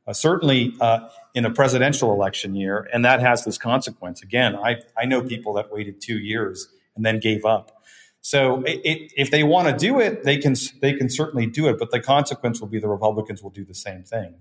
uh, 0.07 0.13
certainly 0.13 0.73
uh, 0.79 1.09
in 1.33 1.43
a 1.43 1.51
presidential 1.51 2.13
election 2.13 2.55
year. 2.55 2.87
And 2.93 3.03
that 3.03 3.19
has 3.19 3.43
this 3.43 3.57
consequence. 3.57 4.21
Again, 4.21 4.55
I, 4.55 4.77
I 4.97 5.05
know 5.05 5.21
people 5.21 5.53
that 5.53 5.71
waited 5.71 5.99
two 5.99 6.17
years 6.17 6.69
and 6.95 7.05
then 7.05 7.19
gave 7.19 7.43
up. 7.43 7.83
So 8.21 8.61
it, 8.63 8.81
it, 8.83 9.13
if 9.15 9.31
they 9.31 9.43
want 9.43 9.69
to 9.69 9.77
do 9.77 9.99
it, 9.99 10.23
they 10.23 10.37
can 10.37 10.55
they 10.81 10.93
can 10.93 11.09
certainly 11.09 11.45
do 11.45 11.69
it. 11.69 11.79
But 11.79 11.91
the 11.91 12.01
consequence 12.01 12.59
will 12.59 12.67
be 12.67 12.79
the 12.79 12.89
Republicans 12.89 13.41
will 13.41 13.51
do 13.51 13.63
the 13.63 13.75
same 13.75 14.03
thing. 14.03 14.35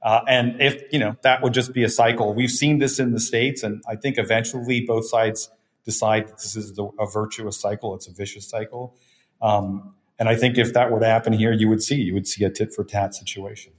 Uh, 0.00 0.20
and 0.28 0.62
if 0.62 0.82
you 0.92 1.00
know 1.00 1.16
that 1.22 1.42
would 1.42 1.52
just 1.52 1.72
be 1.72 1.82
a 1.82 1.88
cycle. 1.88 2.32
We've 2.32 2.50
seen 2.50 2.78
this 2.78 3.00
in 3.00 3.12
the 3.12 3.18
states, 3.18 3.64
and 3.64 3.82
I 3.88 3.96
think 3.96 4.18
eventually 4.18 4.82
both 4.82 5.08
sides 5.08 5.50
decide 5.88 6.28
that 6.28 6.36
this 6.36 6.54
is 6.54 6.74
the, 6.74 6.84
a 7.00 7.06
virtuous 7.06 7.58
cycle. 7.58 7.94
It's 7.94 8.06
a 8.06 8.12
vicious 8.12 8.46
cycle. 8.46 8.94
Um, 9.40 9.94
and 10.18 10.28
I 10.28 10.36
think 10.36 10.58
if 10.58 10.74
that 10.74 10.90
were 10.90 11.00
to 11.00 11.06
happen 11.06 11.32
here, 11.32 11.52
you 11.52 11.66
would 11.70 11.82
see 11.82 11.96
you 11.96 12.12
would 12.12 12.26
see 12.26 12.44
a 12.44 12.50
tit 12.50 12.74
for 12.74 12.84
tat 12.84 13.14
situation. 13.14 13.72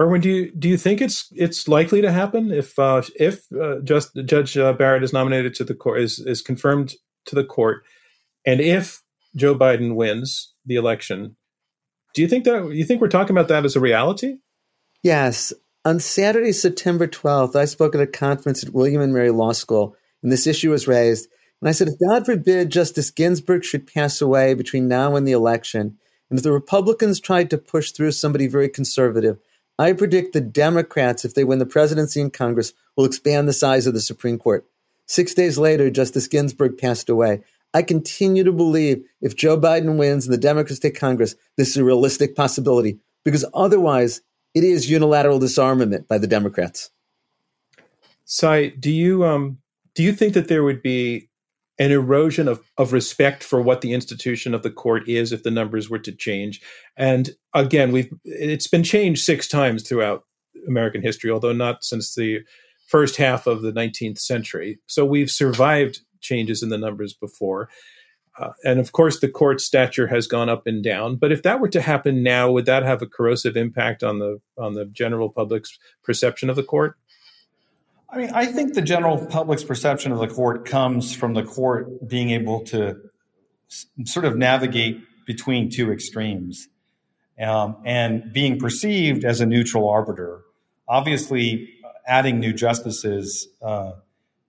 Erwin, 0.00 0.20
do 0.20 0.28
you 0.28 0.50
do 0.50 0.68
you 0.68 0.76
think 0.76 1.00
it's 1.00 1.32
it's 1.36 1.68
likely 1.68 2.02
to 2.02 2.10
happen 2.10 2.50
if 2.50 2.76
uh, 2.78 3.02
if 3.14 3.52
uh, 3.52 3.78
just 3.84 4.16
Judge 4.24 4.58
uh, 4.58 4.72
Barrett 4.72 5.04
is 5.04 5.12
nominated 5.12 5.54
to 5.54 5.64
the 5.64 5.74
court 5.74 6.00
is 6.00 6.18
is 6.18 6.42
confirmed 6.42 6.94
to 7.26 7.36
the 7.36 7.44
court. 7.44 7.84
And 8.44 8.60
if 8.60 9.02
Joe 9.36 9.54
Biden 9.54 9.94
wins 9.94 10.52
the 10.66 10.74
election, 10.74 11.36
do 12.12 12.22
you 12.22 12.28
think 12.28 12.44
that 12.44 12.70
you 12.72 12.84
think 12.84 13.00
we're 13.00 13.08
talking 13.08 13.36
about 13.36 13.48
that 13.48 13.64
as 13.64 13.76
a 13.76 13.80
reality? 13.80 14.38
Yes. 15.04 15.52
On 15.86 16.00
Saturday, 16.00 16.52
September 16.52 17.06
12th, 17.06 17.54
I 17.54 17.66
spoke 17.66 17.94
at 17.94 18.00
a 18.00 18.06
conference 18.06 18.64
at 18.64 18.72
William 18.72 19.02
and 19.02 19.12
Mary 19.12 19.30
Law 19.30 19.52
School, 19.52 19.94
and 20.24 20.32
this 20.32 20.48
issue 20.48 20.70
was 20.70 20.88
raised. 20.88 21.28
And 21.60 21.68
I 21.68 21.72
said, 21.72 21.88
if 21.88 21.98
God 22.00 22.26
forbid 22.26 22.70
Justice 22.70 23.10
Ginsburg 23.10 23.62
should 23.62 23.86
pass 23.86 24.20
away 24.20 24.54
between 24.54 24.88
now 24.88 25.14
and 25.14 25.28
the 25.28 25.32
election, 25.32 25.98
and 26.28 26.38
if 26.38 26.42
the 26.42 26.50
Republicans 26.50 27.20
tried 27.20 27.50
to 27.50 27.58
push 27.58 27.92
through 27.92 28.12
somebody 28.12 28.48
very 28.48 28.68
conservative, 28.68 29.38
I 29.78 29.92
predict 29.92 30.32
the 30.32 30.40
Democrats, 30.40 31.24
if 31.24 31.34
they 31.34 31.44
win 31.44 31.58
the 31.58 31.66
presidency 31.66 32.20
and 32.20 32.32
Congress, 32.32 32.72
will 32.96 33.04
expand 33.04 33.46
the 33.46 33.52
size 33.52 33.86
of 33.86 33.94
the 33.94 34.00
Supreme 34.00 34.38
Court. 34.38 34.66
Six 35.06 35.34
days 35.34 35.58
later, 35.58 35.90
Justice 35.90 36.26
Ginsburg 36.26 36.78
passed 36.78 37.08
away. 37.08 37.42
I 37.74 37.82
continue 37.82 38.44
to 38.44 38.52
believe 38.52 39.04
if 39.20 39.36
Joe 39.36 39.60
Biden 39.60 39.98
wins 39.98 40.26
and 40.26 40.32
the 40.32 40.38
Democrats 40.38 40.78
take 40.78 40.98
Congress, 40.98 41.34
this 41.56 41.70
is 41.70 41.76
a 41.76 41.84
realistic 41.84 42.34
possibility 42.34 42.98
because 43.24 43.44
otherwise 43.52 44.22
it 44.54 44.64
is 44.64 44.88
unilateral 44.88 45.38
disarmament 45.38 46.08
by 46.08 46.18
the 46.18 46.28
Democrats. 46.28 46.90
Sai, 48.24 48.68
do 48.68 48.90
you 48.90 49.24
um, 49.24 49.58
do 49.94 50.02
you 50.02 50.12
think 50.12 50.34
that 50.34 50.48
there 50.48 50.64
would 50.64 50.82
be 50.82 51.28
an 51.78 51.90
erosion 51.90 52.46
of, 52.46 52.60
of 52.78 52.92
respect 52.92 53.42
for 53.42 53.60
what 53.60 53.80
the 53.80 53.92
institution 53.92 54.54
of 54.54 54.62
the 54.62 54.70
court 54.70 55.08
is 55.08 55.32
if 55.32 55.42
the 55.42 55.50
numbers 55.50 55.90
were 55.90 55.98
to 55.98 56.12
change? 56.12 56.60
And 56.96 57.30
again, 57.54 57.92
we've 57.92 58.12
it's 58.24 58.68
been 58.68 58.84
changed 58.84 59.24
six 59.24 59.48
times 59.48 59.86
throughout 59.86 60.24
American 60.68 61.02
history, 61.02 61.30
although 61.30 61.52
not 61.52 61.84
since 61.84 62.14
the 62.14 62.40
first 62.86 63.16
half 63.16 63.46
of 63.46 63.62
the 63.62 63.72
19th 63.72 64.18
century. 64.18 64.78
So 64.86 65.04
we've 65.04 65.30
survived 65.30 66.00
changes 66.20 66.62
in 66.62 66.68
the 66.68 66.78
numbers 66.78 67.12
before. 67.12 67.68
Uh, 68.38 68.50
and 68.64 68.80
of 68.80 68.92
course, 68.92 69.20
the 69.20 69.28
court 69.28 69.60
stature 69.60 70.08
has 70.08 70.26
gone 70.26 70.48
up 70.48 70.66
and 70.66 70.82
down. 70.82 71.16
But 71.16 71.30
if 71.30 71.42
that 71.44 71.60
were 71.60 71.68
to 71.68 71.80
happen 71.80 72.22
now, 72.22 72.50
would 72.50 72.66
that 72.66 72.82
have 72.82 73.00
a 73.00 73.06
corrosive 73.06 73.56
impact 73.56 74.02
on 74.02 74.18
the 74.18 74.40
on 74.58 74.74
the 74.74 74.86
general 74.86 75.30
public's 75.30 75.78
perception 76.02 76.50
of 76.50 76.56
the 76.56 76.64
court? 76.64 76.96
I 78.14 78.16
mean, 78.16 78.30
I 78.32 78.46
think 78.46 78.74
the 78.74 78.82
general 78.82 79.26
public's 79.26 79.64
perception 79.64 80.12
of 80.12 80.20
the 80.20 80.28
court 80.28 80.66
comes 80.66 81.12
from 81.12 81.34
the 81.34 81.42
court 81.42 82.08
being 82.08 82.30
able 82.30 82.60
to 82.66 83.00
s- 83.68 83.86
sort 84.04 84.24
of 84.24 84.36
navigate 84.36 85.00
between 85.26 85.68
two 85.68 85.90
extremes 85.90 86.68
um, 87.40 87.76
and 87.84 88.32
being 88.32 88.60
perceived 88.60 89.24
as 89.24 89.40
a 89.40 89.46
neutral 89.46 89.88
arbiter. 89.88 90.42
Obviously, 90.86 91.68
adding 92.06 92.38
new 92.38 92.52
justices, 92.52 93.48
uh, 93.60 93.94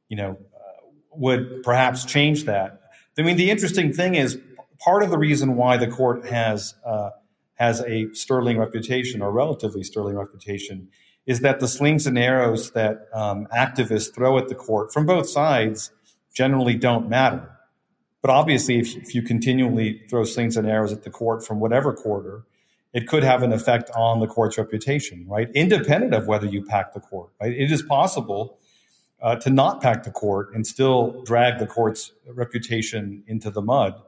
you 0.09 0.17
know, 0.17 0.37
uh, 0.55 0.87
would 1.13 1.63
perhaps 1.63 2.05
change 2.05 2.43
that. 2.43 2.81
I 3.17 3.23
mean, 3.23 3.37
the 3.37 3.49
interesting 3.49 3.91
thing 3.91 4.13
is 4.13 4.37
part 4.77 5.01
of 5.01 5.09
the 5.09 5.17
reason 5.17 5.55
why 5.55 5.77
the 5.77 5.87
court 5.87 6.27
has 6.27 6.75
uh, 6.85 7.09
has 7.55 7.81
a 7.81 8.13
sterling 8.13 8.59
reputation 8.59 9.23
or 9.23 9.31
relatively 9.31 9.81
sterling 9.81 10.17
reputation 10.17 10.89
is 11.25 11.39
that 11.39 11.59
the 11.59 11.67
slings 11.67 12.05
and 12.05 12.17
arrows 12.17 12.71
that 12.71 13.07
um, 13.13 13.47
activists 13.55 14.13
throw 14.13 14.37
at 14.37 14.47
the 14.47 14.55
court 14.55 14.93
from 14.93 15.05
both 15.05 15.27
sides 15.27 15.91
generally 16.33 16.75
don't 16.75 17.09
matter. 17.09 17.49
But 18.21 18.31
obviously, 18.31 18.79
if, 18.79 18.95
if 18.95 19.15
you 19.15 19.21
continually 19.21 20.01
throw 20.09 20.23
slings 20.23 20.57
and 20.57 20.67
arrows 20.67 20.91
at 20.91 21.03
the 21.03 21.09
court 21.09 21.45
from 21.45 21.59
whatever 21.59 21.93
quarter, 21.93 22.43
it 22.93 23.07
could 23.07 23.23
have 23.23 23.43
an 23.43 23.51
effect 23.51 23.91
on 23.95 24.19
the 24.19 24.27
court's 24.27 24.57
reputation, 24.57 25.25
right? 25.27 25.49
Independent 25.53 26.13
of 26.13 26.27
whether 26.27 26.47
you 26.47 26.63
pack 26.63 26.93
the 26.93 26.99
court, 26.99 27.29
right? 27.41 27.51
It 27.51 27.71
is 27.71 27.81
possible 27.81 28.57
uh, 29.21 29.35
to 29.37 29.49
not 29.49 29.81
pack 29.81 30.03
the 30.03 30.11
court 30.11 30.53
and 30.53 30.65
still 30.65 31.23
drag 31.23 31.59
the 31.59 31.67
court's 31.67 32.13
reputation 32.27 33.23
into 33.27 33.49
the 33.49 33.61
mud. 33.61 34.01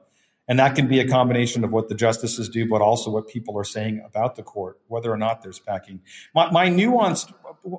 And 0.48 0.60
that 0.60 0.76
can 0.76 0.88
be 0.88 1.00
a 1.00 1.08
combination 1.08 1.64
of 1.66 1.74
what 1.74 1.90
the 1.90 1.96
justices 1.96 2.48
do, 2.48 2.68
but 2.68 2.82
also 2.82 3.12
what 3.12 3.28
people 3.28 3.58
are 3.58 3.66
saying 3.66 4.02
about 4.06 4.36
the 4.36 4.44
court, 4.44 4.80
whether 4.88 5.12
or 5.12 5.18
not 5.18 5.44
there's 5.44 5.60
packing. 5.60 6.00
My, 6.34 6.50
my 6.52 6.70
nuanced, 6.70 7.34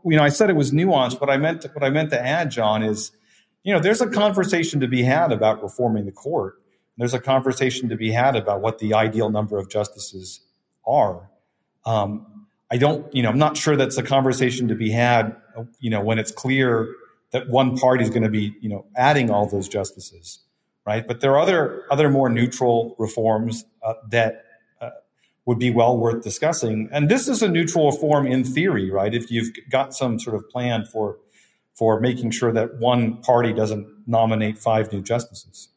you 0.05 0.17
know, 0.17 0.23
I 0.23 0.29
said 0.29 0.51
it 0.51 0.57
was 0.57 0.71
nuanced. 0.71 1.19
What 1.21 1.31
I 1.31 1.39
meant, 1.39 1.63
to, 1.63 1.69
what 1.69 1.83
I 1.83 1.89
meant 1.89 2.11
to 2.11 2.21
add, 2.21 2.51
John, 2.51 2.83
is, 2.83 3.11
you 3.63 3.73
know, 3.73 3.81
there's 3.81 4.03
a 4.03 4.07
conversation 4.07 4.81
to 4.81 4.87
be 4.87 5.03
had 5.03 5.33
about 5.33 5.63
reforming 5.63 6.05
the 6.05 6.13
court. 6.13 6.61
There's 6.99 7.15
a 7.15 7.21
conversation 7.21 7.89
to 7.89 7.97
be 7.97 8.11
had 8.11 8.37
about 8.37 8.61
what 8.61 8.81
the 8.81 8.93
ideal 8.93 9.31
number 9.31 9.57
of 9.57 9.71
justices 9.71 10.41
are. 10.87 11.31
Um, 11.87 12.47
I 12.71 12.77
don't, 12.77 13.15
you 13.15 13.23
know, 13.23 13.31
I'm 13.31 13.39
not 13.39 13.57
sure 13.57 13.77
that's 13.77 13.97
a 13.97 14.03
conversation 14.03 14.69
to 14.69 14.75
be 14.75 14.91
had, 14.91 15.35
you 15.81 15.89
know, 15.89 16.03
when 16.03 16.19
it's 16.19 16.33
clear 16.33 16.89
that 17.31 17.49
one 17.49 17.79
party 17.79 18.05
is 18.05 18.11
going 18.11 18.25
to 18.25 18.29
be, 18.29 18.55
you 18.61 18.69
know, 18.69 18.85
adding 18.97 19.31
all 19.31 19.49
those 19.49 19.69
justices, 19.69 20.41
right? 20.89 21.07
But 21.07 21.21
there 21.21 21.33
are 21.33 21.39
other 21.39 21.85
other 21.91 22.09
more 22.09 22.31
neutral 22.31 22.97
reforms 22.99 23.67
uh, 23.83 23.93
that 24.09 24.47
uh, 24.81 24.89
would 25.45 25.59
be 25.59 25.71
well 25.71 25.99
worth 25.99 26.25
discussing. 26.25 26.89
And 26.91 27.11
this 27.11 27.29
is 27.29 27.43
a 27.43 27.49
neutral 27.49 27.91
reform 27.91 28.27
in 28.27 28.43
theory, 28.43 28.91
right? 28.91 29.13
If 29.13 29.31
you've 29.31 29.51
got 29.71 29.93
some 29.93 30.19
sort 30.19 30.35
of 30.35 30.49
plan 30.49 30.87
for 30.87 31.19
for 31.77 32.01
making 32.01 32.31
sure 32.31 32.53
that 32.53 32.79
one 32.79 33.19
party 33.19 33.53
doesn't 33.53 33.87
nominate 34.07 34.59
five 34.59 34.91
new 34.91 35.03
justices. 35.03 35.69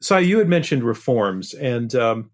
So 0.00 0.18
you 0.18 0.38
had 0.38 0.48
mentioned 0.48 0.82
reforms, 0.82 1.54
and 1.54 1.94
um, 1.94 2.30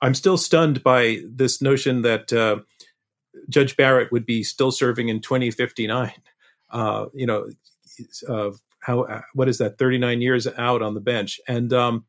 I'm 0.00 0.14
still 0.14 0.38
stunned 0.38 0.84
by 0.84 1.22
this 1.28 1.60
notion 1.60 2.02
that 2.02 2.32
uh, 2.32 2.58
Judge 3.48 3.76
Barrett 3.76 4.12
would 4.12 4.24
be 4.24 4.44
still 4.44 4.70
serving 4.70 5.08
in 5.08 5.20
2059. 5.20 6.12
Uh, 6.70 7.06
you 7.12 7.26
know, 7.26 7.48
how 8.86 9.02
uh, 9.02 9.22
what 9.34 9.48
is 9.48 9.58
that? 9.58 9.78
39 9.78 10.20
years 10.20 10.46
out 10.56 10.80
on 10.80 10.94
the 10.94 11.00
bench, 11.00 11.40
and 11.48 11.72
um, 11.72 12.04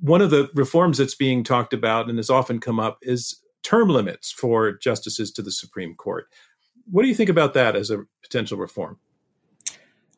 one 0.00 0.20
of 0.20 0.30
the 0.30 0.50
reforms 0.54 0.98
that's 0.98 1.14
being 1.14 1.44
talked 1.44 1.72
about 1.72 2.08
and 2.08 2.18
has 2.18 2.28
often 2.28 2.58
come 2.58 2.80
up 2.80 2.98
is 3.02 3.40
term 3.62 3.88
limits 3.88 4.32
for 4.32 4.72
justices 4.72 5.30
to 5.32 5.42
the 5.42 5.52
Supreme 5.52 5.94
Court. 5.94 6.26
What 6.90 7.02
do 7.02 7.08
you 7.08 7.14
think 7.14 7.30
about 7.30 7.54
that 7.54 7.76
as 7.76 7.90
a 7.90 8.04
potential 8.22 8.58
reform? 8.58 8.98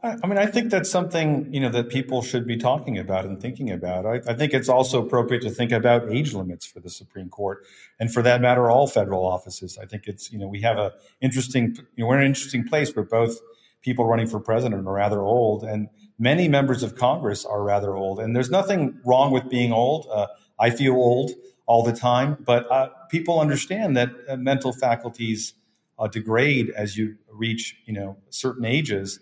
I 0.02 0.26
mean, 0.26 0.38
I 0.38 0.46
think 0.46 0.70
that's 0.70 0.90
something 0.90 1.52
you 1.52 1.60
know 1.60 1.68
that 1.68 1.90
people 1.90 2.22
should 2.22 2.46
be 2.46 2.56
talking 2.56 2.96
about 2.96 3.26
and 3.26 3.38
thinking 3.38 3.70
about. 3.70 4.06
I, 4.06 4.20
I, 4.26 4.34
think 4.34 4.54
it's 4.54 4.70
also 4.70 5.04
appropriate 5.04 5.42
to 5.42 5.50
think 5.50 5.72
about 5.72 6.10
age 6.10 6.32
limits 6.32 6.64
for 6.64 6.80
the 6.80 6.88
Supreme 6.88 7.28
Court, 7.28 7.66
and 7.98 8.10
for 8.10 8.22
that 8.22 8.40
matter, 8.40 8.70
all 8.70 8.86
federal 8.86 9.26
offices. 9.26 9.76
I 9.76 9.84
think 9.84 10.04
it's 10.06 10.32
you 10.32 10.38
know 10.38 10.48
we 10.48 10.62
have 10.62 10.78
a 10.78 10.94
interesting 11.20 11.76
you 11.96 12.04
know 12.04 12.06
we're 12.06 12.16
in 12.16 12.22
an 12.22 12.28
interesting 12.28 12.66
place 12.66 12.96
where 12.96 13.04
both 13.04 13.40
people 13.82 14.04
running 14.04 14.26
for 14.26 14.40
president 14.40 14.86
are 14.86 14.92
rather 14.92 15.20
old, 15.20 15.64
and 15.64 15.88
many 16.18 16.48
members 16.48 16.82
of 16.82 16.96
Congress 16.96 17.44
are 17.44 17.62
rather 17.62 17.94
old. 17.94 18.20
And 18.20 18.34
there's 18.34 18.50
nothing 18.50 19.00
wrong 19.04 19.32
with 19.32 19.48
being 19.48 19.72
old. 19.72 20.06
Uh, 20.12 20.26
I 20.58 20.70
feel 20.70 20.94
old 20.94 21.30
all 21.66 21.82
the 21.82 21.92
time, 21.92 22.36
but 22.44 22.70
uh, 22.70 22.88
people 23.10 23.40
understand 23.40 23.96
that 23.96 24.10
uh, 24.28 24.36
mental 24.36 24.72
faculties 24.72 25.54
uh, 25.98 26.08
degrade 26.08 26.70
as 26.70 26.96
you 26.96 27.16
reach 27.30 27.76
you 27.86 27.92
know 27.92 28.16
certain 28.30 28.64
ages 28.64 29.20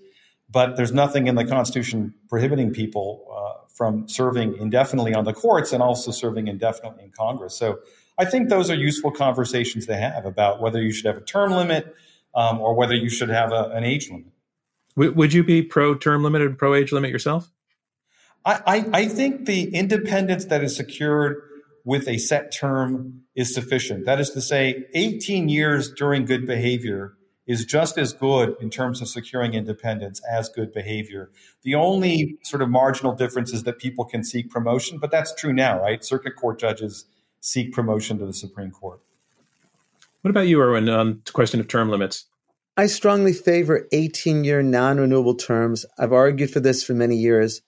but 0.50 0.76
there's 0.76 0.92
nothing 0.92 1.26
in 1.26 1.34
the 1.34 1.44
Constitution 1.44 2.14
prohibiting 2.28 2.72
people 2.72 3.26
uh, 3.30 3.66
from 3.74 4.08
serving 4.08 4.56
indefinitely 4.56 5.14
on 5.14 5.24
the 5.24 5.32
courts 5.32 5.72
and 5.72 5.82
also 5.82 6.10
serving 6.10 6.48
indefinitely 6.48 7.04
in 7.04 7.10
Congress. 7.10 7.54
So 7.54 7.80
I 8.18 8.24
think 8.24 8.48
those 8.48 8.70
are 8.70 8.74
useful 8.74 9.10
conversations 9.10 9.86
to 9.86 9.96
have 9.96 10.24
about 10.24 10.60
whether 10.60 10.82
you 10.82 10.92
should 10.92 11.06
have 11.06 11.18
a 11.18 11.24
term 11.24 11.52
limit 11.52 11.94
um, 12.34 12.60
or 12.60 12.74
whether 12.74 12.94
you 12.94 13.10
should 13.10 13.28
have 13.28 13.52
a, 13.52 13.70
an 13.74 13.84
age 13.84 14.10
limit. 14.10 14.32
Would 14.98 15.32
you 15.32 15.44
be 15.44 15.62
pro 15.62 15.94
term 15.94 16.22
limit 16.22 16.42
and 16.42 16.58
pro 16.58 16.74
age 16.74 16.92
limit 16.92 17.10
yourself? 17.10 17.50
I, 18.44 18.60
I, 18.66 18.86
I 18.92 19.08
think 19.08 19.46
the 19.46 19.74
independence 19.74 20.46
that 20.46 20.62
is 20.62 20.76
secured 20.76 21.42
with 21.84 22.08
a 22.08 22.18
set 22.18 22.52
term 22.52 23.22
is 23.34 23.54
sufficient. 23.54 24.04
That 24.04 24.20
is 24.20 24.30
to 24.30 24.40
say, 24.40 24.84
18 24.94 25.48
years 25.48 25.90
during 25.90 26.24
good 26.24 26.46
behavior 26.46 27.14
is 27.46 27.64
just 27.64 27.96
as 27.96 28.12
good 28.12 28.54
in 28.60 28.68
terms 28.68 29.00
of 29.00 29.08
securing 29.08 29.54
independence 29.54 30.20
as 30.30 30.50
good 30.50 30.72
behavior. 30.72 31.30
The 31.62 31.74
only 31.74 32.38
sort 32.42 32.60
of 32.60 32.68
marginal 32.68 33.14
difference 33.14 33.54
is 33.54 33.62
that 33.62 33.78
people 33.78 34.04
can 34.04 34.22
seek 34.22 34.50
promotion, 34.50 34.98
but 34.98 35.10
that's 35.10 35.34
true 35.34 35.52
now, 35.52 35.80
right? 35.80 36.04
Circuit 36.04 36.36
court 36.36 36.60
judges 36.60 37.06
seek 37.40 37.72
promotion 37.72 38.18
to 38.18 38.26
the 38.26 38.34
Supreme 38.34 38.70
Court. 38.70 39.00
What 40.20 40.30
about 40.30 40.46
you, 40.46 40.60
Erwin, 40.60 40.88
on 40.90 41.22
the 41.24 41.32
question 41.32 41.58
of 41.58 41.68
term 41.68 41.88
limits? 41.88 42.26
I 42.78 42.86
strongly 42.86 43.32
favor 43.32 43.88
18 43.90 44.44
year 44.44 44.62
non 44.62 44.98
renewable 44.98 45.34
terms. 45.34 45.84
I've 45.98 46.12
argued 46.12 46.52
for 46.52 46.60
this 46.60 46.84
for 46.84 46.94
many 46.94 47.16
years. 47.16 47.60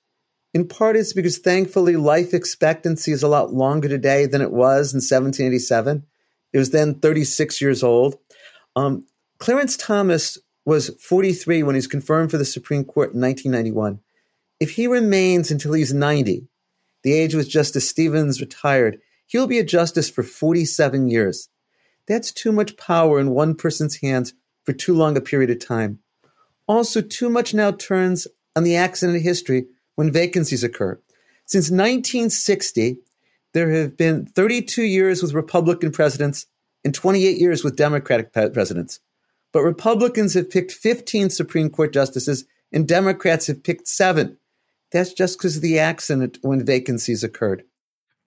In 0.54 0.68
part, 0.68 0.94
it's 0.94 1.12
because 1.12 1.38
thankfully 1.38 1.96
life 1.96 2.32
expectancy 2.32 3.10
is 3.10 3.24
a 3.24 3.28
lot 3.28 3.52
longer 3.52 3.88
today 3.88 4.26
than 4.26 4.40
it 4.40 4.52
was 4.52 4.92
in 4.92 4.98
1787. 4.98 6.06
It 6.52 6.58
was 6.58 6.70
then 6.70 6.94
36 6.94 7.60
years 7.60 7.82
old. 7.82 8.18
Um, 8.76 9.04
Clarence 9.40 9.76
Thomas 9.76 10.38
was 10.64 10.90
43 11.00 11.64
when 11.64 11.74
he 11.74 11.78
was 11.78 11.88
confirmed 11.88 12.30
for 12.30 12.38
the 12.38 12.44
Supreme 12.44 12.84
Court 12.84 13.12
in 13.12 13.20
1991. 13.20 13.98
If 14.60 14.72
he 14.72 14.86
remains 14.86 15.50
until 15.50 15.72
he's 15.72 15.92
90, 15.92 16.46
the 17.02 17.14
age 17.14 17.34
was 17.34 17.48
Justice 17.48 17.88
Stevens 17.88 18.40
retired, 18.40 19.00
he'll 19.26 19.48
be 19.48 19.58
a 19.58 19.64
justice 19.64 20.08
for 20.08 20.22
47 20.22 21.08
years. 21.08 21.48
That's 22.06 22.30
too 22.30 22.52
much 22.52 22.76
power 22.76 23.18
in 23.18 23.30
one 23.30 23.56
person's 23.56 23.96
hands 23.96 24.34
for 24.70 24.76
too 24.76 24.94
long 24.94 25.16
a 25.16 25.20
period 25.20 25.50
of 25.50 25.58
time. 25.58 25.98
Also, 26.68 27.00
too 27.00 27.28
much 27.28 27.52
now 27.52 27.72
turns 27.72 28.28
on 28.54 28.62
the 28.62 28.76
accident 28.76 29.16
of 29.16 29.22
history 29.24 29.66
when 29.96 30.12
vacancies 30.12 30.62
occur. 30.62 30.96
Since 31.44 31.72
1960, 31.72 32.98
there 33.52 33.70
have 33.70 33.96
been 33.96 34.26
32 34.26 34.84
years 34.84 35.22
with 35.22 35.34
Republican 35.34 35.90
presidents 35.90 36.46
and 36.84 36.94
28 36.94 37.36
years 37.38 37.64
with 37.64 37.74
Democratic 37.74 38.32
presidents. 38.32 39.00
But 39.52 39.62
Republicans 39.62 40.34
have 40.34 40.48
picked 40.48 40.70
15 40.70 41.30
Supreme 41.30 41.68
Court 41.68 41.92
justices 41.92 42.44
and 42.72 42.86
Democrats 42.86 43.48
have 43.48 43.64
picked 43.64 43.88
seven. 43.88 44.38
That's 44.92 45.12
just 45.12 45.36
because 45.36 45.56
of 45.56 45.62
the 45.62 45.80
accident 45.80 46.38
when 46.42 46.64
vacancies 46.64 47.24
occurred. 47.24 47.64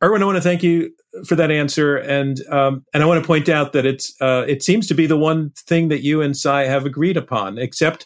Erwin, 0.04 0.22
I 0.22 0.26
want 0.26 0.36
to 0.36 0.42
thank 0.42 0.62
you 0.62 0.92
for 1.26 1.36
that 1.36 1.52
answer, 1.52 1.98
and 1.98 2.46
um, 2.48 2.86
and 2.94 3.04
I 3.04 3.06
want 3.06 3.22
to 3.22 3.28
point 3.28 3.50
out 3.50 3.74
that 3.74 3.86
it's 3.86 4.20
uh, 4.22 4.46
it 4.48 4.64
seems 4.64 4.88
to 4.88 4.94
be 4.94 5.06
the 5.06 5.18
one 5.18 5.52
thing 5.52 5.90
that 5.90 6.04
you 6.04 6.22
and 6.22 6.36
Sai 6.36 6.64
have 6.66 6.86
agreed 6.86 7.18
upon. 7.18 7.58
Except 7.58 8.06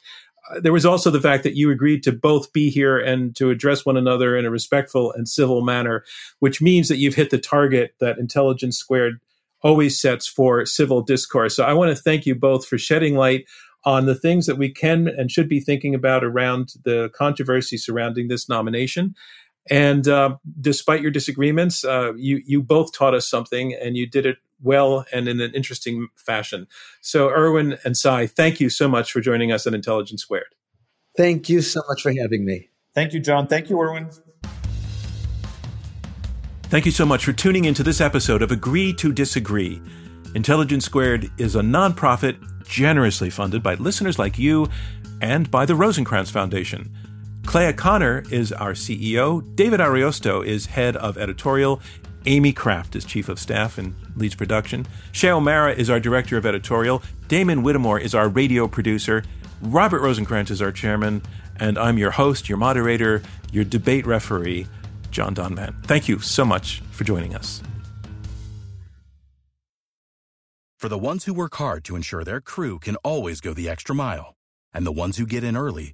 uh, 0.50 0.60
there 0.60 0.74
was 0.74 0.86
also 0.86 1.10
the 1.10 1.22
fact 1.22 1.44
that 1.44 1.56
you 1.56 1.72
agreed 1.72 2.04
to 2.04 2.12
both 2.12 2.52
be 2.54 2.70
here 2.70 2.98
and 2.98 3.36
to 3.38 3.50
address 3.50 3.86
one 3.86 3.98
another 3.98 4.36
in 4.36 4.46
a 4.46 4.52
respectful 4.52 5.12
and 5.14 5.28
civil 5.28 5.62
manner, 5.62 6.04
which 6.40 6.62
means 6.62 6.88
that 6.90 6.98
you've 6.98 7.16
hit 7.16 7.30
the 7.30 7.38
target 7.38 7.94
that 8.00 8.18
Intelligence 8.18 8.78
Squared 8.78 9.20
always 9.62 10.00
sets 10.00 10.28
for 10.28 10.66
civil 10.66 11.02
discourse. 11.02 11.56
So 11.56 11.64
I 11.64 11.74
want 11.74 11.96
to 11.96 12.02
thank 12.02 12.26
you 12.26 12.36
both 12.36 12.68
for 12.68 12.78
shedding 12.78 13.16
light 13.16 13.46
on 13.86 14.06
the 14.06 14.16
things 14.16 14.46
that 14.48 14.58
we 14.58 14.70
can 14.70 15.08
and 15.08 15.32
should 15.32 15.48
be 15.48 15.60
thinking 15.60 15.96
about 15.96 16.24
around 16.24 16.74
the 16.84 17.10
controversy 17.16 17.78
surrounding 17.78 18.28
this 18.28 18.50
nomination. 18.50 19.16
And 19.70 20.08
uh, 20.08 20.38
despite 20.60 21.02
your 21.02 21.12
disagreements, 21.12 21.84
uh, 21.84 22.14
you 22.16 22.42
you 22.46 22.62
both 22.62 22.94
taught 22.94 23.14
us 23.14 23.28
something, 23.28 23.74
and 23.74 23.98
you 23.98 24.08
did 24.08 24.26
it 24.26 24.38
well 24.62 25.06
and 25.12 25.28
in 25.28 25.40
an 25.40 25.54
interesting 25.54 26.08
fashion. 26.16 26.68
So, 27.02 27.30
Erwin 27.30 27.78
and 27.84 27.96
Sai, 27.96 28.28
thank 28.28 28.60
you 28.60 28.70
so 28.70 28.88
much 28.88 29.12
for 29.12 29.22
joining 29.22 29.52
us 29.52 29.68
at 29.68 29.74
Intelligence 29.74 30.22
Squared. 30.22 30.56
Thank 31.16 31.50
you 31.50 31.62
so 31.62 31.82
much 31.90 32.02
for 32.02 32.12
having 32.12 32.46
me. 32.46 32.70
Thank 32.94 33.14
you, 33.14 33.20
John. 33.20 33.48
Thank 33.48 33.70
you, 33.70 33.80
Erwin. 33.82 34.10
Thank 36.64 36.86
you 36.86 36.92
so 36.92 37.06
much 37.06 37.24
for 37.24 37.32
tuning 37.32 37.66
into 37.66 37.82
this 37.82 38.02
episode 38.02 38.42
of 38.42 38.52
Agree 38.52 38.94
to 38.96 39.14
Disagree. 39.14 39.82
Intelligence 40.36 40.86
Squared 40.86 41.32
is 41.38 41.56
a 41.56 41.62
nonprofit 41.62 42.38
generously 42.68 43.30
funded 43.30 43.64
by 43.64 43.76
listeners 43.76 44.20
like 44.20 44.38
you 44.38 44.68
and 45.22 45.50
by 45.50 45.66
the 45.66 45.74
Rosenkranz 45.74 46.30
Foundation. 46.30 46.94
Clea 47.48 47.72
Conner 47.72 48.26
is 48.30 48.52
our 48.52 48.74
CEO. 48.74 49.42
David 49.56 49.80
Ariosto 49.80 50.46
is 50.46 50.66
head 50.66 50.98
of 50.98 51.18
editorial. 51.18 51.80
Amy 52.26 52.52
Kraft 52.52 52.94
is 52.94 53.06
chief 53.06 53.30
of 53.30 53.40
staff 53.40 53.78
and 53.78 53.96
leads 54.18 54.36
production. 54.36 54.86
Shay 55.14 55.32
O'Mara 55.32 55.74
is 55.74 55.90
our 55.90 55.98
director 55.98 56.36
of 56.36 56.46
editorial. 56.46 57.02
Damon 57.30 57.64
Whittemore 57.64 58.02
is 58.02 58.14
our 58.14 58.28
radio 58.28 58.68
producer. 58.68 59.24
Robert 59.62 60.02
Rosenkranz 60.02 60.52
is 60.52 60.62
our 60.62 60.74
chairman. 60.74 61.22
And 61.56 61.78
I'm 61.78 61.98
your 61.98 62.12
host, 62.12 62.50
your 62.50 62.58
moderator, 62.58 63.24
your 63.54 63.64
debate 63.64 64.06
referee. 64.06 64.68
John 65.10 65.34
Donvan. 65.34 65.86
Thank 65.86 66.10
you 66.10 66.20
so 66.20 66.44
much 66.44 66.82
for 66.92 67.06
joining 67.06 67.34
us. 67.34 67.64
For 70.78 70.90
the 70.90 70.98
ones 70.98 71.24
who 71.24 71.34
work 71.34 71.56
hard 71.56 71.86
to 71.86 71.96
ensure 71.96 72.26
their 72.26 72.42
crew 72.42 72.78
can 72.78 72.98
always 72.98 73.40
go 73.40 73.54
the 73.54 73.70
extra 73.70 73.96
mile, 73.96 74.36
and 74.74 74.86
the 74.86 74.92
ones 74.92 75.16
who 75.16 75.26
get 75.26 75.46
in 75.46 75.56
early 75.56 75.94